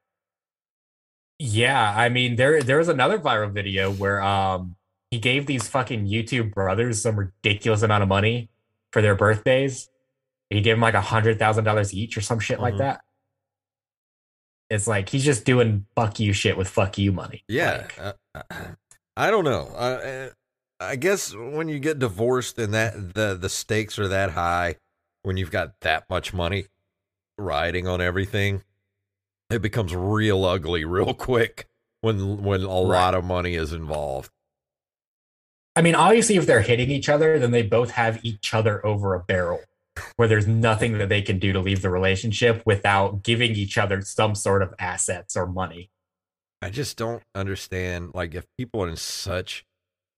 Yeah, 1.40 1.94
I 1.98 2.10
mean, 2.10 2.36
there 2.36 2.62
there 2.62 2.78
was 2.78 2.88
another 2.90 3.18
viral 3.20 3.52
video 3.52 3.92
where 3.92 4.22
um 4.22 4.76
he 5.10 5.20
gave 5.20 5.46
these 5.46 5.68
fucking 5.68 6.08
YouTube 6.08 6.54
brothers 6.54 7.02
some 7.02 7.18
ridiculous 7.18 7.82
amount 7.82 8.04
of 8.04 8.10
money 8.10 8.50
for 8.94 9.02
their 9.02 9.16
birthdays. 9.16 9.90
He 10.52 10.62
gave 10.62 10.76
him 10.76 10.82
like 10.82 10.94
a 10.94 11.02
hundred 11.02 11.40
thousand 11.40 11.64
dollars 11.64 11.94
each 11.94 12.18
or 12.18 12.22
some 12.22 12.40
shit 12.40 12.60
like 12.60 12.74
Mhm. 12.76 12.80
that. 12.80 13.02
It's 14.70 14.88
like 14.88 15.10
he's 15.10 15.24
just 15.24 15.46
doing 15.46 15.86
fuck 15.96 16.20
you 16.20 16.34
shit 16.34 16.58
with 16.58 16.68
fuck 16.68 16.98
you 16.98 17.12
money. 17.12 17.44
Yeah. 17.48 17.88
Like, 17.98 18.16
uh, 18.36 18.54
I 19.18 19.32
don't 19.32 19.44
know. 19.46 19.68
Uh, 19.68 20.30
I 20.80 20.96
guess 20.96 21.34
when 21.34 21.68
you 21.70 21.80
get 21.80 22.00
divorced 22.00 22.58
and 22.60 22.74
that 22.74 23.14
the 23.14 23.38
the 23.40 23.50
stakes 23.50 23.98
are 24.00 24.08
that 24.10 24.32
high, 24.32 24.76
when 25.24 25.38
you've 25.38 25.52
got 25.52 25.80
that 25.82 26.10
much 26.10 26.34
money 26.34 26.66
riding 27.38 27.88
on 27.88 28.02
everything, 28.02 28.64
it 29.50 29.62
becomes 29.62 29.94
real 29.96 30.44
ugly 30.46 30.84
real 30.86 31.14
quick 31.14 31.68
when 32.02 32.44
when 32.44 32.64
a 32.64 32.80
lot 32.80 33.14
of 33.16 33.24
money 33.24 33.56
is 33.56 33.72
involved. 33.74 34.32
I 35.76 35.82
mean, 35.82 35.96
obviously, 35.96 36.36
if 36.36 36.46
they're 36.46 36.62
hitting 36.62 36.92
each 36.92 37.08
other, 37.08 37.40
then 37.40 37.52
they 37.52 37.62
both 37.64 37.92
have 37.92 38.24
each 38.26 38.54
other 38.54 38.86
over 38.86 39.14
a 39.14 39.20
barrel 39.20 39.62
where 40.16 40.28
there's 40.28 40.48
nothing 40.48 40.98
that 40.98 41.10
they 41.10 41.22
can 41.22 41.40
do 41.40 41.54
to 41.54 41.60
leave 41.60 41.82
the 41.82 41.90
relationship 41.90 42.62
without 42.66 43.24
giving 43.24 43.52
each 43.52 43.78
other 43.78 44.02
some 44.02 44.36
sort 44.36 44.62
of 44.62 44.74
assets 44.80 45.36
or 45.36 45.46
money. 45.46 45.90
I 46.62 46.70
just 46.70 46.98
don't 46.98 47.24
understand. 47.34 48.12
Like, 48.14 48.36
if 48.36 48.46
people 48.58 48.84
are 48.84 48.90
in 48.90 48.96
such 48.96 49.66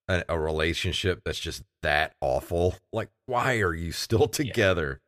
a, 0.08 0.24
a 0.30 0.40
relationship 0.40 1.22
that's 1.26 1.40
just 1.40 1.64
that 1.82 2.14
awful, 2.22 2.76
like, 2.92 3.10
why 3.26 3.60
are 3.60 3.74
you 3.74 3.92
still 3.92 4.28
together? 4.28 5.00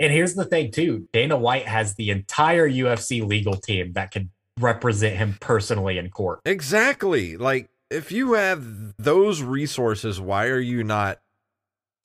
And 0.00 0.12
here's 0.12 0.34
the 0.34 0.44
thing, 0.44 0.72
too 0.72 1.08
Dana 1.12 1.36
White 1.36 1.66
has 1.66 1.94
the 1.94 2.10
entire 2.10 2.68
UFC 2.68 3.26
legal 3.26 3.54
team 3.54 3.92
that 3.92 4.10
can 4.10 4.30
represent 4.58 5.16
him 5.16 5.36
personally 5.40 5.98
in 5.98 6.10
court. 6.10 6.40
Exactly. 6.44 7.36
Like, 7.36 7.70
if 7.90 8.10
you 8.10 8.32
have 8.32 8.96
those 8.96 9.42
resources, 9.42 10.20
why 10.20 10.46
are 10.46 10.58
you 10.58 10.82
not 10.82 11.20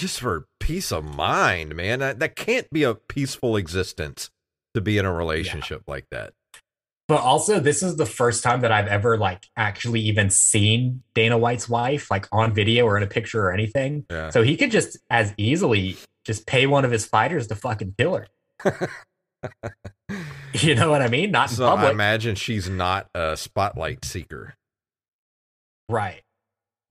just 0.02 0.20
for 0.20 0.48
peace 0.60 0.92
of 0.92 1.04
mind, 1.04 1.76
man? 1.76 2.00
That, 2.00 2.20
that 2.20 2.36
can't 2.36 2.70
be 2.72 2.84
a 2.84 2.96
peaceful 2.96 3.56
existence 3.56 4.30
to 4.74 4.82
be 4.82 4.98
in 4.98 5.06
a 5.06 5.14
relationship 5.14 5.84
like 5.88 6.08
that. 6.12 6.34
But 7.08 7.22
also, 7.22 7.60
this 7.60 7.84
is 7.84 7.98
the 7.98 8.06
first 8.06 8.44
time 8.44 8.62
that 8.62 8.72
I've 8.72 8.88
ever 8.88 9.18
like 9.18 9.46
actually 9.58 10.00
even 10.02 10.30
seen 10.30 11.04
Dana 11.14 11.38
White's 11.38 11.68
wife 11.68 12.10
like 12.10 12.28
on 12.32 12.54
video 12.54 12.86
or 12.86 12.96
in 12.98 13.04
a 13.04 13.08
picture 13.08 13.44
or 13.44 13.54
anything. 13.54 14.06
Yeah. 14.10 14.30
So 14.30 14.44
he 14.44 14.56
could 14.56 14.72
just 14.72 14.98
as 15.10 15.34
easily 15.38 15.98
just 16.26 16.46
pay 16.48 16.68
one 16.68 16.86
of 16.86 16.92
his 16.92 17.06
fighters 17.06 17.48
to 17.48 17.56
fucking 17.56 17.96
kill 17.98 18.22
her. 18.64 18.90
You 20.54 20.76
know 20.76 20.92
what 20.92 21.02
I 21.02 21.08
mean? 21.08 21.32
Not 21.32 21.50
in 21.50 21.56
So 21.56 21.66
I 21.66 21.90
imagine 21.90 22.36
she's 22.36 22.70
not 22.70 23.08
a 23.16 23.38
spotlight 23.38 24.04
seeker. 24.06 24.56
right. 25.90 26.22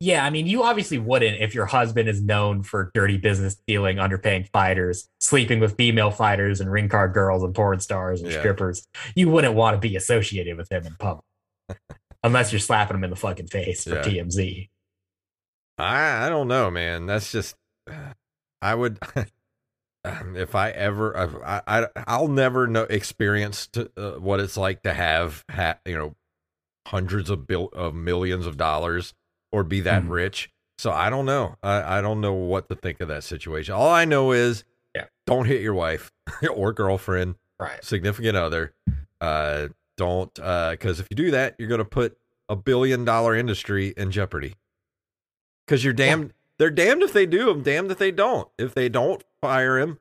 Yeah, 0.03 0.25
I 0.25 0.31
mean, 0.31 0.47
you 0.47 0.63
obviously 0.63 0.97
wouldn't 0.97 1.43
if 1.43 1.55
your 1.55 1.67
husband 1.67 2.09
is 2.09 2.23
known 2.23 2.63
for 2.63 2.91
dirty 2.95 3.19
business 3.19 3.57
dealing, 3.67 3.99
underpaying 3.99 4.49
fighters, 4.51 5.07
sleeping 5.21 5.61
with 5.61 5.77
female 5.77 6.11
fighters 6.11 6.59
and 6.61 6.73
ring 6.73 6.89
card 6.89 7.13
girls 7.13 7.43
and 7.43 7.55
porn 7.55 7.81
stars 7.81 8.23
and 8.23 8.33
Yeah. 8.33 8.39
strippers. 8.39 8.89
You 9.15 9.29
wouldn't 9.29 9.55
want 9.55 9.75
to 9.75 9.79
be 9.79 9.97
associated 9.97 10.57
with 10.57 10.73
him 10.73 10.87
in 10.87 10.95
public. 10.95 11.25
Unless 12.25 12.51
you're 12.51 12.61
slapping 12.61 12.97
him 12.97 13.05
in 13.05 13.11
the 13.11 13.17
fucking 13.17 13.49
face 13.49 13.85
for 13.85 13.97
Yeah. 13.97 14.03
TMZ. 14.03 14.71
I 15.77 16.27
I 16.27 16.29
don't 16.31 16.49
know, 16.49 16.71
man. 16.71 17.05
That's 17.05 17.31
just 17.31 17.57
I 18.63 18.75
would 18.75 18.99
if 20.05 20.55
I 20.55 20.71
ever 20.71 21.15
I, 21.45 21.61
I 21.67 21.87
I'll 22.07 22.29
never 22.29 22.67
know 22.67 22.85
experience 22.85 23.67
to, 23.69 23.91
uh, 23.99 24.13
what 24.19 24.41
it's 24.41 24.57
like 24.57 24.83
to 24.85 24.95
have 24.95 25.45
ha, 25.51 25.77
you 25.85 25.97
know 25.97 26.15
hundreds 26.89 27.29
of 27.29 27.47
bill 27.47 27.69
of 27.75 27.95
millions 27.95 28.47
of 28.47 28.57
dollars 28.57 29.13
or 29.53 29.65
be 29.65 29.81
that 29.81 30.03
Mhm. 30.05 30.11
rich. 30.11 30.51
So 30.79 30.91
I 30.93 31.11
don't 31.11 31.27
know. 31.27 31.57
I, 31.63 31.99
I 31.99 32.01
don't 32.01 32.21
know 32.21 32.33
what 32.33 32.69
to 32.69 32.75
think 32.75 33.01
of 33.01 33.09
that 33.09 33.25
situation. 33.25 33.75
All 33.75 33.91
I 33.91 34.05
know 34.05 34.33
is 34.33 34.65
Yeah. 34.95 35.07
don't 35.27 35.45
hit 35.47 35.61
your 35.61 35.75
wife 35.75 36.11
or 36.55 36.73
girlfriend, 36.73 37.35
Right. 37.59 37.83
significant 37.85 38.37
other. 38.37 38.73
Uh, 39.21 39.69
don't 39.97 40.33
because 40.35 40.99
if 41.01 41.07
you 41.11 41.17
do 41.17 41.31
that, 41.33 41.55
you're 41.59 41.69
going 41.69 41.79
to 41.79 41.85
put 41.85 42.17
a 42.49 42.57
billion 42.57 43.05
dollar 43.05 43.35
industry 43.37 43.93
in 43.97 44.11
jeopardy. 44.11 44.57
Because 45.67 45.85
you're 45.85 45.93
damned. 45.93 46.33
They're 46.59 46.71
damned 46.71 47.03
if 47.03 47.13
they 47.13 47.27
do 47.27 47.47
them, 47.47 47.63
damned 47.63 47.91
if 47.91 47.99
they 47.99 48.11
don't. 48.11 48.49
If 48.59 48.75
they 48.75 48.89
don't 48.89 49.23
fire 49.41 49.79
him, 49.79 49.99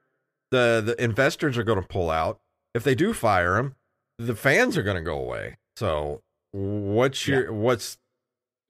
the 0.52 0.82
the 0.86 1.02
investors 1.04 1.58
are 1.58 1.64
going 1.64 1.82
to 1.82 1.88
pull 1.88 2.10
out. 2.10 2.40
If 2.74 2.84
they 2.84 2.96
do 2.96 3.14
fire 3.14 3.58
him, 3.58 3.76
the 4.18 4.36
fans 4.36 4.78
are 4.78 4.84
going 4.84 4.96
to 4.98 5.02
go 5.04 5.18
away. 5.20 5.58
So 5.76 6.22
what's 6.52 7.28
your 7.28 7.52
what's 7.54 7.98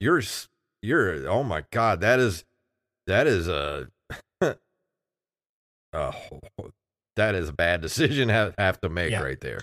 yours? 0.00 0.48
Your 0.82 1.28
oh 1.28 1.42
my 1.42 1.64
god, 1.70 2.00
that 2.00 2.18
is 2.18 2.44
that 3.06 3.26
is 3.26 3.48
a 3.48 3.88
uh, 5.92 6.12
that 7.16 7.34
is 7.34 7.48
a 7.48 7.52
bad 7.52 7.80
decision 7.80 8.28
have 8.28 8.54
have 8.58 8.80
to 8.80 8.88
make 8.88 9.10
Yeah. 9.10 9.22
right 9.22 9.40
there. 9.40 9.60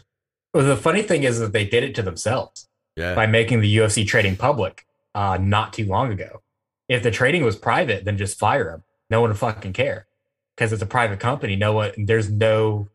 Well, 0.53 0.65
the 0.65 0.77
funny 0.77 1.01
thing 1.01 1.23
is 1.23 1.39
that 1.39 1.53
they 1.53 1.65
did 1.65 1.83
it 1.83 1.95
to 1.95 2.01
themselves 2.01 2.67
Yeah, 2.95 3.15
by 3.15 3.25
making 3.27 3.61
the 3.61 3.77
UFC 3.77 4.05
trading 4.07 4.35
public 4.35 4.85
uh, 5.15 5.37
not 5.41 5.73
too 5.73 5.85
long 5.85 6.11
ago. 6.11 6.41
If 6.87 7.03
the 7.03 7.11
trading 7.11 7.43
was 7.43 7.55
private, 7.55 8.05
then 8.05 8.17
just 8.17 8.39
fire 8.39 8.65
them. 8.71 8.83
No 9.09 9.21
one 9.21 9.29
would 9.29 9.39
fucking 9.39 9.73
care 9.73 10.07
because 10.55 10.71
it's 10.73 10.81
a 10.81 10.85
private 10.87 11.19
company. 11.19 11.55
No 11.55 11.73
one, 11.73 11.91
there's 11.97 12.29
no 12.31 12.87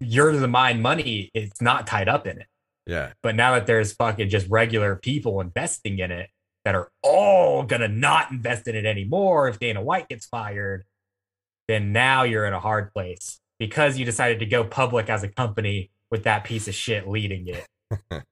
yours 0.00 0.40
and 0.42 0.52
mine 0.52 0.80
money. 0.82 1.30
It's 1.34 1.60
not 1.60 1.86
tied 1.86 2.08
up 2.08 2.26
in 2.26 2.38
it. 2.40 2.46
yeah, 2.86 3.12
But 3.22 3.34
now 3.36 3.54
that 3.54 3.66
there's 3.66 3.92
fucking 3.92 4.28
just 4.28 4.48
regular 4.48 4.96
people 4.96 5.40
investing 5.40 5.98
in 5.98 6.10
it 6.10 6.30
that 6.66 6.74
are 6.74 6.90
all 7.00 7.62
gonna 7.62 7.86
not 7.86 8.32
invest 8.32 8.66
in 8.66 8.74
it 8.74 8.84
anymore 8.84 9.46
if 9.46 9.60
Dana 9.60 9.80
White 9.80 10.08
gets 10.08 10.26
fired, 10.26 10.82
then 11.68 11.92
now 11.92 12.24
you're 12.24 12.44
in 12.44 12.52
a 12.52 12.58
hard 12.58 12.92
place 12.92 13.38
because 13.60 13.96
you 13.96 14.04
decided 14.04 14.40
to 14.40 14.46
go 14.46 14.64
public 14.64 15.08
as 15.08 15.22
a 15.22 15.28
company 15.28 15.92
with 16.10 16.24
that 16.24 16.42
piece 16.42 16.66
of 16.66 16.74
shit 16.74 17.06
leading 17.06 17.46
it. 17.46 17.68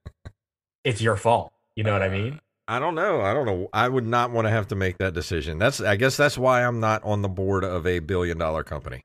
it's 0.83 0.99
your 0.99 1.15
fault. 1.15 1.53
You 1.77 1.85
know 1.85 1.93
what 1.93 2.03
I 2.03 2.09
mean? 2.09 2.33
Uh, 2.33 2.37
I 2.67 2.79
don't 2.79 2.93
know. 2.95 3.21
I 3.21 3.33
don't 3.33 3.45
know. 3.45 3.69
I 3.71 3.87
would 3.87 4.05
not 4.05 4.31
want 4.31 4.47
to 4.47 4.51
have 4.51 4.67
to 4.67 4.75
make 4.75 4.97
that 4.97 5.13
decision. 5.13 5.57
That's 5.57 5.79
I 5.79 5.95
guess 5.95 6.17
that's 6.17 6.37
why 6.37 6.65
I'm 6.65 6.81
not 6.81 7.05
on 7.05 7.21
the 7.21 7.29
board 7.29 7.63
of 7.63 7.87
a 7.87 7.99
billion 7.99 8.37
dollar 8.37 8.65
company. 8.65 9.01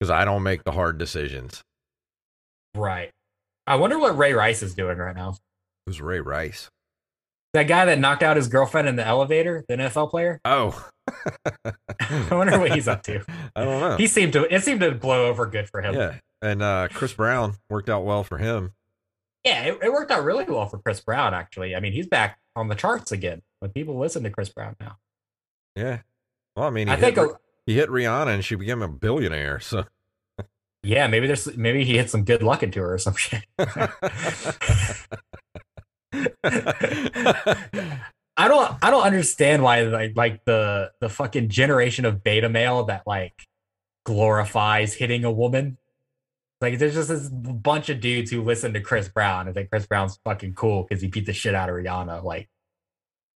Because 0.00 0.08
I 0.08 0.24
don't 0.24 0.42
make 0.42 0.64
the 0.64 0.72
hard 0.72 0.96
decisions. 0.96 1.60
Right. 2.74 3.10
I 3.66 3.76
wonder 3.76 3.98
what 3.98 4.16
Ray 4.16 4.32
Rice 4.32 4.62
is 4.62 4.74
doing 4.74 4.96
right 4.96 5.14
now. 5.14 5.34
Who's 5.84 6.00
Ray 6.00 6.20
Rice? 6.20 6.70
That 7.52 7.64
guy 7.64 7.84
that 7.84 7.98
knocked 7.98 8.22
out 8.22 8.36
his 8.36 8.48
girlfriend 8.48 8.88
in 8.88 8.96
the 8.96 9.06
elevator, 9.06 9.64
the 9.68 9.76
NFL 9.76 10.10
player. 10.10 10.40
Oh. 10.44 10.88
I 12.00 12.28
wonder 12.30 12.58
what 12.58 12.72
he's 12.72 12.88
up 12.88 13.02
to. 13.04 13.22
I 13.54 13.64
don't 13.64 13.80
know. 13.80 13.96
He 13.96 14.06
seemed 14.06 14.32
to 14.34 14.52
it 14.52 14.62
seemed 14.62 14.80
to 14.80 14.92
blow 14.92 15.26
over 15.26 15.46
good 15.46 15.68
for 15.68 15.82
him. 15.82 15.94
yeah. 15.94 16.14
And 16.40 16.62
uh 16.62 16.88
Chris 16.92 17.12
Brown 17.12 17.56
worked 17.68 17.88
out 17.88 18.04
well 18.04 18.24
for 18.24 18.38
him. 18.38 18.72
Yeah, 19.44 19.64
it, 19.64 19.78
it 19.82 19.92
worked 19.92 20.10
out 20.10 20.24
really 20.24 20.44
well 20.44 20.66
for 20.68 20.78
Chris 20.78 21.00
Brown, 21.00 21.34
actually. 21.34 21.74
I 21.74 21.80
mean, 21.80 21.92
he's 21.92 22.06
back 22.06 22.38
on 22.54 22.68
the 22.68 22.76
charts 22.76 23.10
again 23.10 23.42
when 23.58 23.72
people 23.72 23.98
listen 23.98 24.22
to 24.22 24.30
Chris 24.30 24.48
Brown 24.48 24.76
now. 24.78 24.96
Yeah. 25.74 25.98
Well, 26.54 26.66
I 26.66 26.70
mean, 26.70 26.86
he, 26.86 26.92
I 26.92 26.96
hit, 26.96 27.14
think, 27.14 27.30
a, 27.32 27.36
he 27.66 27.74
hit 27.74 27.88
Rihanna 27.88 28.34
and 28.34 28.44
she 28.44 28.54
became 28.54 28.82
a 28.82 28.88
billionaire. 28.88 29.58
So 29.58 29.84
yeah, 30.84 31.06
maybe 31.06 31.26
there's 31.26 31.56
maybe 31.56 31.84
he 31.84 31.96
hit 31.96 32.10
some 32.10 32.24
good 32.24 32.42
luck 32.42 32.62
into 32.62 32.80
her 32.80 32.94
or 32.94 32.98
some 32.98 33.14
shit. 33.14 33.44
I 38.36 38.48
don't 38.48 38.76
I 38.82 38.90
don't 38.90 39.02
understand 39.02 39.62
why 39.62 39.82
like 39.82 40.12
like 40.16 40.44
the 40.44 40.92
the 41.00 41.08
fucking 41.08 41.48
generation 41.48 42.04
of 42.04 42.24
beta 42.24 42.48
male 42.48 42.84
that 42.84 43.02
like 43.06 43.46
glorifies 44.04 44.94
hitting 44.94 45.24
a 45.24 45.30
woman. 45.30 45.78
Like 46.60 46.78
there's 46.78 46.94
just 46.94 47.08
this 47.08 47.28
bunch 47.28 47.88
of 47.88 48.00
dudes 48.00 48.30
who 48.30 48.42
listen 48.42 48.72
to 48.74 48.80
Chris 48.80 49.08
Brown 49.08 49.46
and 49.46 49.54
think 49.54 49.68
Chris 49.68 49.86
Brown's 49.86 50.18
fucking 50.24 50.54
cool 50.54 50.84
because 50.84 51.02
he 51.02 51.08
beat 51.08 51.26
the 51.26 51.32
shit 51.32 51.54
out 51.54 51.68
of 51.68 51.74
Rihanna. 51.74 52.22
Like 52.22 52.48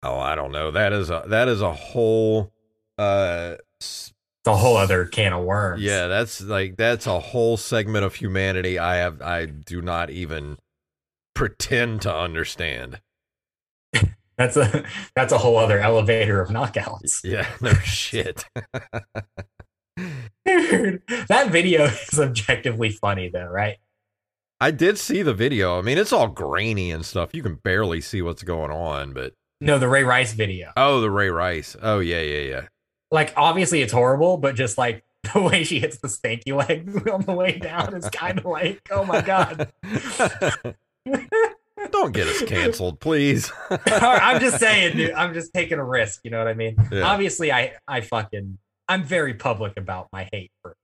oh, 0.04 0.20
I 0.20 0.36
don't 0.36 0.52
know. 0.52 0.72
That 0.72 0.94
is 0.94 1.10
a 1.10 1.24
that 1.28 1.48
is 1.48 1.62
a 1.62 1.74
whole 1.74 2.52
uh 2.98 3.56
it's 3.80 4.14
a 4.46 4.56
whole 4.56 4.78
other 4.78 5.06
can 5.06 5.34
of 5.34 5.46
worms. 5.46 5.82
Yeah, 5.82 6.08
that's 6.08 6.42
like 6.42 6.76
that's 6.78 7.08
a 7.08 7.20
whole 7.20 7.58
segment 7.58 8.06
of 8.06 8.16
humanity 8.16 8.78
I 8.78 8.98
have 8.98 9.22
I 9.22 9.46
do 9.46 9.82
not 9.82 10.10
even 10.10 10.58
pretend 11.34 12.02
to 12.04 12.14
understand. 12.16 13.02
That's 14.38 14.58
a 14.58 14.84
that's 15.16 15.32
a 15.32 15.38
whole 15.38 15.58
other 15.58 15.80
elevator 15.80 16.42
of 16.42 16.50
knockouts. 16.50 17.24
Yeah, 17.24 17.48
no 17.62 17.72
shit. 17.74 18.46
Dude, 20.46 21.04
that 21.28 21.52
video 21.52 21.84
is 21.86 22.20
objectively 22.20 22.90
funny 22.90 23.30
though, 23.30 23.46
right? 23.48 23.78
I 24.60 24.72
did 24.72 24.98
see 24.98 25.22
the 25.22 25.36
video. 25.36 25.78
I 25.78 25.84
mean, 25.84 26.00
it's 26.00 26.12
all 26.12 26.28
grainy 26.28 26.90
and 26.92 27.06
stuff. 27.06 27.36
You 27.36 27.44
can 27.44 27.56
barely 27.56 28.02
see 28.02 28.22
what's 28.24 28.42
going 28.44 28.72
on, 28.72 29.14
but 29.14 29.34
No, 29.62 29.78
the 29.78 29.88
Ray 29.88 30.04
Rice 30.04 30.34
video. 30.34 30.72
oh, 30.78 31.00
the 31.00 31.12
Ray 31.12 31.30
Rice. 31.30 31.76
Oh, 31.82 32.00
yeah, 32.00 32.22
yeah, 32.22 32.42
yeah. 32.50 32.62
Like 33.12 33.34
obviously 33.38 33.84
it's 33.84 33.94
horrible, 33.94 34.38
but 34.38 34.56
just 34.56 34.80
like 34.80 35.04
the 35.32 35.42
way 35.44 35.64
she 35.64 35.80
hits 35.80 36.00
the 36.00 36.08
stanky 36.08 36.56
leg 36.58 37.08
on 37.08 37.22
the 37.22 37.34
way 37.34 37.60
down 37.60 37.94
is 37.96 38.10
kind 38.10 38.40
of 38.40 38.46
like, 38.46 38.82
oh 38.90 39.06
my 39.06 39.22
god. 39.22 39.72
Don't 41.06 42.14
get 42.14 42.28
us 42.28 42.44
canceled, 42.44 43.00
please. 43.00 43.52
I'm 43.88 44.40
just 44.40 44.60
saying, 44.60 44.96
dude. 44.98 45.12
I'm 45.12 45.34
just 45.34 45.54
taking 45.54 45.80
a 45.80 45.84
risk. 45.84 46.22
You 46.24 46.32
know 46.32 46.38
what 46.38 46.48
I 46.48 46.54
mean? 46.54 46.76
Yeah. 46.92 47.04
Obviously, 47.04 47.52
I 47.52 47.74
I 47.88 48.02
fucking 48.02 48.58
I'm 48.88 49.04
very 49.04 49.34
public 49.34 49.78
about 49.78 50.08
my 50.12 50.30
hate 50.32 50.52
for 50.62 50.76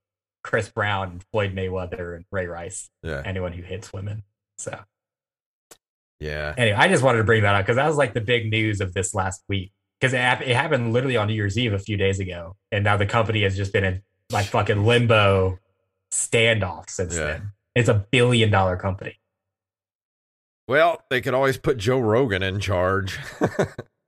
Chris 0.44 0.70
Brown, 0.70 1.12
and 1.12 1.24
Floyd 1.32 1.54
Mayweather, 1.56 2.16
and 2.16 2.26
Ray 2.32 2.48
Rice. 2.48 2.90
Yeah, 3.04 3.22
Anyone 3.26 3.54
who 3.54 3.62
hits 3.64 3.94
women. 3.94 4.24
So 4.58 4.78
yeah. 6.20 6.54
anyway, 6.58 6.78
I 6.78 6.88
just 6.90 7.04
wanted 7.04 7.20
to 7.20 7.24
bring 7.24 7.44
that 7.44 7.56
up 7.56 7.66
because 7.66 7.78
that 7.78 7.88
was 7.88 7.98
like 7.98 8.14
the 8.14 8.22
big 8.22 8.50
news 8.50 8.82
of 8.82 8.94
this 8.94 9.14
last 9.14 9.44
week. 9.48 9.72
Because 10.00 10.14
it, 10.14 10.20
it 10.50 10.56
happened 10.56 10.94
literally 10.94 11.18
on 11.18 11.28
New 11.28 11.34
Year's 11.34 11.58
Eve 11.58 11.74
a 11.74 11.80
few 11.80 11.98
days 11.98 12.20
ago, 12.20 12.56
and 12.72 12.84
now 12.84 12.98
the 12.98 13.06
company 13.06 13.44
has 13.44 13.56
just 13.56 13.72
been 13.74 13.84
in 13.84 14.02
like 14.32 14.46
fucking 14.48 14.86
limbo 14.86 15.60
standoff 16.12 16.90
since 16.90 17.16
Yeah. 17.16 17.26
then. 17.26 17.52
It's 17.76 17.90
a 17.90 17.94
billion 18.12 18.50
dollar 18.50 18.76
company. 18.78 19.20
Well, 20.70 21.02
they 21.10 21.20
could 21.20 21.34
always 21.34 21.58
put 21.58 21.78
Joe 21.78 22.00
Rogan 22.00 22.44
in 22.44 22.60
charge. 22.60 23.20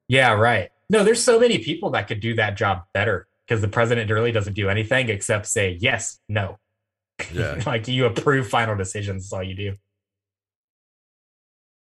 Yeah, 0.07 0.34
right. 0.34 0.72
No, 0.89 1.05
there's 1.05 1.24
so 1.24 1.39
many 1.39 1.59
people 1.59 1.91
that 1.91 2.09
could 2.09 2.20
do 2.20 2.34
that 2.36 2.57
job 2.57 2.84
better 2.93 3.30
because 3.47 3.62
the 3.62 3.70
president 3.70 4.12
really 4.12 4.34
doesn't 4.34 4.55
do 4.55 4.68
anything 4.68 5.07
except 5.07 5.47
say 5.47 5.78
yes, 5.80 6.20
no. 6.28 6.59
Yeah. 7.34 7.62
like 7.66 7.88
you 7.88 8.07
approve 8.07 8.49
final 8.49 8.76
decisions. 8.76 9.24
That's 9.24 9.32
all 9.32 9.41
you 9.41 9.55
do. 9.55 9.76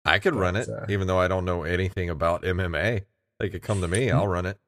I 0.05 0.19
could 0.19 0.35
run 0.35 0.57
it, 0.57 0.69
uh, 0.69 0.85
even 0.91 1.07
though 1.07 1.19
I 1.19 1.27
don't 1.27 1.47
know 1.47 1.63
anything 1.63 2.11
about 2.11 2.43
MMA. 2.43 3.07
They 3.41 3.49
could 3.49 3.63
come 3.63 3.81
to 3.81 3.89
me. 3.89 4.11
I'll 4.11 4.29
run 4.29 4.45
it. 4.45 4.59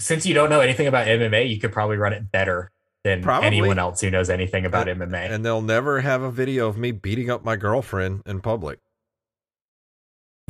Since 0.00 0.24
you 0.24 0.32
don't 0.32 0.48
know 0.48 0.60
anything 0.60 0.86
about 0.86 1.06
MMA, 1.06 1.50
you 1.50 1.60
could 1.60 1.72
probably 1.72 1.98
run 1.98 2.14
it 2.14 2.32
better 2.32 2.71
than 3.04 3.22
Probably. 3.22 3.46
anyone 3.48 3.78
else 3.78 4.00
who 4.00 4.10
knows 4.10 4.30
anything 4.30 4.64
about 4.64 4.88
And- 4.88 5.00
MMA. 5.00 5.30
And 5.30 5.44
they'll 5.44 5.60
never 5.62 6.00
have 6.02 6.22
a 6.22 6.30
video 6.30 6.68
of 6.68 6.76
me 6.78 6.92
beating 6.92 7.30
up 7.30 7.44
my 7.44 7.56
girlfriend 7.56 8.22
in 8.26 8.40
public. 8.40 8.78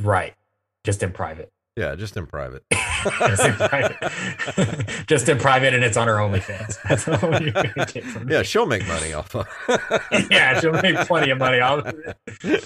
right. 0.01 0.33
Just 0.85 1.01
in 1.01 1.11
private. 1.13 1.49
Yeah, 1.77 1.95
just 1.95 2.15
in 2.17 2.27
private. 2.27 2.63
Just 3.19 3.45
in 3.45 3.53
private. 3.55 3.97
Just 5.07 5.27
in 5.27 5.37
private 5.39 5.73
and 5.73 5.83
it's 5.83 5.97
on 5.97 6.07
her 6.07 6.15
OnlyFans. 6.15 6.77
That's 6.87 7.07
all 7.07 7.41
you're 7.41 7.51
gonna 7.51 7.85
get 7.91 8.03
from 8.03 8.27
me. 8.27 8.33
Yeah, 8.33 8.43
she'll 8.43 8.65
make 8.65 8.85
money 8.87 9.11
off 9.13 9.33
of. 9.35 9.47
It. 10.11 10.27
Yeah, 10.31 10.59
she'll 10.59 10.71
make 10.73 10.95
plenty 11.07 11.31
of 11.31 11.37
money 11.39 11.59
off 11.59 11.85
of 11.85 11.95
it. 12.43 12.63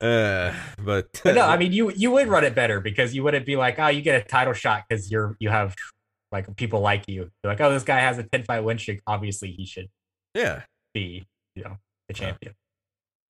uh, 0.00 0.52
but, 0.82 1.20
But 1.24 1.34
no, 1.36 1.42
I 1.46 1.56
mean 1.56 1.72
you 1.72 1.90
you 1.92 2.10
would 2.10 2.26
run 2.28 2.44
it 2.44 2.54
better 2.54 2.80
because 2.80 3.14
you 3.14 3.22
wouldn't 3.22 3.46
be 3.46 3.56
like, 3.56 3.78
oh, 3.78 3.88
you 3.88 4.02
get 4.02 4.20
a 4.20 4.24
title 4.28 4.52
shot 4.52 4.84
because 4.88 5.10
you're 5.10 5.36
you 5.38 5.48
have 5.50 5.74
like 6.32 6.54
people 6.56 6.80
like 6.80 7.04
you. 7.08 7.30
You're 7.42 7.52
like, 7.52 7.60
oh, 7.60 7.70
this 7.70 7.84
guy 7.84 8.00
has 8.00 8.18
a 8.18 8.22
10 8.22 8.44
fight 8.44 8.60
win 8.60 8.78
streak. 8.78 9.00
Obviously, 9.06 9.52
he 9.52 9.66
should 9.66 9.88
yeah. 10.34 10.62
be, 10.94 11.26
you 11.54 11.64
know, 11.64 11.76
the 12.08 12.14
champion. 12.14 12.54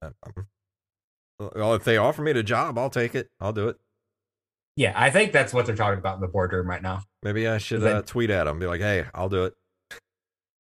Um, 0.02 0.12
Well, 1.38 1.74
if 1.74 1.84
they 1.84 1.96
offer 1.96 2.22
me 2.22 2.32
the 2.32 2.42
job, 2.42 2.78
I'll 2.78 2.90
take 2.90 3.14
it. 3.14 3.28
I'll 3.40 3.52
do 3.52 3.68
it. 3.68 3.76
Yeah, 4.76 4.92
I 4.94 5.10
think 5.10 5.32
that's 5.32 5.54
what 5.54 5.64
they're 5.64 5.76
talking 5.76 5.98
about 5.98 6.16
in 6.16 6.20
the 6.20 6.28
boardroom 6.28 6.68
right 6.68 6.82
now. 6.82 7.02
Maybe 7.22 7.48
I 7.48 7.56
should 7.58 7.82
uh, 7.82 8.02
tweet 8.02 8.28
at 8.28 8.44
them, 8.44 8.58
be 8.58 8.66
like, 8.66 8.82
"Hey, 8.82 9.06
I'll 9.14 9.30
do 9.30 9.46
it. 9.46 9.54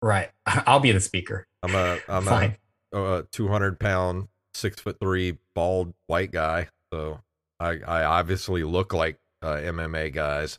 Right. 0.02 0.30
I'll 0.46 0.80
be 0.80 0.92
the 0.92 1.00
speaker. 1.00 1.46
I'm 1.62 1.74
a 1.74 1.98
I'm 2.08 2.24
Fine. 2.24 2.56
a, 2.92 3.00
a 3.00 3.22
200 3.30 3.78
pound, 3.78 4.28
six 4.54 4.80
foot 4.80 4.98
three, 5.00 5.38
bald 5.54 5.94
white 6.08 6.32
guy, 6.32 6.68
so 6.92 7.20
I 7.60 7.78
I 7.86 8.04
obviously 8.04 8.64
look 8.64 8.92
like 8.92 9.18
uh, 9.40 9.54
MMA 9.54 10.12
guys. 10.12 10.58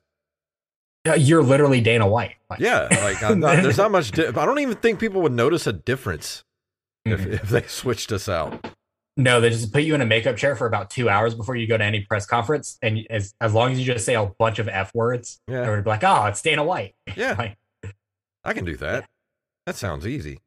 Yeah, 1.06 1.16
You're 1.16 1.44
literally 1.44 1.82
Dana 1.82 2.08
White. 2.08 2.36
Like, 2.50 2.60
Yeah, 2.60 2.88
like 3.22 3.22
not, 3.38 3.62
there's 3.62 3.78
not 3.78 3.92
much. 3.92 4.12
Di- 4.12 4.28
I 4.28 4.32
don't 4.46 4.60
even 4.60 4.76
think 4.78 5.00
people 5.00 5.22
would 5.22 5.32
notice 5.34 5.68
a 5.68 5.74
difference 5.74 6.44
if 7.06 7.22
Mhm. 7.22 7.34
if 7.34 7.50
they 7.50 7.64
switched 7.64 8.12
us 8.12 8.30
out. 8.30 8.66
No, 9.18 9.40
they 9.42 9.50
just 9.50 9.72
put 9.74 9.84
you 9.84 9.94
in 9.94 10.02
a 10.02 10.06
makeup 10.06 10.38
chair 10.38 10.56
for 10.56 10.66
about 10.66 10.90
two 10.90 11.08
hours 11.10 11.36
before 11.36 11.56
you 11.56 11.68
go 11.68 11.78
to 11.78 11.84
any 11.84 12.02
press 12.02 12.26
conference, 12.26 12.78
and 12.82 13.06
as 13.10 13.36
as 13.42 13.54
long 13.54 13.72
as 13.72 13.80
you 13.80 13.86
just 13.86 14.06
say 14.06 14.16
a 14.16 14.26
bunch 14.40 14.60
of 14.60 14.68
f 14.70 14.94
words, 14.96 15.40
Yeah. 15.48 15.62
they're 15.64 15.82
be 15.82 15.90
like, 15.90 16.04
"Oh, 16.04 16.26
it's 16.26 16.42
Dana 16.42 16.64
White." 16.64 16.96
Yeah, 17.16 17.36
Like, 17.38 17.58
I 18.44 18.54
can 18.54 18.66
do 18.66 18.76
that. 18.78 19.08
That 19.66 19.76
sounds 19.76 20.08
easy. 20.08 20.40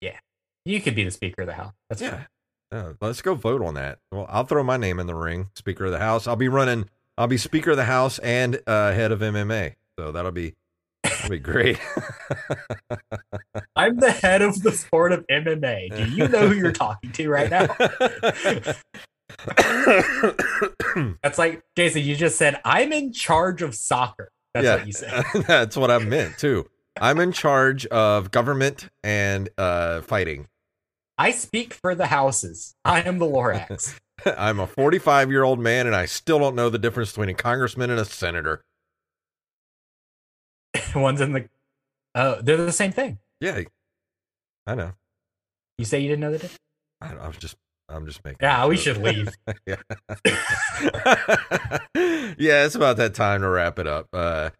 Yeah, 0.00 0.18
you 0.64 0.80
could 0.80 0.94
be 0.94 1.04
the 1.04 1.10
Speaker 1.10 1.42
of 1.42 1.46
the 1.48 1.54
House. 1.54 1.72
That's 1.88 2.02
Yeah. 2.02 2.10
fine. 2.10 2.26
Uh, 2.72 2.92
let's 3.00 3.22
go 3.22 3.34
vote 3.34 3.62
on 3.62 3.74
that. 3.74 3.98
Well, 4.12 4.26
I'll 4.28 4.44
throw 4.44 4.62
my 4.62 4.76
name 4.76 5.00
in 5.00 5.06
the 5.06 5.14
ring, 5.14 5.50
Speaker 5.54 5.86
of 5.86 5.92
the 5.92 5.98
House. 5.98 6.26
I'll 6.28 6.36
be 6.36 6.48
running. 6.48 6.88
I'll 7.20 7.26
be 7.26 7.36
Speaker 7.36 7.72
of 7.72 7.76
the 7.76 7.84
House 7.84 8.18
and 8.20 8.58
uh, 8.66 8.92
head 8.92 9.12
of 9.12 9.20
MMA. 9.20 9.74
So 9.98 10.10
that'll 10.10 10.30
be 10.30 10.54
that'll 11.02 11.28
be 11.28 11.38
great. 11.38 11.78
I'm 13.76 13.98
the 13.98 14.10
head 14.10 14.40
of 14.40 14.62
the 14.62 14.72
sport 14.72 15.12
of 15.12 15.26
MMA. 15.26 15.94
Do 15.94 16.16
you 16.16 16.28
know 16.28 16.48
who 16.48 16.54
you're 16.54 16.72
talking 16.72 17.12
to 17.12 17.28
right 17.28 17.50
now? 17.50 17.66
That's 21.22 21.36
like 21.36 21.62
Jason. 21.76 22.04
You 22.04 22.16
just 22.16 22.38
said 22.38 22.58
I'm 22.64 22.90
in 22.90 23.12
charge 23.12 23.60
of 23.60 23.74
soccer. 23.74 24.30
That's 24.54 24.64
yeah, 24.64 24.76
what 24.76 24.86
you 24.86 24.94
said. 24.94 25.22
that's 25.46 25.76
what 25.76 25.90
I 25.90 25.98
meant 25.98 26.38
too. 26.38 26.70
I'm 26.98 27.20
in 27.20 27.32
charge 27.32 27.84
of 27.86 28.30
government 28.30 28.88
and 29.04 29.50
uh, 29.58 30.00
fighting. 30.00 30.48
I 31.18 31.32
speak 31.32 31.74
for 31.74 31.94
the 31.94 32.06
houses. 32.06 32.76
I 32.82 33.02
am 33.02 33.18
the 33.18 33.26
Lorax. 33.26 34.00
I'm 34.38 34.60
a 34.60 34.66
45 34.66 35.30
year 35.30 35.42
old 35.42 35.58
man, 35.58 35.86
and 35.86 35.94
I 35.94 36.06
still 36.06 36.38
don't 36.38 36.54
know 36.54 36.68
the 36.68 36.78
difference 36.78 37.10
between 37.10 37.28
a 37.28 37.34
congressman 37.34 37.90
and 37.90 38.00
a 38.00 38.04
senator. 38.04 38.64
One's 40.94 41.20
in 41.20 41.32
the. 41.32 41.48
Oh, 42.14 42.40
they're 42.40 42.56
the 42.56 42.72
same 42.72 42.92
thing. 42.92 43.18
Yeah, 43.40 43.62
I 44.66 44.74
know. 44.74 44.92
You 45.78 45.84
say 45.84 46.00
you 46.00 46.08
didn't 46.08 46.20
know 46.20 46.32
the 46.32 46.38
difference? 46.38 46.58
I, 47.00 47.14
I 47.14 47.26
was 47.26 47.36
just, 47.36 47.56
I'm 47.88 48.06
just 48.06 48.24
making. 48.24 48.38
Yeah, 48.42 48.66
we 48.66 48.76
should 48.76 48.98
leave. 48.98 49.30
yeah. 49.66 49.76
yeah, 52.38 52.64
it's 52.64 52.74
about 52.74 52.98
that 52.98 53.14
time 53.14 53.40
to 53.40 53.48
wrap 53.48 53.78
it 53.78 53.86
up. 53.86 54.08
Uh, 54.12 54.50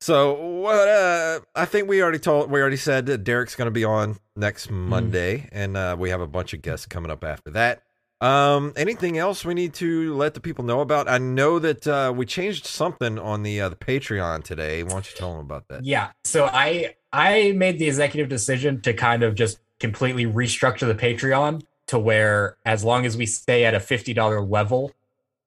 so 0.00 0.32
what? 0.32 0.88
Uh, 0.88 1.40
I 1.54 1.66
think 1.66 1.88
we 1.88 2.02
already 2.02 2.18
told, 2.18 2.50
we 2.50 2.60
already 2.60 2.76
said 2.76 3.06
that 3.06 3.24
Derek's 3.24 3.56
going 3.56 3.66
to 3.66 3.72
be 3.72 3.84
on 3.84 4.16
next 4.36 4.70
Monday, 4.70 5.48
and 5.52 5.76
uh, 5.76 5.96
we 5.98 6.10
have 6.10 6.20
a 6.20 6.26
bunch 6.26 6.54
of 6.54 6.62
guests 6.62 6.86
coming 6.86 7.10
up 7.10 7.22
after 7.22 7.50
that. 7.50 7.82
Um, 8.20 8.74
anything 8.76 9.16
else 9.16 9.44
we 9.44 9.54
need 9.54 9.72
to 9.74 10.14
let 10.14 10.34
the 10.34 10.40
people 10.40 10.64
know 10.64 10.80
about? 10.80 11.08
I 11.08 11.18
know 11.18 11.58
that 11.58 11.86
uh, 11.86 12.12
we 12.14 12.26
changed 12.26 12.66
something 12.66 13.18
on 13.18 13.42
the 13.42 13.62
uh, 13.62 13.70
the 13.70 13.76
Patreon 13.76 14.44
today. 14.44 14.82
Why 14.82 14.90
don't 14.90 15.10
you 15.10 15.16
tell 15.16 15.32
them 15.32 15.40
about 15.40 15.68
that? 15.68 15.84
Yeah. 15.84 16.10
So 16.24 16.46
I 16.46 16.96
I 17.12 17.52
made 17.52 17.78
the 17.78 17.86
executive 17.86 18.28
decision 18.28 18.82
to 18.82 18.92
kind 18.92 19.22
of 19.22 19.34
just 19.34 19.58
completely 19.78 20.26
restructure 20.26 20.86
the 20.86 20.94
Patreon 20.94 21.62
to 21.86 21.98
where 21.98 22.58
as 22.66 22.84
long 22.84 23.06
as 23.06 23.16
we 23.16 23.26
stay 23.26 23.64
at 23.64 23.74
a 23.74 23.78
$50 23.80 24.48
level, 24.48 24.92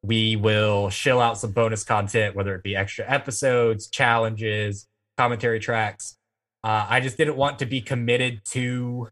we 0.01 0.35
will 0.35 0.89
shill 0.89 1.21
out 1.21 1.37
some 1.37 1.51
bonus 1.51 1.83
content, 1.83 2.35
whether 2.35 2.55
it 2.55 2.63
be 2.63 2.75
extra 2.75 3.09
episodes, 3.09 3.87
challenges, 3.87 4.87
commentary 5.17 5.59
tracks. 5.59 6.17
Uh, 6.63 6.87
I 6.89 6.99
just 6.99 7.17
didn't 7.17 7.37
want 7.37 7.59
to 7.59 7.65
be 7.65 7.81
committed 7.81 8.43
to 8.45 9.09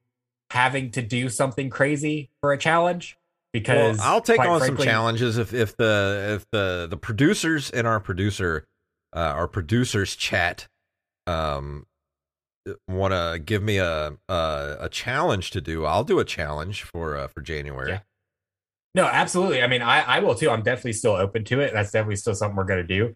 having 0.49 0.91
to 0.91 1.01
do 1.01 1.29
something 1.29 1.69
crazy 1.69 2.29
for 2.41 2.51
a 2.51 2.57
challenge 2.57 3.17
because 3.53 3.97
well, 3.97 4.07
I'll 4.07 4.21
take 4.21 4.39
on 4.39 4.59
frankly- 4.59 4.85
some 4.85 4.85
challenges 4.85 5.37
if 5.37 5.53
if 5.53 5.75
the 5.77 6.35
if 6.35 6.45
the 6.51 6.87
the 6.89 6.97
producers 6.97 7.69
in 7.69 7.85
our 7.85 7.99
producer 7.99 8.65
uh, 9.15 9.19
our 9.19 9.47
producers 9.47 10.15
chat 10.15 10.67
um 11.27 11.85
want 12.87 13.13
to 13.13 13.39
give 13.39 13.63
me 13.63 13.77
a, 13.77 14.13
a 14.29 14.77
a 14.81 14.89
challenge 14.89 15.51
to 15.51 15.61
do. 15.61 15.85
I'll 15.85 16.03
do 16.03 16.19
a 16.19 16.25
challenge 16.25 16.83
for 16.83 17.17
uh, 17.17 17.27
for 17.27 17.41
January. 17.41 17.91
Yeah. 17.91 17.99
No, 18.93 19.05
absolutely. 19.05 19.61
I 19.61 19.67
mean, 19.67 19.81
I, 19.81 20.01
I 20.01 20.19
will 20.19 20.35
too. 20.35 20.49
I'm 20.49 20.63
definitely 20.63 20.93
still 20.93 21.13
open 21.13 21.45
to 21.45 21.61
it. 21.61 21.71
That's 21.73 21.91
definitely 21.91 22.17
still 22.17 22.35
something 22.35 22.55
we're 22.55 22.65
gonna 22.65 22.83
do. 22.83 23.15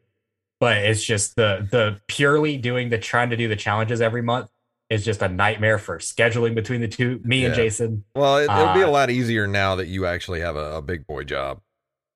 But 0.60 0.78
it's 0.78 1.04
just 1.04 1.36
the 1.36 1.68
the 1.70 2.00
purely 2.08 2.58
doing 2.58 2.90
the 2.90 2.98
trying 2.98 3.30
to 3.30 3.38
do 3.38 3.48
the 3.48 3.56
challenges 3.56 4.02
every 4.02 4.22
month 4.22 4.50
is 4.90 5.04
just 5.04 5.22
a 5.22 5.28
nightmare 5.28 5.78
for 5.80 5.98
scheduling 5.98 6.54
between 6.56 6.82
the 6.82 6.88
two, 6.88 7.20
me 7.24 7.46
and 7.46 7.56
Jason. 7.56 8.04
Well, 8.16 8.38
it, 8.38 8.44
it'll 8.44 8.74
be 8.74 8.82
a 8.82 8.88
Uh, 8.88 8.92
lot 8.92 9.10
easier 9.10 9.48
now 9.48 9.76
that 9.76 9.88
you 9.88 10.06
actually 10.06 10.42
have 10.42 10.56
a, 10.56 10.76
a 10.78 10.82
big 10.82 11.08
boy 11.08 11.24
job. 11.24 11.62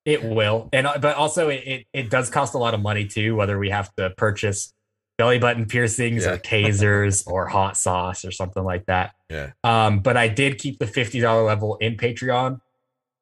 It 0.06 0.24
will, 0.24 0.70
and 0.72 0.88
uh, 0.88 0.98
but 1.00 1.16
also 1.18 1.50
it, 1.50 1.64
it 1.66 1.86
it 1.94 2.10
does 2.10 2.30
cost 2.30 2.54
a 2.54 2.58
lot 2.58 2.74
of 2.74 2.80
money 2.82 3.06
too. 3.06 3.36
Whether 3.36 3.60
we 3.60 3.70
have 3.70 3.94
to 3.96 4.12
purchase 4.12 4.74
belly 5.18 5.38
button 5.40 5.66
piercings 5.66 6.26
Yeah. 6.26 6.32
or 6.34 6.38
tasers 6.38 7.28
or 7.28 7.48
hot 7.48 7.76
sauce 7.76 8.24
or 8.24 8.32
something 8.32 8.64
like 8.64 8.86
that. 8.86 9.12
Yeah. 9.30 9.52
Um, 9.64 10.00
but 10.00 10.16
I 10.16 10.28
did 10.30 10.58
keep 10.58 10.80
the 10.80 10.88
fifty 10.88 11.20
dollar 11.20 11.44
level 11.44 11.76
in 11.78 11.98
Patreon. 11.98 12.60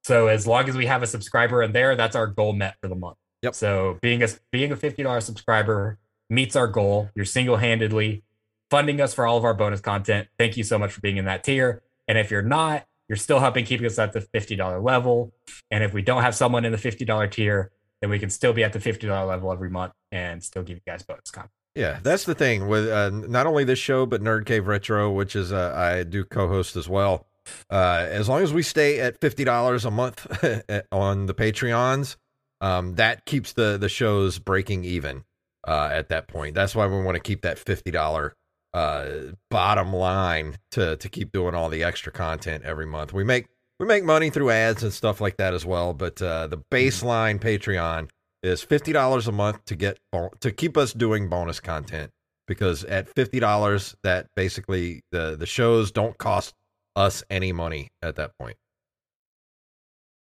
So 0.04 0.28
as 0.28 0.46
long 0.48 0.70
as 0.70 0.78
we 0.78 0.86
have 0.86 1.04
a 1.04 1.08
subscriber 1.08 1.62
in 1.64 1.74
there, 1.74 1.96
that's 1.96 2.16
our 2.16 2.28
goal 2.28 2.54
met 2.54 2.76
for 2.82 2.88
the 2.88 2.96
month. 2.96 3.18
Yep. 3.42 3.56
So 3.56 3.98
being 4.02 4.22
a 4.24 4.28
being 4.52 4.72
a 4.72 4.76
fifty 4.76 5.04
dollar 5.04 5.20
subscriber 5.22 5.98
meets 6.30 6.56
our 6.56 6.68
goal. 6.68 7.10
You're 7.16 7.26
single 7.26 7.58
handedly 7.58 8.24
funding 8.70 9.02
us 9.02 9.14
for 9.14 9.26
all 9.26 9.38
of 9.38 9.46
our 9.46 9.54
bonus 9.54 9.82
content. 9.82 10.28
Thank 10.38 10.58
you 10.58 10.64
so 10.64 10.78
much 10.78 10.92
for 10.92 11.02
being 11.02 11.18
in 11.18 11.26
that 11.26 11.44
tier. 11.44 11.84
And 12.08 12.18
if 12.18 12.32
you're 12.32 12.42
not, 12.42 12.86
you're 13.08 13.18
still 13.18 13.40
helping 13.40 13.66
keeping 13.66 13.86
us 13.86 14.00
at 14.00 14.14
the 14.14 14.22
fifty 14.22 14.56
dollar 14.56 14.80
level. 14.80 15.34
And 15.72 15.84
if 15.84 15.94
we 15.94 16.02
don't 16.02 16.24
have 16.24 16.36
someone 16.36 16.66
in 16.66 16.72
the 16.72 16.78
fifty 16.78 17.06
dollar 17.06 17.28
tier, 17.28 17.72
then 18.02 18.10
we 18.10 18.20
can 18.20 18.30
still 18.30 18.54
be 18.54 18.64
at 18.64 18.74
the 18.74 18.80
fifty 18.80 19.08
dollar 19.08 19.26
level 19.26 19.52
every 19.52 19.70
month 19.70 19.94
and 20.12 20.44
still 20.44 20.64
give 20.64 20.78
you 20.78 20.82
guys 20.86 21.04
bonus 21.04 21.32
content. 21.32 21.52
Yeah, 21.76 22.00
that's 22.02 22.26
the 22.26 22.36
thing 22.36 22.68
with 22.68 22.88
uh, 22.88 23.12
not 23.12 23.46
only 23.46 23.64
this 23.64 23.80
show 23.80 24.06
but 24.06 24.22
Nerd 24.22 24.46
Cave 24.46 24.68
Retro, 24.68 25.12
which 25.12 25.36
is 25.36 25.54
uh, 25.54 25.74
I 25.76 26.04
do 26.04 26.24
co-host 26.24 26.76
as 26.76 26.90
well. 26.90 27.28
Uh, 27.72 28.06
as 28.10 28.28
long 28.28 28.42
as 28.42 28.52
we 28.52 28.62
stay 28.62 29.00
at 29.00 29.22
fifty 29.22 29.44
dollars 29.44 29.86
a 29.86 29.92
month 29.92 30.26
on 30.92 31.28
the 31.28 31.34
Patreons, 31.34 32.18
um, 32.62 32.96
that 32.96 33.26
keeps 33.26 33.54
the 33.54 33.78
the 33.78 33.90
shows 33.90 34.40
breaking 34.40 34.84
even 34.84 35.24
uh, 35.68 35.90
at 35.92 36.10
that 36.10 36.28
point. 36.28 36.56
That's 36.56 36.76
why 36.76 36.88
we 36.88 37.02
want 37.02 37.16
to 37.16 37.22
keep 37.22 37.44
that 37.44 37.58
fifty 37.58 37.92
dollar 37.92 38.36
uh, 38.78 39.34
bottom 39.50 39.92
line 39.92 40.56
to 40.72 40.98
to 40.98 41.10
keep 41.10 41.32
doing 41.32 41.56
all 41.56 41.68
the 41.68 41.84
extra 41.84 42.12
content 42.12 42.64
every 42.64 42.86
month. 42.86 43.12
We 43.12 43.24
make 43.24 43.48
we 43.80 43.88
make 43.88 44.04
money 44.04 44.30
through 44.30 44.52
ads 44.52 44.84
and 44.84 44.94
stuff 44.94 45.20
like 45.20 45.38
that 45.38 45.56
as 45.56 45.66
well, 45.66 45.94
but 45.94 46.22
uh, 46.22 46.46
the 46.46 46.60
baseline 46.72 47.40
Patreon 47.40 48.10
is 48.44 48.62
fifty 48.62 48.94
dollars 48.94 49.28
a 49.28 49.32
month 49.32 49.66
to 49.66 49.76
get 49.76 49.98
to 50.42 50.52
keep 50.52 50.78
us 50.78 50.94
doing 50.94 51.28
bonus 51.28 51.60
content 51.60 52.12
because 52.48 52.84
at 52.84 53.10
fifty 53.10 53.40
dollars 53.40 53.96
that 54.04 54.28
basically 54.36 55.02
the 55.12 55.36
the 55.36 55.48
shows 55.48 55.92
don't 55.92 56.18
cost 56.20 56.54
us 56.96 57.24
any 57.32 57.52
money 57.52 57.90
at 58.04 58.16
that 58.18 58.32
point. 58.40 58.58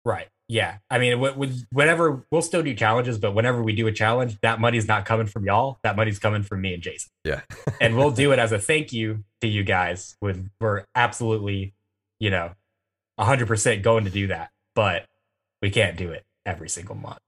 Right. 0.04 0.28
Yeah. 0.52 0.80
I 0.90 1.00
mean, 1.00 1.18
whenever 1.72 2.26
we'll 2.30 2.42
still 2.42 2.62
do 2.62 2.74
challenges, 2.74 3.18
but 3.18 3.34
whenever 3.34 3.64
we 3.64 3.74
do 3.74 3.88
a 3.88 3.92
challenge, 3.94 4.38
that 4.42 4.60
money's 4.60 4.86
not 4.86 5.06
coming 5.06 5.26
from 5.26 5.46
y'all. 5.46 5.80
That 5.84 5.96
money's 5.96 6.20
coming 6.20 6.44
from 6.44 6.60
me 6.60 6.74
and 6.74 6.84
Jason. 6.84 7.10
Yeah. 7.24 7.40
and 7.80 7.96
we'll 7.96 8.12
do 8.12 8.34
it 8.34 8.38
as 8.40 8.52
a 8.52 8.60
thank 8.60 8.92
you 8.92 9.24
to 9.40 9.48
you 9.48 9.64
guys. 9.64 10.18
With 10.20 10.50
we're 10.60 10.84
absolutely, 10.94 11.74
you 12.20 12.32
know, 12.32 12.52
hundred 13.18 13.48
percent 13.48 13.82
going 13.82 14.04
to 14.04 14.10
do 14.10 14.28
that, 14.28 14.50
but 14.76 15.06
we 15.62 15.70
can't 15.70 15.96
do 15.96 16.12
it 16.12 16.26
every 16.46 16.68
single 16.68 16.96
month. 16.96 17.20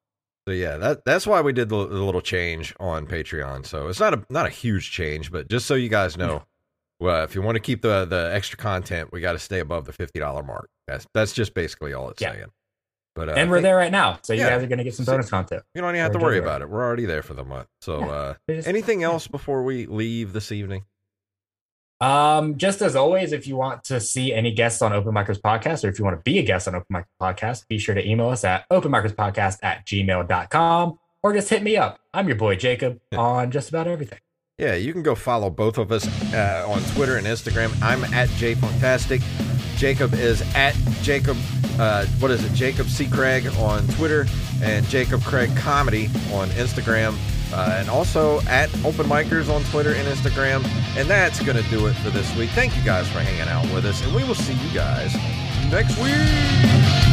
So 0.46 0.54
yeah, 0.54 0.76
that 0.76 1.06
that's 1.06 1.26
why 1.26 1.40
we 1.40 1.54
did 1.54 1.70
the, 1.70 1.88
the 1.88 2.04
little 2.04 2.20
change 2.20 2.76
on 2.78 3.08
Patreon. 3.08 3.66
So 3.66 3.88
it's 3.88 4.02
not 4.02 4.14
a 4.14 4.26
not 4.30 4.48
a 4.48 4.50
huge 4.50 4.92
change, 4.92 5.32
but 5.32 5.48
just 5.50 5.66
so 5.66 5.76
you 5.76 5.88
guys 5.88 6.18
know, 6.18 6.44
well, 7.00 7.24
if 7.24 7.36
you 7.36 7.42
want 7.42 7.56
to 7.56 7.62
keep 7.62 7.84
the 7.84 8.04
the 8.04 8.32
extra 8.34 8.58
content, 8.58 9.14
we 9.14 9.22
got 9.22 9.32
to 9.32 9.40
stay 9.40 9.60
above 9.62 9.86
the 9.86 9.94
fifty 9.94 10.20
dollar 10.20 10.44
mark. 10.44 10.68
That's 10.90 11.08
that's 11.14 11.32
just 11.32 11.54
basically 11.54 11.94
all 11.94 12.10
it's 12.10 12.22
Yeah. 12.22 12.34
saying. 12.34 12.52
But 13.16 13.30
uh, 13.30 13.34
and 13.34 13.50
we're 13.50 13.58
think 13.58 13.64
there 13.66 13.76
right 13.76 13.92
now, 13.92 14.18
so 14.24 14.34
you 14.34 14.40
yeah. 14.40 14.50
guys 14.50 14.64
are 14.64 14.68
going 14.68 14.80
to 14.80 14.84
get 14.84 14.96
some 14.96 15.06
So- 15.06 15.12
bonus 15.14 15.30
content. 15.30 15.62
You 15.76 15.82
don't 15.82 15.92
even 15.92 16.02
have 16.02 16.14
to 16.14 16.20
worry 16.20 16.40
about 16.40 16.62
it. 16.64 16.70
We're 16.70 16.84
already 16.84 17.06
there 17.06 17.22
for 17.22 17.34
the 17.36 17.44
month. 17.46 17.68
So 17.82 18.00
Yeah. 18.00 18.08
uh, 18.12 18.34
just- 18.50 18.68
anything 18.68 19.04
else 19.12 19.28
before 19.28 19.64
we 19.64 19.86
leave 19.86 20.34
this 20.34 20.52
evening? 20.52 20.86
Um, 22.02 22.58
just 22.58 22.82
as 22.82 22.96
always, 22.98 23.32
if 23.32 23.48
you 23.48 23.56
want 23.56 23.84
to 23.86 24.02
see 24.02 24.34
any 24.34 24.52
guests 24.52 24.82
on 24.82 24.92
Open 24.92 25.14
Micers 25.14 25.40
Podcast, 25.40 25.86
or 25.86 25.88
if 25.90 25.98
you 26.00 26.04
want 26.04 26.18
to 26.18 26.22
be 26.24 26.38
a 26.40 26.44
guest 26.44 26.68
on 26.68 26.76
Open 26.76 26.88
Micers 26.92 27.06
Podcast, 27.22 27.68
be 27.70 27.78
sure 27.78 27.96
to 27.96 28.06
email 28.06 28.30
us 28.30 28.44
at 28.44 28.68
openmicerspodcast 28.70 29.60
at 29.64 29.86
gmail.com 29.86 31.00
or 31.22 31.34
just 31.34 31.50
hit 31.50 31.64
me 31.64 31.78
up. 31.78 32.00
I'm 32.14 32.28
your 32.28 32.36
boy 32.36 32.56
Jacob 32.58 33.00
on 33.16 33.52
just 33.52 33.70
about 33.70 33.88
everything. 33.88 34.20
Yeah, 34.58 34.74
you 34.76 34.92
can 34.92 35.02
go 35.02 35.16
follow 35.16 35.50
both 35.50 35.78
of 35.78 35.92
us 35.92 36.06
uh, 36.34 36.66
on 36.68 36.82
Twitter 36.94 37.16
and 37.18 37.26
Instagram. 37.26 37.72
I'm 37.82 38.04
at 38.14 38.28
JayFunktastic. 38.30 39.22
Jacob 39.78 40.14
is 40.14 40.42
at 40.56 40.74
Jacob. 41.04 41.38
Uh, 41.80 42.06
what 42.20 42.32
is 42.32 42.44
it? 42.44 42.54
Jacob 42.54 42.88
C. 42.88 43.08
Craig 43.08 43.48
on 43.60 43.88
Twitter 43.90 44.26
and 44.62 44.86
Jacob 44.88 45.24
Craig 45.24 45.56
Comedy 45.58 46.06
on 46.32 46.50
Instagram, 46.50 47.16
uh, 47.54 47.78
and 47.80 47.90
also 47.90 48.42
at 48.42 48.70
Open 48.86 49.06
Micers 49.08 49.54
on 49.54 49.64
Twitter 49.66 49.94
and 49.94 50.08
Instagram. 50.08 50.66
And 50.98 51.10
that's 51.10 51.42
going 51.42 51.62
to 51.62 51.70
do 51.70 51.88
it 51.88 51.94
for 51.94 52.10
this 52.10 52.34
week. 52.36 52.50
Thank 52.52 52.76
you 52.78 52.84
guys 52.84 53.08
for 53.08 53.20
hanging 53.20 53.50
out 53.50 53.66
with 53.74 53.86
us, 53.86 54.04
and 54.04 54.14
we 54.14 54.24
will 54.24 54.36
see 54.36 54.54
you 54.54 54.74
guys 54.74 55.14
next 55.72 55.98
week. 55.98 57.13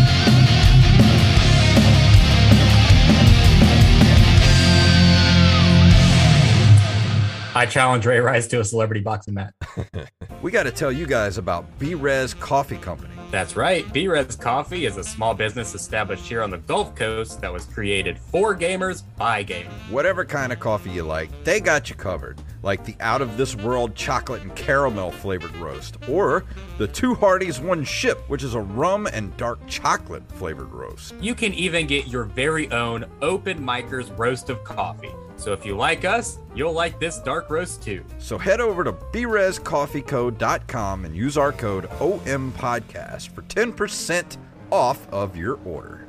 I 7.61 7.65
I 7.65 7.67
challenge 7.67 8.07
Ray 8.07 8.21
Rice 8.21 8.47
to 8.47 8.61
a 8.61 8.65
celebrity 8.65 9.03
boxing 9.03 9.35
match. 9.35 9.53
we 10.43 10.51
got 10.51 10.63
to 10.63 10.71
tell 10.71 10.91
you 10.91 11.05
guys 11.05 11.37
about 11.37 11.67
Brez 11.79 12.35
Coffee 12.41 12.79
Company. 12.79 13.13
That's 13.31 13.55
right. 13.55 13.85
Brez 13.89 14.41
Coffee 14.41 14.87
is 14.87 14.97
a 14.97 15.05
small 15.05 15.35
business 15.35 15.75
established 15.75 16.25
here 16.25 16.43
on 16.43 16.49
the 16.49 16.57
Gulf 16.57 16.95
Coast 16.95 17.43
that 17.43 17.53
was 17.53 17.67
created 17.67 18.19
for 18.19 18.57
gamers 18.57 19.03
by 19.19 19.45
gamers. 19.45 19.71
Whatever 19.91 20.25
kind 20.25 20.55
of 20.55 20.59
coffee 20.59 20.89
you 20.89 21.03
like, 21.03 21.29
they 21.45 21.61
got 21.61 21.91
you 21.91 21.97
covered. 21.97 22.41
Like 22.63 22.83
the 22.87 22.97
out 22.99 23.21
of 23.21 23.37
this 23.37 23.55
world 23.55 23.95
chocolate 23.95 24.41
and 24.41 24.57
caramel 24.57 25.11
flavored 25.11 25.55
roast, 25.57 25.99
or 26.09 26.47
the 26.79 26.89
Two 26.89 27.15
Hardies 27.15 27.61
One 27.61 27.85
Ship, 27.85 28.19
which 28.31 28.43
is 28.43 28.55
a 28.55 28.61
rum 28.61 29.07
and 29.07 29.37
dark 29.37 29.59
chocolate 29.67 30.27
flavored 30.33 30.73
roast. 30.73 31.15
You 31.21 31.35
can 31.35 31.53
even 31.53 31.87
get 31.87 32.07
your 32.07 32.25
very 32.25 32.71
own 32.73 33.05
Open 33.21 33.61
Micers 33.61 34.19
roast 34.19 34.49
of 34.49 34.65
coffee. 34.65 35.13
So 35.41 35.53
if 35.55 35.65
you 35.65 35.75
like 35.75 36.05
us, 36.05 36.39
you'll 36.55 36.75
like 36.75 37.01
this 37.01 37.19
dark 37.19 37.49
roast 37.49 37.83
too. 37.83 38.05
So 38.19 38.37
head 38.37 38.61
over 38.61 38.85
to 38.85 38.93
brezcoffeeco.com 38.93 41.07
and 41.07 41.17
use 41.17 41.39
our 41.39 41.53
code 41.53 41.89
OMPodcast 41.89 43.31
for 43.31 43.41
10% 43.43 44.37
off 44.71 45.09
of 45.09 45.39
your 45.39 45.59
order. 45.65 46.07